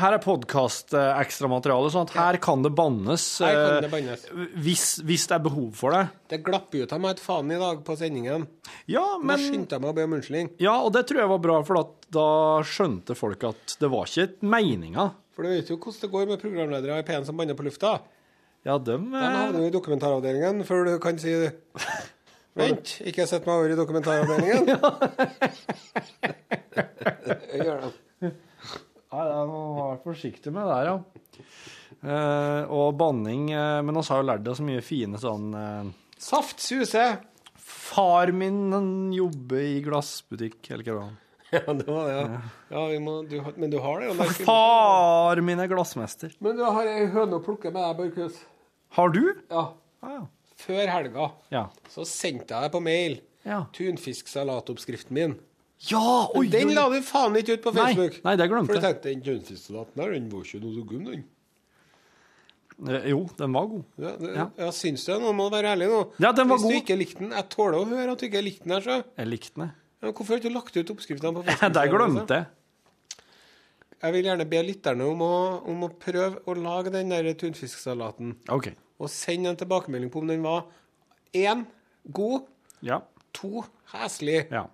her 0.00 0.14
er 0.14 0.20
podkast-ekstramateriale, 0.22 1.88
sånn 1.90 2.06
at 2.06 2.12
her 2.14 2.36
kan 2.42 2.62
det 2.62 2.70
bannes 2.76 3.24
Her 3.42 3.56
kan 3.56 3.72
eh, 3.72 3.80
det 3.82 3.90
bannes. 3.90 4.26
hvis, 4.62 4.84
hvis 5.06 5.26
det 5.30 5.36
er 5.36 5.42
behov 5.44 5.72
for 5.78 5.96
det. 5.96 6.04
Det 6.30 6.38
glapp 6.46 6.74
ut 6.74 6.94
av 6.94 7.02
meg 7.02 7.16
et 7.16 7.24
faen 7.24 7.50
i 7.50 7.58
dag 7.60 7.82
på 7.86 7.96
sendingen. 7.98 8.46
Ja, 8.90 9.04
Men 9.18 9.40
Nå 9.40 9.42
skyndte 9.42 9.76
jeg 9.76 9.84
meg 9.84 9.90
å 9.90 9.96
be 9.98 10.06
om 10.06 10.16
unnskyldning. 10.18 10.52
Ja, 10.62 10.76
og 10.86 10.94
det 10.94 11.02
tror 11.10 11.24
jeg 11.24 11.32
var 11.34 11.42
bra, 11.48 11.58
for 11.66 11.82
at 11.82 12.08
da 12.14 12.28
skjønte 12.68 13.18
folk 13.18 13.40
at 13.50 13.76
det 13.82 13.90
var 13.92 14.10
ikke 14.10 14.50
meninga. 14.54 15.08
For 15.34 15.46
du 15.46 15.50
vet 15.50 15.70
jo 15.72 15.80
hvordan 15.80 16.02
det 16.06 16.12
går 16.14 16.30
med 16.30 16.42
programledere 16.42 17.00
i 17.02 17.06
P1 17.06 17.26
som 17.26 17.38
banner 17.38 17.58
på 17.58 17.66
lufta. 17.66 17.96
Ja, 18.64 18.78
dem 18.78 19.10
De 19.12 19.18
eh, 19.18 19.38
havner 19.42 19.66
jo 19.66 19.68
i 19.68 19.74
dokumentaravdelingen 19.74 20.62
før 20.68 20.86
du 20.88 20.94
kan 21.02 21.18
si 21.20 21.34
Vent, 22.54 23.00
ikke 23.02 23.26
sett 23.26 23.48
meg 23.48 23.58
over 23.58 23.72
i 23.74 23.74
dokumentaravdelingen. 23.74 24.68
Gjør 27.04 27.84
det. 27.84 27.92
Nei, 29.14 29.24
jeg 29.30 29.46
må 29.50 29.58
være 29.78 29.98
forsiktig 30.04 30.52
med 30.54 30.66
der, 30.70 30.88
ja. 30.90 30.96
Eh, 32.04 32.62
og 32.74 32.96
banning 33.00 33.46
eh, 33.54 33.78
Men 33.86 33.96
vi 33.96 34.02
har 34.10 34.18
jo 34.20 34.26
lært 34.28 34.48
oss 34.50 34.58
mye 34.64 34.82
fine 34.84 35.16
sånn 35.22 35.46
eh, 35.56 35.92
Saft 36.20 36.60
suser. 36.64 37.20
Far 37.64 38.32
min 38.34 38.58
han 38.74 38.88
jobber 39.14 39.62
i 39.62 39.78
glassbutikk, 39.84 40.58
eller 40.74 40.84
hva 40.88 40.94
det 40.94 40.98
var. 41.04 41.12
Ja, 41.54 41.74
det 41.78 41.86
var 41.86 42.08
det, 42.08 42.14
ja. 42.18 42.38
ja 42.74 42.84
vi 42.90 42.98
må, 43.04 43.12
du, 43.30 43.36
har- 43.44 43.54
men 43.62 43.70
du 43.70 43.76
har 43.84 44.00
det 44.02 44.08
jo. 44.08 44.14
der. 44.18 44.32
Far 44.48 45.40
min 45.46 45.60
er 45.62 45.68
glassmester. 45.70 46.32
Men 46.42 46.56
du 46.58 46.64
har 46.66 46.88
ei 46.90 47.04
høne 47.12 47.38
å 47.38 47.44
plukke 47.44 47.70
med 47.70 47.78
deg, 47.84 47.94
Børkhus. 48.00 48.40
Har 48.98 49.12
du? 49.14 49.20
Ja. 49.52 49.62
Ah, 50.02 50.16
ja. 50.16 50.24
Før 50.64 50.90
helga 50.90 51.28
Ja. 51.54 51.64
så 51.92 52.02
sendte 52.08 52.54
jeg 52.56 52.66
deg 52.66 52.72
på 52.74 52.80
mail 52.82 53.16
Ja. 53.46 53.60
tunfisksalatoppskriften 53.76 55.14
min. 55.14 55.36
Ja, 55.90 56.30
oi, 56.34 56.46
Den 56.48 56.70
la 56.74 56.88
du 56.88 57.00
faen 57.02 57.34
ikke 57.36 57.58
ut 57.58 57.62
på 57.62 57.72
Facebook. 57.74 58.20
nei, 58.24 58.36
det 58.36 58.46
glemte 58.48 58.66
For 58.72 58.80
du 58.80 58.86
tenkte 58.86 59.10
den 59.10 59.22
tunfisksalaten 59.22 59.94
der, 60.00 60.12
den 60.14 60.28
var 60.32 60.44
ikke 60.46 60.60
noe 60.62 60.74
så 60.74 60.84
god, 60.86 61.04
den. 61.10 61.24
Eh, 62.88 63.08
Jo, 63.10 63.28
den 63.38 63.52
var 63.52 63.66
god. 63.70 63.84
Ja, 63.98 64.16
det, 64.18 64.34
Ja. 64.36 64.46
ja. 64.58 64.70
syns 64.72 65.04
du 65.04 65.12
det? 65.12 65.20
Nå 65.22 65.32
må 65.34 65.48
du 65.50 65.56
være 65.56 65.74
ærlig 65.76 65.88
nå. 65.90 66.00
Ja, 66.18 66.32
den 66.32 66.48
var 66.48 66.56
Hvis 66.58 66.62
du 66.66 66.68
god. 66.72 66.82
ikke 66.82 66.96
likte 66.98 67.18
den 67.20 67.30
Jeg 67.30 67.48
tåler 67.50 67.78
å 67.78 67.84
høre 67.86 68.12
at 68.12 68.18
du 68.18 68.26
ikke 68.26 68.42
likte 68.42 68.64
den 68.64 68.72
her, 68.72 68.80
så. 68.80 69.04
Jeg 69.18 69.26
likte 69.28 69.54
den. 69.60 69.72
Ja, 70.02 70.06
men 70.08 70.12
hvorfor 70.14 70.34
har 70.34 70.40
du 70.40 70.48
ikke 70.48 70.54
lagt 70.54 70.76
ut 70.76 70.90
oppskriftene 70.90 71.34
på 71.34 71.44
Facebook? 71.44 71.72
Det 71.78 71.90
glemte 71.90 72.34
jeg. 72.34 72.46
Jeg 74.04 74.12
vil 74.12 74.24
gjerne 74.26 74.44
be 74.50 74.62
lytterne 74.62 75.04
om 75.08 75.20
å, 75.24 75.34
om 75.70 75.84
å 75.86 75.88
prøve 75.88 76.42
å 76.46 76.54
lage 76.58 76.90
den 76.92 77.08
der 77.08 77.30
tunfisksalaten. 77.40 78.34
OK. 78.52 78.72
Og 79.00 79.08
sende 79.08 79.48
en 79.50 79.56
tilbakemelding 79.56 80.10
på 80.12 80.20
om 80.20 80.26
den 80.28 80.42
var 80.42 80.66
én 81.34 81.64
god, 82.12 82.42
Ja. 82.82 83.00
to 83.32 83.64
heslig. 83.94 84.48
ja. 84.50 84.66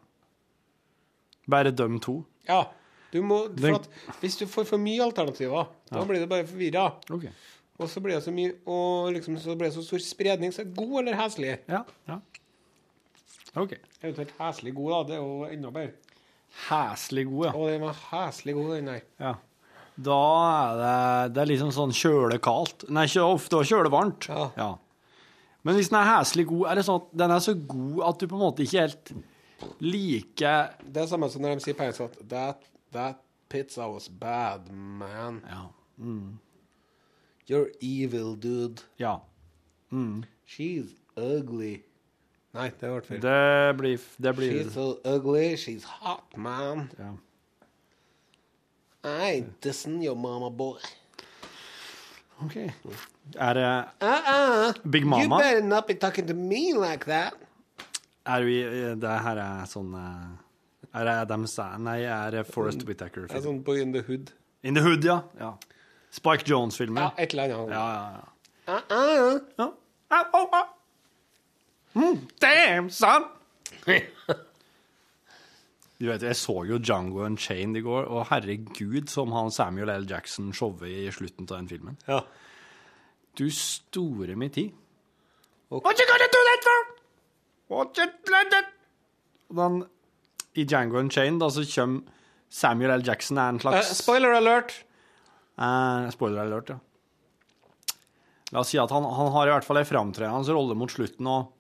Bare 1.51 1.73
døm 1.75 1.99
to. 2.03 2.21
Ja. 2.49 2.65
Du 3.11 3.19
må, 3.27 3.41
for 3.59 3.87
hvis 4.23 4.37
du 4.39 4.45
får 4.47 4.69
for 4.69 4.79
mye 4.79 5.03
alternativer, 5.03 5.71
da 5.91 6.03
blir 6.07 6.23
du 6.23 6.29
bare 6.31 6.47
forvirra. 6.47 6.85
Okay. 7.11 7.33
Og 7.81 7.89
så 7.91 8.03
blir 8.05 8.19
det 8.19 8.25
så 8.27 8.33
mye 8.35 8.53
Og 8.69 9.09
liksom 9.15 9.39
så 9.41 9.55
blir 9.57 9.71
det 9.71 9.75
så 9.75 9.83
stor 9.83 10.03
spredning. 10.05 10.53
Så 10.53 10.67
god 10.77 11.01
eller 11.01 11.17
heslig? 11.19 11.57
Ja. 11.71 11.81
ja. 12.07 12.19
OK. 13.59 13.75
Eventuelt 14.03 14.35
heslig 14.39 14.75
god, 14.77 14.91
da. 14.93 15.01
Det 15.09 15.17
er 15.17 15.23
jo 15.25 15.49
enda 15.49 15.73
bedre. 15.75 16.17
Heslig 16.69 17.25
god, 17.31 17.47
ja. 17.49 17.55
Å, 17.55 17.71
den 17.71 17.87
var 17.87 18.03
heslig 18.11 18.57
god, 18.59 18.75
den 18.77 18.93
der. 18.95 19.07
ja. 19.23 19.39
Da 20.01 20.17
er 20.17 20.79
det, 20.79 21.33
det 21.35 21.41
er 21.43 21.49
liksom 21.51 21.73
sånn 21.77 21.91
kjølekaldt. 21.93 22.87
Nei, 22.95 23.03
ikke 23.11 23.25
ofte 23.27 23.59
kjølevarmt. 23.69 24.31
kjølevarmt. 24.31 24.57
Ja. 24.57 24.71
Men 25.67 25.77
hvis 25.77 25.91
den 25.91 25.99
er 26.01 26.09
heslig 26.09 26.47
god, 26.49 26.63
er 26.71 26.79
det 26.79 26.85
sånn 26.87 27.03
at 27.03 27.11
den 27.21 27.35
er 27.35 27.43
så 27.45 27.55
god 27.69 27.99
at 28.09 28.23
du 28.23 28.31
på 28.31 28.39
en 28.39 28.43
måte 28.47 28.65
ikke 28.65 28.87
helt 28.87 29.13
liker 29.81 30.71
Det 30.85 31.03
er 31.03 31.07
samme 31.11 31.29
som 31.31 31.43
når 31.43 31.55
de 31.61 31.65
sier 31.65 31.75
på 31.79 31.83
engelsk 31.87 32.01
at 32.07 32.19
that, 32.29 32.67
that 32.93 33.17
pizza 33.49 33.89
was 33.89 34.09
bad, 34.09 34.71
man. 34.73 35.43
Ja. 35.49 35.67
You're 37.51 37.71
evil, 37.81 38.37
dude. 38.37 38.83
ja. 38.99 39.17
She's 40.47 40.95
ugly. 41.17 41.83
Nei, 42.55 42.69
det 42.81 42.89
ble 42.91 43.03
feil. 43.07 43.21
Det 43.23 43.77
blir, 43.79 43.99
det 44.23 44.33
blir 44.37 44.53
She's 44.53 44.73
so 44.75 44.99
ugly, 45.05 45.57
she's 45.57 45.85
hot, 45.85 46.37
man. 46.37 46.91
ja. 46.99 47.13
I 49.05 49.45
dissing 49.63 50.03
your 50.05 50.17
mama 50.17 50.51
boy. 50.51 50.79
OK. 52.45 52.57
Er 53.37 53.53
det 53.55 53.85
Uh-uh. 54.03 54.91
Big 54.91 55.05
You 55.05 55.29
better 55.29 55.63
not 55.63 55.87
be 55.87 55.95
talking 55.95 56.27
to 56.27 56.35
me 56.35 56.73
like 56.75 57.05
that. 57.07 57.35
Er 58.27 58.45
vi 58.45 58.57
Det 59.01 59.17
her 59.25 59.41
er 59.41 59.69
sånn 59.71 59.95
eh, 59.97 60.91
Er 60.93 61.07
det 61.09 61.15
Adam 61.25 61.47
Sand 61.49 61.87
Nei, 61.89 62.03
er 62.05 62.35
det 62.35 62.45
Forest 62.51 62.85
Whittaker? 62.89 63.29
Det 63.31 63.39
er 63.39 63.47
sånn 63.47 63.63
på 63.65 63.77
In 63.81 63.95
the 63.95 64.03
Hood. 64.07 64.33
In 64.63 64.77
the 64.77 64.83
Hood, 64.85 65.05
ja. 65.07 65.23
ja. 65.41 65.55
Spike 66.13 66.45
Jones-filmer. 66.45 67.01
Ja, 67.01 67.11
et 67.17 67.33
eller 67.33 67.55
annet. 67.55 67.73
ja, 67.73 67.87
ja. 67.95 68.11
ja. 68.19 68.27
Uh-uh. 68.71 69.41
ja. 69.59 69.69
Au, 70.11 70.25
au, 70.35 70.47
au. 70.59 70.67
Mm, 71.95 72.29
damn, 72.43 72.91
son! 72.91 73.25
Du 76.01 76.07
vet, 76.09 76.23
Jeg 76.23 76.37
så 76.37 76.65
jo 76.65 76.79
Django 76.79 77.25
Unchained 77.25 77.77
i 77.77 77.81
går, 77.85 78.05
og 78.09 78.27
herregud 78.31 79.09
som 79.09 79.33
han 79.33 79.51
Samuel 79.51 79.91
L. 79.93 80.07
Jackson 80.11 80.53
showet 80.53 80.89
i 80.89 81.11
slutten 81.13 81.49
av 81.51 81.57
den 81.59 81.69
filmen. 81.69 81.99
Ja. 82.09 82.21
Du 83.39 83.51
store 83.51 84.37
min 84.37 84.51
tid. 84.51 84.71
Okay. 85.71 85.87
What 85.87 85.99
you 85.99 86.07
gonna 86.07 86.27
do 86.27 86.41
that 86.51 86.65
for? 86.65 86.79
What 86.79 86.79
you 86.79 86.87
done 86.87 86.87
that? 86.87 86.97
Og 89.51 89.61
den, 89.61 89.83
I 90.59 90.67
Django 90.67 90.99
Unchained 91.01 91.43
da, 91.43 91.51
så 91.53 91.65
kommer 91.71 92.19
Samuel 92.51 92.97
L. 92.97 93.07
Jackson 93.07 93.39
er 93.39 93.53
en 93.53 93.61
slags 93.63 93.93
uh, 93.93 93.97
spoiler 94.01 94.35
alert. 94.35 94.75
Uh, 95.55 96.11
spoiler 96.11 96.43
alert, 96.43 96.73
ja. 96.75 96.81
La 98.51 98.65
oss 98.65 98.73
si 98.73 98.81
at 98.83 98.91
han, 98.91 99.07
han 99.07 99.31
har 99.37 99.47
i 99.47 99.53
hvert 99.55 99.67
fall 99.67 99.79
en 99.79 99.87
framtredende 99.87 100.57
rolle 100.57 100.75
mot 100.75 100.91
slutten, 100.91 101.29
og, 101.31 101.53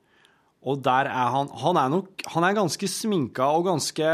og 0.66 0.80
der 0.82 1.06
er 1.06 1.30
han 1.32 1.48
Han 1.62 1.78
er 1.80 1.88
nok 1.88 2.24
Han 2.34 2.44
er 2.44 2.56
ganske 2.58 2.88
sminka 2.90 3.46
og 3.56 3.68
ganske 3.70 4.08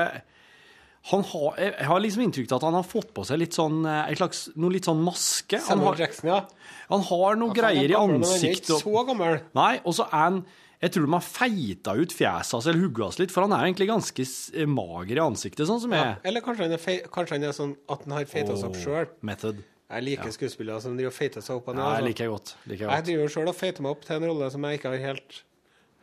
han 1.11 1.23
har, 1.23 1.57
Jeg 1.59 1.87
har 1.87 2.01
liksom 2.03 2.23
inntrykk 2.25 2.53
av 2.53 2.59
at 2.59 2.67
han 2.67 2.77
har 2.81 2.87
fått 2.87 3.13
på 3.15 3.25
seg 3.27 3.39
litt 3.39 3.55
sånn 3.55 3.85
eh, 3.87 4.09
en 4.11 4.19
slags, 4.19 4.41
noe 4.59 4.75
litt 4.75 4.89
sånn 4.89 5.03
maske. 5.07 5.61
Han 5.61 5.69
Samuel 5.69 5.93
har, 5.93 6.01
Jackson, 6.03 6.31
ja. 6.33 6.39
han 6.91 7.05
har 7.07 7.39
noe 7.39 7.53
Han 7.53 7.55
er 7.55 7.61
greier 7.61 7.93
i 7.93 7.99
ansiktet. 7.99 8.33
han 8.35 8.49
er 8.49 8.57
ikke 8.59 8.79
så 8.81 9.05
gammel. 9.11 9.37
Nei, 9.55 9.73
og 9.85 9.95
så 9.95 10.09
er 10.09 10.25
han 10.25 10.41
Jeg 10.83 10.93
tror 10.93 11.07
de 11.07 11.15
har 11.15 11.25
feita 11.25 11.95
ut 11.97 12.13
fjeset 12.13 12.53
hans 12.53 12.67
eller 12.69 12.83
hugget 12.85 13.07
hans 13.07 13.19
litt, 13.23 13.33
for 13.33 13.47
han 13.47 13.55
er 13.57 13.65
egentlig 13.65 13.89
ganske 13.89 14.27
mager 14.69 15.17
i 15.17 15.25
ansiktet, 15.25 15.65
sånn 15.71 15.81
som 15.81 15.95
jeg 15.97 16.05
Ja. 16.05 16.13
Eller 16.29 16.45
kanskje 16.45 16.67
han 16.69 16.77
er, 16.77 17.09
kanskje 17.09 17.39
han 17.39 17.49
er 17.49 17.57
sånn 17.57 17.73
at 17.89 18.05
han 18.05 18.13
har 18.19 18.29
feita 18.29 18.57
seg 18.57 18.69
opp 18.69 18.77
sjøl. 18.83 19.09
Jeg 19.87 20.03
liker 20.03 20.33
skuespillere 20.35 20.83
som 20.83 20.97
driver 20.99 21.15
og 21.15 21.17
feiter 21.17 21.45
seg 21.45 21.61
opp. 21.61 21.69
Ja, 21.71 21.75
jeg 21.79 21.87
altså. 21.87 22.07
liker 22.09 22.25
jeg 22.25 22.33
godt. 22.33 22.55
Liker 22.67 22.85
jeg 22.85 22.91
Jeg 22.91 23.07
driver 23.09 23.35
sjøl 23.37 23.51
og 23.53 23.57
feiter 23.57 23.85
meg 23.87 23.95
opp 23.95 24.07
til 24.07 24.17
en 24.17 24.27
rolle 24.31 24.49
som 24.51 24.67
jeg 24.67 24.81
ikke 24.81 24.93
har 24.93 25.05
helt 25.13 25.43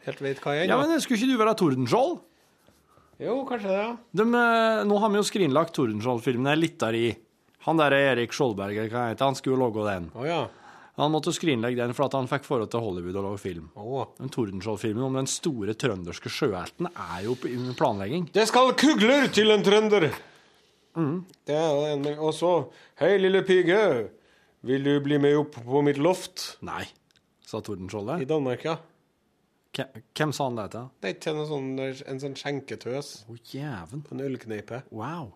Helt 0.03 0.19
vet 0.24 0.39
hva 0.43 0.53
jeg 0.55 0.65
er 0.65 0.71
Ja, 0.71 0.78
men 0.80 1.03
Skulle 1.03 1.19
ikke 1.19 1.32
du 1.32 1.39
være 1.39 1.55
Tordenskjold? 1.59 2.15
Jo, 3.24 3.36
kanskje 3.47 3.69
det, 3.69 3.78
ja. 3.78 3.91
De, 4.19 4.24
eh, 4.26 4.82
nå 4.89 4.97
har 4.99 5.11
vi 5.13 5.19
jo 5.19 5.28
skrinlagt 5.28 5.76
Tordenskjold-filmen 5.78 6.59
litt 6.59 6.80
der 6.82 6.97
i 6.97 7.05
Han 7.67 7.80
der 7.80 7.95
Erik 7.95 8.34
Skjoldberg, 8.36 8.76
hva 8.91 9.05
heter, 9.11 9.24
han 9.24 9.38
skulle 9.39 9.55
jo 9.55 9.61
lage 9.61 9.86
den. 9.88 10.09
Oh, 10.17 10.26
ja. 10.28 10.41
Han 10.95 11.09
måtte 11.11 11.31
skrinlegge 11.33 11.79
den 11.81 11.93
for 11.97 12.05
at 12.05 12.13
han 12.13 12.27
fikk 12.29 12.43
forhold 12.45 12.69
til 12.69 12.83
Hollywood 12.85 13.15
og 13.17 13.23
lage 13.25 13.39
film. 13.41 13.69
Oh. 13.75 14.03
Den 14.19 14.29
Tordenskjold-filmen 14.29 15.01
om 15.07 15.15
den 15.17 15.25
store 15.31 15.73
trønderske 15.73 16.29
sjøerten 16.29 16.85
er 16.93 17.23
jo 17.25 17.33
på- 17.33 17.49
under 17.49 17.73
planlegging. 17.73 18.27
Det 18.31 18.47
skal 18.47 18.73
kugler 18.77 19.25
til 19.33 19.49
en 19.51 19.63
trønder. 19.65 20.11
Mm. 20.95 21.25
Det 21.49 21.55
er 21.55 21.93
en 21.95 22.05
Og 22.19 22.33
så 22.37 22.69
Hei, 22.99 23.17
lille 23.17 23.41
pige. 23.41 24.09
Vil 24.61 24.83
du 24.83 24.99
bli 25.01 25.17
med 25.17 25.35
opp 25.35 25.55
på 25.65 25.81
mitt 25.83 25.97
loft? 25.97 26.57
Nei, 26.61 26.85
sa 27.43 27.59
Tordenskjold 27.59 28.21
I. 28.21 28.25
Danmark, 28.25 28.63
ja. 28.63 28.77
Hvem- 29.73 30.31
sa 30.31 30.43
han 30.45 30.55
det 30.55 30.69
til? 30.71 30.89
Det 31.01 31.09
er 31.09 31.13
ikke 31.33 31.47
sånn, 31.47 31.79
en 32.07 32.19
sånn 32.19 32.35
skjenketøs 32.35 33.25
Å, 33.27 33.35
jæven. 33.51 34.03
på 34.03 34.11
en 34.13 34.21
ølkneipe. 34.21 34.83
Wow. 34.91 35.33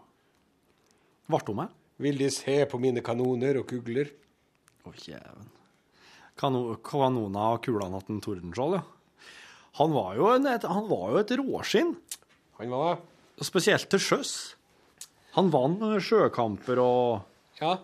Ble 1.28 1.40
hun 1.48 1.56
med? 1.56 1.70
Vil 2.00 2.18
de 2.20 2.30
se 2.30 2.64
på 2.66 2.80
mine 2.80 3.02
kanoner 3.02 3.58
og 3.58 3.66
kugler? 3.68 4.12
Jæven. 4.96 5.50
Kano, 6.38 6.76
kanona 6.86 7.54
og 7.56 7.64
kulene 7.66 8.00
til 8.06 8.22
Tordenskjold, 8.22 8.78
ja. 8.78 8.84
Han 9.78 9.92
var 9.94 10.16
jo, 10.18 10.28
en, 10.34 10.48
et, 10.50 10.64
han 10.66 10.88
var 10.90 11.12
jo 11.14 11.18
et 11.22 11.32
råskinn. 11.38 11.96
Han 12.58 12.72
var 12.74 12.96
det. 12.96 13.46
Spesielt 13.46 13.90
til 13.90 14.02
sjøs. 14.02 14.32
Han 15.36 15.52
vant 15.54 15.84
sjøkamper 16.02 16.80
og 16.82 17.62
Ja. 17.62 17.76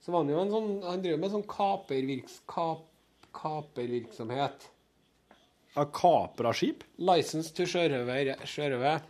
Så 0.00 0.12
var 0.12 0.24
han 0.24 0.32
jo 0.32 0.40
en 0.40 0.50
sånn 0.52 0.68
Han 0.84 1.02
drev 1.04 1.18
med 1.20 1.32
sånn 1.32 1.46
kapervirks, 1.48 2.40
kap, 2.48 2.84
kapervirksomhet. 3.36 4.68
ja, 5.76 5.84
kapra 5.84 6.52
skip. 6.52 6.84
License 6.98 7.52
to 7.54 7.64
sjørøver. 7.64 8.34
sjørøve. 8.44 9.00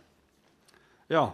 Ja. 1.09 1.31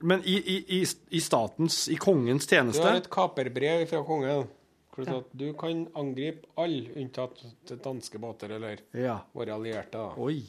Men 0.00 0.22
i, 0.24 0.36
i, 0.38 0.56
i, 0.80 0.86
i 1.16 1.20
statens, 1.20 1.82
i 1.92 1.96
kongens 2.00 2.46
tjeneste 2.48 2.80
Du 2.82 2.88
har 2.88 3.00
et 3.02 3.10
kaperbrev 3.12 3.84
fra 3.90 4.00
kongen. 4.06 4.46
Hvor 4.90 5.04
det 5.06 5.12
ja. 5.12 5.18
at 5.22 5.34
du 5.38 5.46
kan 5.60 5.82
angripe 6.00 6.48
alle 6.58 6.94
unntatt 6.98 7.42
danske 7.84 8.18
båter 8.18 8.56
eller 8.56 8.80
Ja. 8.96 9.20
våre 9.36 9.54
allierte. 9.54 9.98
da. 9.98 10.14
Oi. 10.16 10.40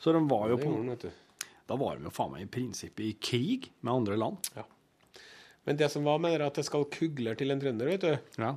Så 0.00 0.12
de 0.12 0.22
var 0.28 0.48
jo 0.50 0.56
på 0.60 0.70
gjorde 0.70 0.94
vet 0.94 1.06
du. 1.06 1.10
Da 1.66 1.76
var 1.76 1.96
de 1.98 2.06
jo 2.08 2.14
faen 2.14 2.32
meg 2.32 2.46
i 2.46 2.50
prinsippet 2.56 3.04
i 3.04 3.12
krig 3.20 3.68
med 3.80 3.92
andre 3.92 4.16
land. 4.16 4.50
Ja. 4.56 4.64
Men 5.66 5.76
det 5.76 5.90
som 5.90 6.04
var 6.06 6.18
med 6.22 6.38
det, 6.40 6.46
at 6.46 6.58
det 6.60 6.64
skal 6.68 6.84
kugler 6.90 7.34
til 7.38 7.50
en 7.50 7.60
trønder, 7.62 7.86
vet 7.90 8.04
du. 8.04 8.42
Ja. 8.42 8.52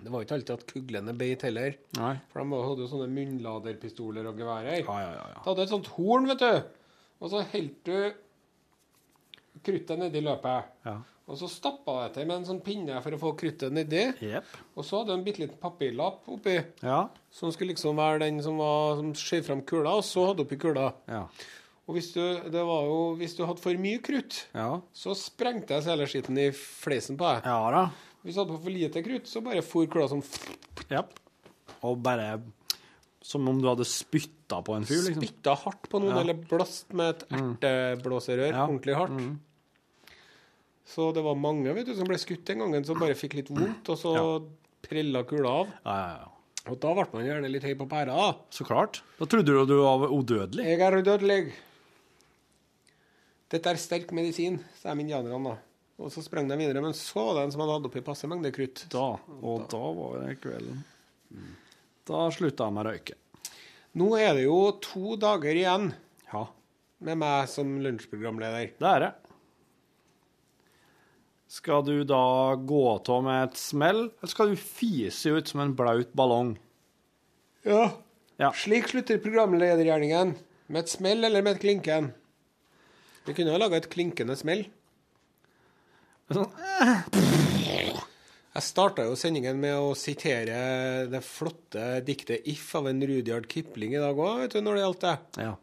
Det 0.00 0.10
var 0.12 0.24
ikke 0.24 0.36
alltid 0.38 0.54
at 0.54 0.66
kuglene 0.68 1.14
beit 1.16 1.42
heller. 1.44 1.76
Nei. 1.96 2.14
For 2.32 2.40
de 2.44 2.60
hadde 2.64 2.84
jo 2.84 2.90
sånne 2.92 3.08
munnladerpistoler 3.12 4.28
og 4.28 4.36
geværer. 4.40 4.82
Ja, 4.84 4.98
ja, 5.00 5.12
ja. 5.16 5.24
ja. 5.32 5.38
Det 5.40 5.46
hadde 5.48 5.64
et 5.66 5.72
sånt 5.72 5.90
horn, 5.96 6.28
vet 6.30 6.44
du. 6.44 6.84
Og 7.20 7.32
så 7.32 7.42
helte 7.52 7.84
du 7.96 8.20
kruttet 9.64 9.98
nedi 9.98 10.20
løpet. 10.24 10.64
Ja. 10.86 10.96
Og 11.30 11.36
så 11.38 11.46
stappa 11.48 11.94
jeg 12.08 12.12
til 12.14 12.26
med 12.26 12.36
en 12.40 12.44
sånn 12.48 12.60
pinne 12.66 13.00
for 13.04 13.14
å 13.14 13.18
få 13.20 13.30
kruttet 13.38 13.70
nedi. 13.72 14.02
Yep. 14.20 14.44
Og 14.76 14.84
så 14.84 14.98
hadde 14.98 15.12
jeg 15.14 15.18
en 15.20 15.24
bitte 15.28 15.42
liten 15.44 15.60
papirlapp 15.62 16.26
oppi, 16.28 16.56
Ja. 16.82 17.08
som 17.30 17.52
skulle 17.54 17.70
liksom 17.74 17.96
være 17.96 18.18
den 18.24 18.42
som, 18.42 18.56
var, 18.58 18.96
som 18.96 19.12
skjøv 19.14 19.44
fram 19.46 19.62
kula, 19.62 19.92
og 20.00 20.02
så 20.04 20.26
hadde 20.30 20.42
oppi 20.46 20.56
kula. 20.58 20.92
Ja. 21.06 21.26
Og 21.86 21.94
hvis 21.96 22.12
du, 22.14 22.20
det 22.50 22.64
var 22.66 22.84
jo, 22.86 22.98
hvis 23.18 23.36
du 23.36 23.44
hadde 23.46 23.62
for 23.62 23.74
mye 23.78 23.98
krutt, 24.02 24.46
Ja. 24.54 24.80
så 24.92 25.14
sprengte 25.14 25.74
jeg 25.78 25.86
seleskitten 25.86 26.38
i 26.38 26.50
fleisen 26.50 27.16
på 27.18 27.26
deg. 27.30 27.46
Ja 27.46 27.70
da. 27.70 27.84
Hvis 28.24 28.34
du 28.34 28.40
hadde 28.44 28.58
for 28.62 28.70
lite 28.70 29.02
krutt, 29.02 29.26
så 29.30 29.40
bare 29.42 29.62
for 29.62 29.86
kula 29.86 30.08
som 30.08 30.22
Jepp. 30.90 31.14
Og 31.82 32.02
bare 32.02 32.40
Som 33.22 33.46
om 33.48 33.58
du 33.60 33.68
hadde 33.68 33.84
spytta 33.84 34.62
på 34.64 34.74
en 34.74 34.84
fyr, 34.88 35.02
liksom. 35.04 35.20
Spytta 35.22 35.54
hardt 35.54 35.88
på 35.90 36.00
noen, 36.00 36.14
Ja. 36.16 36.20
eller 36.22 36.34
blåst 36.34 36.92
med 36.94 37.10
et 37.22 37.28
erteblåserør 37.28 38.50
Ja. 38.52 38.66
ordentlig 38.66 38.96
hardt. 38.96 39.38
Så 40.90 41.10
det 41.14 41.22
var 41.22 41.36
mange 41.38 41.70
vet 41.76 41.86
du, 41.86 41.94
som 41.94 42.08
ble 42.08 42.18
skutt 42.18 42.42
den 42.48 42.64
gangen, 42.64 42.84
som 42.86 42.98
bare 42.98 43.14
fikk 43.18 43.36
litt 43.38 43.50
vondt, 43.54 43.86
og 43.92 43.98
så 44.00 44.12
prella 44.82 45.22
kula 45.28 45.52
av. 45.62 45.72
Ja, 45.86 45.96
ja, 45.96 46.12
ja. 46.24 46.28
Og 46.70 46.76
da 46.82 46.90
ble 46.92 47.04
man 47.14 47.24
gjerne 47.24 47.48
litt 47.50 47.64
høy 47.64 47.72
på 47.78 47.86
pæra. 47.88 48.16
Så 48.52 48.66
klart. 48.68 48.98
Da 49.18 49.26
trodde 49.30 49.54
du 49.54 49.62
du 49.70 49.76
var 49.80 50.10
udødelig. 50.12 50.66
Jeg 50.66 50.82
er 50.84 50.98
udødelig. 51.00 51.38
Dette 53.50 53.72
er 53.72 53.80
sterk 53.80 54.12
medisin, 54.14 54.60
sa 54.78 54.92
de 54.94 55.02
indianerne 55.06 55.40
da. 55.48 55.56
Og 56.00 56.12
så 56.14 56.22
sprang 56.24 56.46
de 56.48 56.56
videre, 56.56 56.80
men 56.84 56.94
så 56.96 57.20
var 57.26 57.34
det 57.38 57.46
en 57.46 57.54
som 57.54 57.62
hadde 57.64 57.74
hatt 57.78 57.88
oppi 57.90 58.02
passe 58.04 58.28
mengde 58.30 58.52
krutt. 58.54 58.84
Da, 58.92 59.06
og 59.40 59.66
da 59.72 59.80
var 59.96 60.22
det 60.24 60.36
kvelden. 60.40 60.84
Da 62.08 62.22
slutta 62.34 62.68
jeg 62.68 62.76
med 62.76 62.86
røyke. 62.88 63.16
Nå 64.00 64.06
er 64.20 64.36
det 64.38 64.44
jo 64.46 64.58
to 64.84 65.16
dager 65.20 65.50
igjen 65.58 65.90
Ja, 66.30 66.44
med 67.02 67.18
meg 67.20 67.48
som 67.50 67.72
lunsjprogramleder. 67.82 68.70
det 68.78 68.88
er 68.94 69.02
det. 69.04 69.10
Skal 71.50 71.82
du 71.82 72.04
da 72.06 72.54
gå 72.54 72.80
av 72.94 73.24
med 73.26 73.48
et 73.48 73.56
smell, 73.58 74.04
eller 74.06 74.30
skal 74.30 74.52
du 74.52 74.60
fise 74.60 75.32
ut 75.34 75.48
som 75.50 75.64
en 75.64 75.72
blaut 75.74 76.12
ballong? 76.14 76.52
Ja. 77.66 77.88
Ja. 78.38 78.52
Slik 78.54 78.86
slutter 78.92 79.18
programledergjerningen. 79.18 80.36
Med 80.70 80.84
et 80.84 80.92
smell 80.92 81.26
eller 81.26 81.42
med 81.42 81.56
et 81.56 81.64
klinken. 81.64 82.12
Vi 83.26 83.34
kunne 83.34 83.50
ha 83.50 83.58
laga 83.58 83.80
et 83.80 83.88
klinkende 83.90 84.36
smell. 84.38 84.62
Sånn, 86.30 86.46
Jeg 88.50 88.66
starta 88.66 89.08
jo 89.08 89.16
sendingen 89.18 89.58
med 89.58 89.74
å 89.74 89.90
sitere 89.98 91.08
det 91.10 91.20
flotte 91.26 91.98
diktet 92.06 92.46
'If' 92.46 92.76
av 92.78 92.86
en 92.90 93.02
Rudyard 93.02 93.48
Kipling 93.50 93.94
i 93.94 94.02
dag 94.02 94.14
òg, 94.14 94.44
vet 94.44 94.54
du, 94.54 94.60
når 94.62 94.78
det 94.78 94.84
gjaldt 94.84 95.02
det. 95.08 95.42
Ja. 95.48 95.56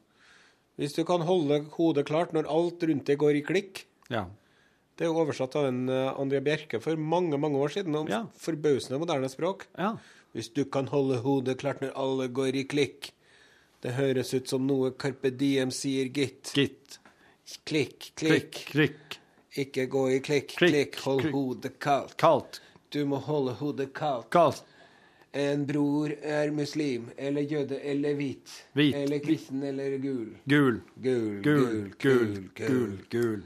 Hvis 0.78 1.00
du 1.00 1.06
kan 1.08 1.24
holde 1.24 1.62
hodet 1.80 2.06
klart 2.12 2.36
når 2.36 2.52
alt 2.52 2.84
rundt 2.84 3.08
deg 3.08 3.24
går 3.24 3.40
i 3.40 3.46
klikk. 3.48 3.86
ja. 4.12 4.26
Det 4.98 5.06
er 5.06 5.12
jo 5.12 5.20
oversatt 5.22 5.56
av 5.60 5.68
en 5.70 5.84
eh, 5.94 6.14
André 6.18 6.40
Bjerke 6.42 6.80
for 6.82 6.98
mange 6.98 7.38
mange 7.38 7.60
år 7.62 7.70
siden, 7.76 7.96
Om 7.96 8.08
Ja. 8.10 8.24
forbausende 8.42 8.98
moderne 9.00 9.30
språk. 9.30 9.68
Ja. 9.78 9.96
Hvis 10.34 10.50
du 10.54 10.64
kan 10.66 10.88
holde 10.90 11.20
hodet 11.22 11.58
klart 11.62 11.82
når 11.82 11.94
alle 11.96 12.28
går 12.30 12.56
i 12.56 12.64
klikk. 12.66 13.12
Det 13.82 13.94
høres 13.94 14.34
ut 14.34 14.48
som 14.50 14.66
noe 14.66 14.92
Carpe 14.98 15.30
Diem 15.38 15.70
sier, 15.72 16.10
gitt. 16.10 16.52
Gitt. 16.58 16.98
Klikk, 17.66 18.12
Klikk, 18.18 18.58
klikk. 18.74 19.20
Ikke 19.58 19.86
gå 19.90 20.02
i 20.16 20.20
klikk, 20.20 20.56
Klikk, 20.58 20.74
klikk. 20.74 20.98
Hold 21.06 21.22
klikk. 21.22 21.34
hodet 21.34 21.80
kaldt. 21.80 22.18
Kaldt. 22.18 22.60
Du 22.92 23.06
må 23.06 23.18
holde 23.24 23.54
hodet 23.62 23.94
kaldt. 23.94 24.30
Kaldt. 24.34 24.64
En 25.34 25.66
bror 25.70 26.10
er 26.24 26.50
muslim, 26.52 27.10
eller 27.18 27.42
jøde, 27.46 27.78
eller 27.84 28.16
hvit. 28.18 28.50
Hvit. 28.74 28.96
Eller 28.96 29.20
kristen, 29.20 29.62
eller 29.64 29.98
gul. 30.02 30.34
gul. 30.50 30.82
Gul. 31.02 31.42
Gul, 31.42 31.42
Gul, 31.44 31.92
gul, 32.00 32.50
gul, 32.56 32.98
gul. 33.10 33.42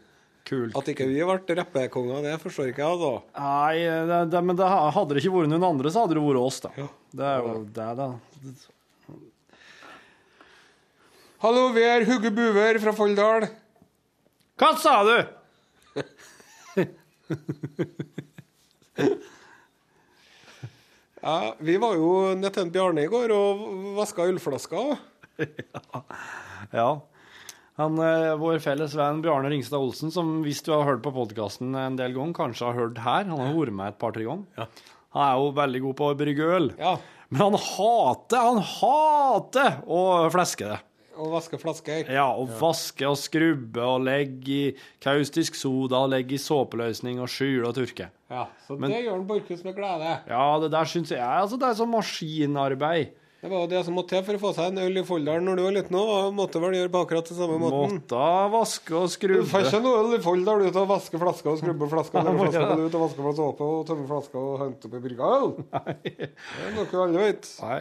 Kul. 0.51 0.67
At 0.75 0.89
ikke 0.91 1.05
vi 1.07 1.21
ble 1.23 1.55
rappekonger, 1.61 2.25
det 2.25 2.33
forstår 2.41 2.73
ikke 2.73 2.83
jeg, 2.83 2.99
da. 2.99 3.11
Nei, 3.39 3.77
det, 4.09 4.17
det, 4.33 4.41
men 4.43 4.57
det, 4.59 4.67
hadde 4.67 5.15
det 5.15 5.21
ikke 5.23 5.37
vært 5.37 5.51
noen 5.53 5.63
andre, 5.63 5.91
så 5.93 6.03
hadde 6.03 6.17
det 6.17 6.23
vært 6.25 6.39
oss, 6.41 6.57
da. 6.65 6.71
Det 7.15 7.29
er 7.29 7.45
jo 7.45 7.53
det, 7.77 7.89
da. 8.01 8.07
Hallo, 11.45 11.69
vi 11.73 11.85
er 11.87 12.03
Hugge 12.05 12.33
Buver 12.35 12.81
fra 12.83 12.91
Folldal. 12.97 13.47
Hva 14.59 14.73
sa 14.77 14.97
du? 15.07 15.15
Ja, 21.21 21.55
vi 21.63 21.77
var 21.77 21.95
jo 21.95 22.11
nede 22.35 22.51
til 22.57 22.69
Bjarne 22.73 23.05
i 23.05 23.09
går 23.09 23.31
og 23.37 23.63
vaska 24.01 24.27
ølflasker. 24.33 24.97
Ja. 26.71 26.91
Han, 27.81 27.97
eh, 28.05 28.35
vår 28.37 28.59
felles 28.61 28.93
venn 28.97 29.21
Bjarne 29.23 29.49
Ringstad 29.51 29.81
Olsen, 29.81 30.11
som 30.13 30.43
hvis 30.45 30.61
du 30.65 30.71
har 30.75 30.85
hørt 30.85 31.01
på 31.05 31.13
podkasten 31.15 31.73
en 31.75 31.97
del 31.99 32.13
ganger, 32.13 32.35
kanskje 32.37 32.67
har 32.69 32.77
hørt 32.77 33.01
her, 33.01 33.25
han 33.25 33.39
har 33.41 33.55
vært 33.57 33.73
med 33.79 33.93
et 33.93 33.99
par-tre 34.01 34.27
ganger. 34.27 34.69
Han 35.15 35.25
er 35.25 35.41
jo 35.41 35.49
veldig 35.57 35.81
god 35.87 35.97
på 35.99 36.11
å 36.11 36.19
brygge 36.19 36.53
øl. 36.59 36.69
Ja. 36.79 36.93
Men 37.31 37.41
han 37.47 37.59
hater, 37.63 38.37
han 38.43 38.61
hater 38.75 39.81
å 39.87 40.29
fleske 40.31 40.69
det. 40.69 40.79
Å 41.21 41.27
vaske 41.29 41.57
flasker. 41.59 42.07
Ja, 42.09 42.29
og 42.33 42.49
vaske 42.57 43.05
og 43.05 43.17
skrubbe 43.19 43.83
og 43.83 44.05
legge 44.07 44.53
i 44.55 44.75
kaustisk 45.03 45.57
soda 45.59 45.99
legge 46.09 46.37
i 46.37 46.39
såpeløsning 46.41 47.19
og 47.21 47.29
skyle 47.29 47.67
og 47.67 47.75
tørke. 47.75 48.07
Ja, 48.31 48.45
så 48.65 48.77
Men- 48.79 48.91
det 48.91 49.03
gjør 49.03 49.17
han 49.19 49.27
Borchhus 49.27 49.63
med 49.63 49.75
glede. 49.75 50.13
Ja, 50.27 50.59
det 50.59 50.71
der 50.71 50.85
syns 50.85 51.11
jeg 51.11 51.19
altså 51.19 51.59
det 51.59 51.67
er 51.67 51.77
sånn 51.83 51.91
maskinarbeid. 51.93 53.11
Det 53.41 53.49
var 53.49 53.63
det 53.65 53.79
som 53.87 53.95
måtte 53.97 54.13
til 54.13 54.25
for 54.27 54.37
å 54.37 54.39
få 54.43 54.49
seg 54.53 54.67
en 54.69 54.83
øl 54.83 54.99
i 55.01 55.03
Folldalen 55.05 55.47
når 55.49 55.57
du 55.57 55.61
var 55.65 55.73
liten 55.73 55.95
òg. 55.97 56.27
Måtte 56.37 56.59
vel 56.61 56.75
gjøre 56.77 56.91
på 56.93 56.99
akkurat 57.07 57.29
den 57.31 57.37
samme 57.39 57.55
måten. 57.57 57.95
Måtte 57.95 58.25
vaske 58.53 58.93
og 58.99 59.07
skrubbe. 59.09 59.47
Du 59.47 59.49
får 59.49 59.65
ikke 59.65 59.79
noe 59.81 60.01
øl 60.03 60.13
i 60.13 60.19
Folldal 60.21 60.61
ut 60.61 60.67
til 60.67 60.81
å 60.83 60.89
vaske 60.91 61.21
flasker 61.23 61.49
og 61.49 61.57
skrubbe 61.57 61.87
flasker. 61.89 62.19
Eller 62.21 62.37
flasker 62.37 62.61
ja. 62.61 62.75
til 62.83 62.99
å 62.99 63.01
vaske 63.01 63.25
flasker 63.25 63.47
oppe 63.47 63.69
og 63.71 63.81
tømme 63.89 64.05
flasker 64.11 64.43
og 64.43 64.61
hente 64.61 64.91
opp 64.91 64.93
i 64.93 65.01
brygge 65.07 65.31
øl. 65.39 65.49
Det 66.05 66.67
er 66.67 66.75
noe 66.77 67.01
alle 67.07 67.25
vet. 67.25 67.49
Nei. 67.65 67.79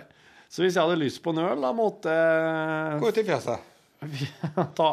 Så 0.50 0.64
hvis 0.64 0.78
jeg 0.78 0.82
hadde 0.82 1.02
lyst 1.02 1.20
på 1.22 1.34
en 1.36 1.42
øl, 1.44 1.60
da 1.62 1.74
måtte 1.76 2.14
Gå 3.04 3.12
ut 3.12 3.20
i 3.20 3.26
fjeset. 3.28 3.68
ta, 4.80 4.88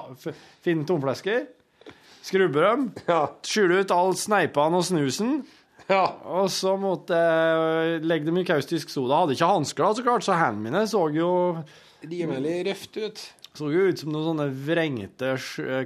finne 0.68 0.84
tomflesker, 0.92 1.46
skrubbe 2.28 2.60
dem, 2.66 2.90
Ja. 3.08 3.22
skjule 3.48 3.80
ut 3.80 3.96
all 3.96 4.12
sneipene 4.20 4.82
og 4.82 4.84
snusen, 4.92 5.40
ja. 5.96 6.04
og 6.28 6.50
så 6.52 6.74
måtte 6.80 7.16
jeg 7.18 8.04
legge 8.08 8.28
dem 8.28 8.38
i 8.42 8.46
kaustisk 8.48 8.92
soda. 8.94 9.22
Hadde 9.24 9.38
ikke 9.38 9.50
hansker, 9.54 9.94
så 9.98 10.06
klart, 10.06 10.26
så 10.28 10.38
hendene 10.38 10.70
mine 10.70 10.86
så 10.90 11.06
jo, 11.16 11.32
Rimelig 12.04 12.60
røft 12.68 12.98
ut. 13.02 13.24
så 13.58 13.72
jo 13.74 13.88
ut 13.90 14.00
som 14.04 14.12
noen 14.14 14.28
sånne 14.32 14.48
vrengte 14.68 15.34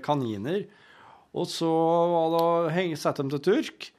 kaniner. 0.03 0.65
Og 1.31 1.47
så 1.47 1.69
var 1.71 2.33
det 2.33 2.45
å 2.91 2.99
sette 2.99 3.21
dem 3.23 3.29
til 3.31 3.43
tørk. 3.45 3.91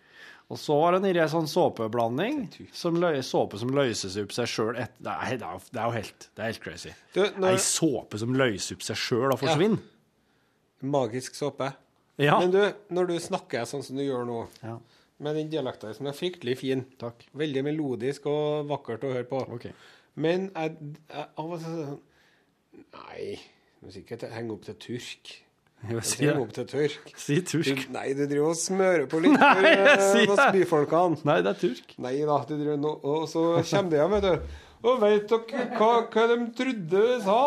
Og 0.52 0.58
så 0.60 0.74
var 0.76 0.92
det 0.92 0.98
nedi 1.06 1.20
ei 1.22 1.30
sånn 1.32 1.46
såpeblanding, 1.48 2.42
som 2.76 2.98
såpe 3.24 3.56
som 3.56 3.70
løses 3.72 4.18
opp 4.20 4.34
seg 4.36 4.50
sjøl 4.52 4.74
det, 4.76 4.84
det, 5.00 5.14
er 5.14 5.38
jo- 5.38 5.94
helt, 5.94 6.26
det 6.36 6.42
er 6.42 6.50
helt 6.50 6.60
crazy. 6.60 6.92
Du, 7.14 7.22
Ei 7.48 7.56
såpe 7.56 8.18
som 8.20 8.34
løser 8.36 8.76
opp 8.76 8.84
seg 8.84 8.98
sjøl 9.00 9.32
og 9.32 9.38
forsvinner. 9.40 9.80
magisk 10.82 11.34
såpe. 11.38 11.70
Ja. 12.20 12.36
Men 12.42 12.50
du, 12.52 12.60
når 12.92 13.06
du 13.08 13.14
snakker 13.24 13.64
sånn 13.64 13.82
som 13.86 13.96
du 13.96 14.02
gjør 14.04 14.26
nå, 14.28 14.42
Ja. 14.60 14.76
Med 15.22 15.38
den 15.38 15.50
dialekten 15.52 15.94
som 15.96 16.08
er 16.10 16.16
fryktelig 16.16 16.56
fin, 16.60 16.84
Takk. 17.00 17.26
veldig 17.38 17.62
melodisk 17.68 18.26
og 18.30 18.68
vakkert 18.70 19.06
å 19.06 19.12
høre 19.14 19.28
på 19.28 19.42
OK. 19.56 19.68
Men 20.22 20.50
jeg, 20.50 20.76
av 21.14 21.46
og 21.46 21.58
til 21.62 21.78
sånn 21.78 22.00
Nei, 22.92 23.36
du 23.78 23.86
må 23.86 23.92
sikkert 23.92 24.24
henge 24.32 24.54
opp 24.54 24.62
til 24.64 24.76
turk. 24.80 25.32
Si 25.82 26.22
Henge 26.22 26.40
opp 26.40 26.52
til 26.56 26.66
turk. 26.70 27.12
Si 27.18 27.38
Du, 27.42 27.58
nei, 27.92 28.12
du 28.16 28.22
driver 28.24 28.52
og 28.52 28.58
smører 28.58 29.06
på 29.10 29.20
litt 29.24 29.34
Nei, 29.40 29.52
for, 29.52 29.68
jeg 29.68 30.34
eh, 30.38 30.52
byfolkene. 30.56 31.20
Nei, 31.28 31.38
det 31.44 31.52
er 31.52 31.58
turk. 31.60 31.96
Nei 32.04 32.14
da, 32.28 32.38
du 32.48 32.54
driver 32.54 32.78
no, 32.80 32.92
Og 33.02 33.26
så 33.30 33.42
kommer 33.60 33.90
det 33.92 34.00
hjem, 34.00 34.14
vet 34.16 34.28
du. 34.28 34.60
Og 34.82 35.02
veit 35.02 35.30
dere 35.30 35.64
hva, 35.78 35.90
hva 36.10 36.28
de 36.32 36.38
trodde 36.58 37.02
vi 37.06 37.18
sa? 37.22 37.40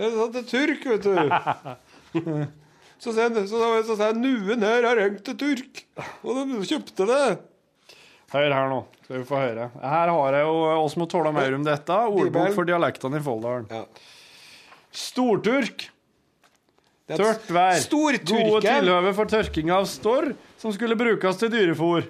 Jeg 0.00 0.14
sa 0.16 0.28
til 0.36 0.46
turk, 0.52 0.86
vet 0.94 1.10
du. 1.10 2.46
Så 2.98 3.12
så, 3.12 3.26
så, 3.46 3.58
så 3.84 3.94
sier 3.94 4.08
jeg 4.08 4.18
Nuen 4.18 4.64
her 4.64 4.86
har 4.88 5.00
hengt 5.02 5.24
til 5.26 5.36
turk. 5.40 5.82
Og 6.24 6.40
de 6.48 6.60
kjøpte 6.66 7.06
det. 7.10 7.26
Hør 8.32 8.50
her 8.50 8.70
nå, 8.72 8.78
skal 9.04 9.20
vi 9.20 9.26
få 9.28 9.38
høre. 9.38 9.68
Her 9.78 10.10
har 10.10 10.36
jeg 10.38 10.46
jo 10.48 10.54
oss 10.82 10.96
må 10.98 11.06
tåle 11.10 11.30
mer 11.36 11.54
om 11.54 11.66
dette. 11.66 11.98
Ordbok 12.10 12.54
for 12.56 12.68
dialektene 12.68 13.20
i 13.20 13.24
Folldalen. 13.26 13.68
Ja. 13.70 13.84
Storturk. 14.96 15.90
Tørt 17.06 17.46
vær. 17.54 17.78
Gode 18.26 18.62
tilhøve 18.64 19.12
for 19.14 19.30
tørking 19.30 19.70
av 19.70 19.86
storr 19.86 20.32
som 20.58 20.72
skulle 20.74 20.96
brukes 20.98 21.38
til 21.38 21.52
dyrefôr. 21.52 22.08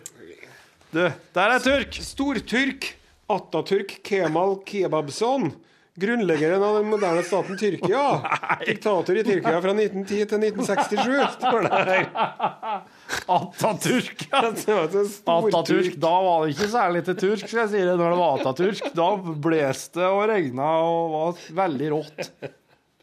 Du, 0.95 1.03
der 1.37 1.53
er 1.53 1.61
turk. 1.61 1.99
Storturk 2.01 2.95
Atatürk 3.29 3.99
Kemal 4.07 4.61
Kebabson. 4.65 5.51
Grunnleggeren 5.97 6.63
av 6.63 6.75
den 6.77 6.91
moderne 6.91 7.23
staten 7.25 7.57
Tyrkia. 7.57 8.03
Diktator 8.67 9.17
i 9.17 9.23
Tyrkia 9.25 9.61
fra 9.65 9.73
1910 9.73 10.27
til 10.29 10.43
1967, 10.51 11.39
står 11.39 11.65
det 11.65 11.71
her. 11.73 12.83
Ataturk. 13.33 14.27
Ataturk. 14.37 15.97
Da 16.03 16.13
var 16.27 16.45
det 16.45 16.53
ikke 16.53 16.69
særlig 16.75 17.03
til 17.09 17.19
turk, 17.23 17.47
skal 17.47 17.63
jeg 17.63 17.73
si 17.73 17.81
det. 17.81 17.97
Når 17.97 18.13
det 18.13 18.21
var 18.21 18.43
Ataturk, 18.43 18.93
da 18.99 19.09
blåste 19.49 20.03
det 20.03 20.13
og 20.13 20.23
regna 20.33 20.69
og 20.85 21.17
var 21.17 21.43
veldig 21.65 21.91
rått. 21.97 22.23
Det 22.45 22.53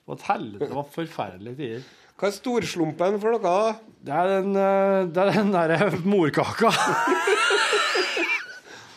var 0.05 0.19
et 0.19 0.29
helvete, 0.29 0.69
det 0.69 0.77
var 0.77 0.89
forferdelige 0.93 1.59
tider. 1.63 1.91
Hva 2.13 2.29
er 2.29 2.35
storslumpen 2.37 3.17
for 3.23 3.33
noe? 3.33 3.73
Det 4.05 4.13
er 4.13 4.29
den, 4.35 4.53
eh, 4.53 4.99
det 5.09 5.23
er 5.23 5.33
den 5.39 5.49
derre 5.55 5.89
morkaka. 6.05 6.69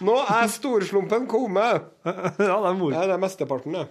Nå 0.05 0.17
er 0.29 0.49
storslumpen 0.53 1.25
kommet! 1.31 1.87
ja, 2.05 2.11
det 2.37 2.49
er 2.69 2.75
mor... 2.77 2.93
Det 2.93 3.05
er 3.15 3.23
mesteparten, 3.23 3.77
det. 3.79 3.87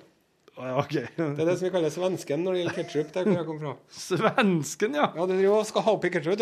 Ja, 0.56 0.76
OK. 0.80 0.94
Det 1.18 1.26
er 1.42 1.48
det 1.50 1.56
som 1.60 1.66
vi 1.68 1.72
kaller 1.74 1.92
svensken 1.92 2.46
når 2.46 2.54
det 2.56 2.60
gjelder 2.62 2.76
ketsjup. 2.78 3.10
Der 3.16 3.26
hvor 3.28 3.36
jeg 3.40 3.48
kom 3.50 3.58
fra. 3.60 3.74
Svensken, 3.92 4.94
ja. 4.96 5.08
Ja, 5.18 5.26
du 5.28 5.34
driver 5.34 5.58
og 5.58 5.66
skal 5.68 5.84
ha 5.88 5.96
oppi 5.98 6.12
ketsjup. 6.14 6.38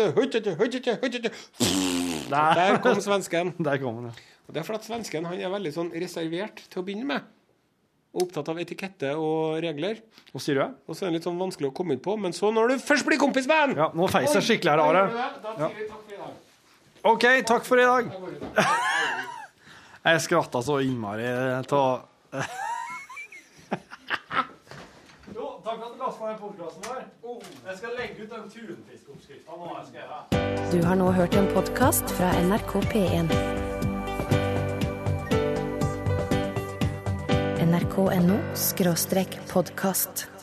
Der 2.30 2.78
kom 2.84 3.00
svensken. 3.02 3.54
Der 3.66 3.80
kom 3.82 3.98
han, 4.02 4.12
ja. 4.12 4.30
Og 4.44 4.52
Det 4.54 4.60
er 4.60 4.66
fordi 4.68 4.86
svensken 4.90 5.24
han 5.26 5.40
er 5.40 5.50
veldig 5.50 5.72
sånn 5.72 5.90
reservert 5.96 6.60
til 6.68 6.82
å 6.82 6.86
begynne 6.86 7.08
med. 7.08 7.26
og 8.14 8.28
opptatt 8.28 8.46
av 8.52 8.58
etikette 8.62 9.10
og 9.18 9.56
regler. 9.64 9.98
Og 10.30 10.42
sier 10.44 10.60
du? 10.60 10.64
Og 10.86 10.94
så 10.94 11.02
er 11.02 11.10
han 11.10 11.16
litt 11.16 11.26
sånn 11.26 11.40
vanskelig 11.40 11.72
å 11.72 11.74
komme 11.74 11.96
ut 11.96 12.04
på, 12.04 12.14
men 12.20 12.36
så 12.36 12.52
når 12.54 12.74
du 12.74 12.84
først 12.84 13.08
blir 13.08 13.18
kompis 13.18 13.48
med 13.50 13.58
han 13.58 13.72
Ja, 13.80 13.88
nå 13.96 14.06
feis 14.12 14.36
jeg 14.36 14.46
skikkelig 14.46 14.76
her, 14.76 14.84
Are. 14.84 15.04
Dag. 15.42 15.74
OK, 17.10 17.24
takk 17.48 17.66
for 17.66 17.82
i 17.82 17.88
dag. 17.88 18.12
Jeg 20.04 20.20
skratta 20.20 20.60
så 20.60 20.74
innmari 20.84 21.24
av 21.72 22.02
Jo, 25.34 25.46
takk 25.64 25.78
for 25.78 25.86
at 25.86 25.94
du 25.94 26.02
lasta 26.02 26.26
ned 26.28 26.36
podkasten 26.42 26.82
vår. 26.84 27.46
Jeg 27.70 27.76
skal 27.78 27.96
legge 27.96 28.26
ut 28.26 28.34
den 28.34 28.44
tunfiskoppskrifta 28.52 29.56
nå. 29.56 29.70
Jeg 29.78 29.86
skal 29.88 29.98
gjøre. 30.02 30.18
Du 30.74 30.78
har 30.84 31.00
nå 31.00 31.08
hørt 31.16 31.38
en 31.40 31.48
podkast 31.56 32.04
fra 32.18 32.28
NRK 32.44 32.72
P1. 32.92 33.32
nrk.no 37.64 38.36
podkast. 39.56 40.33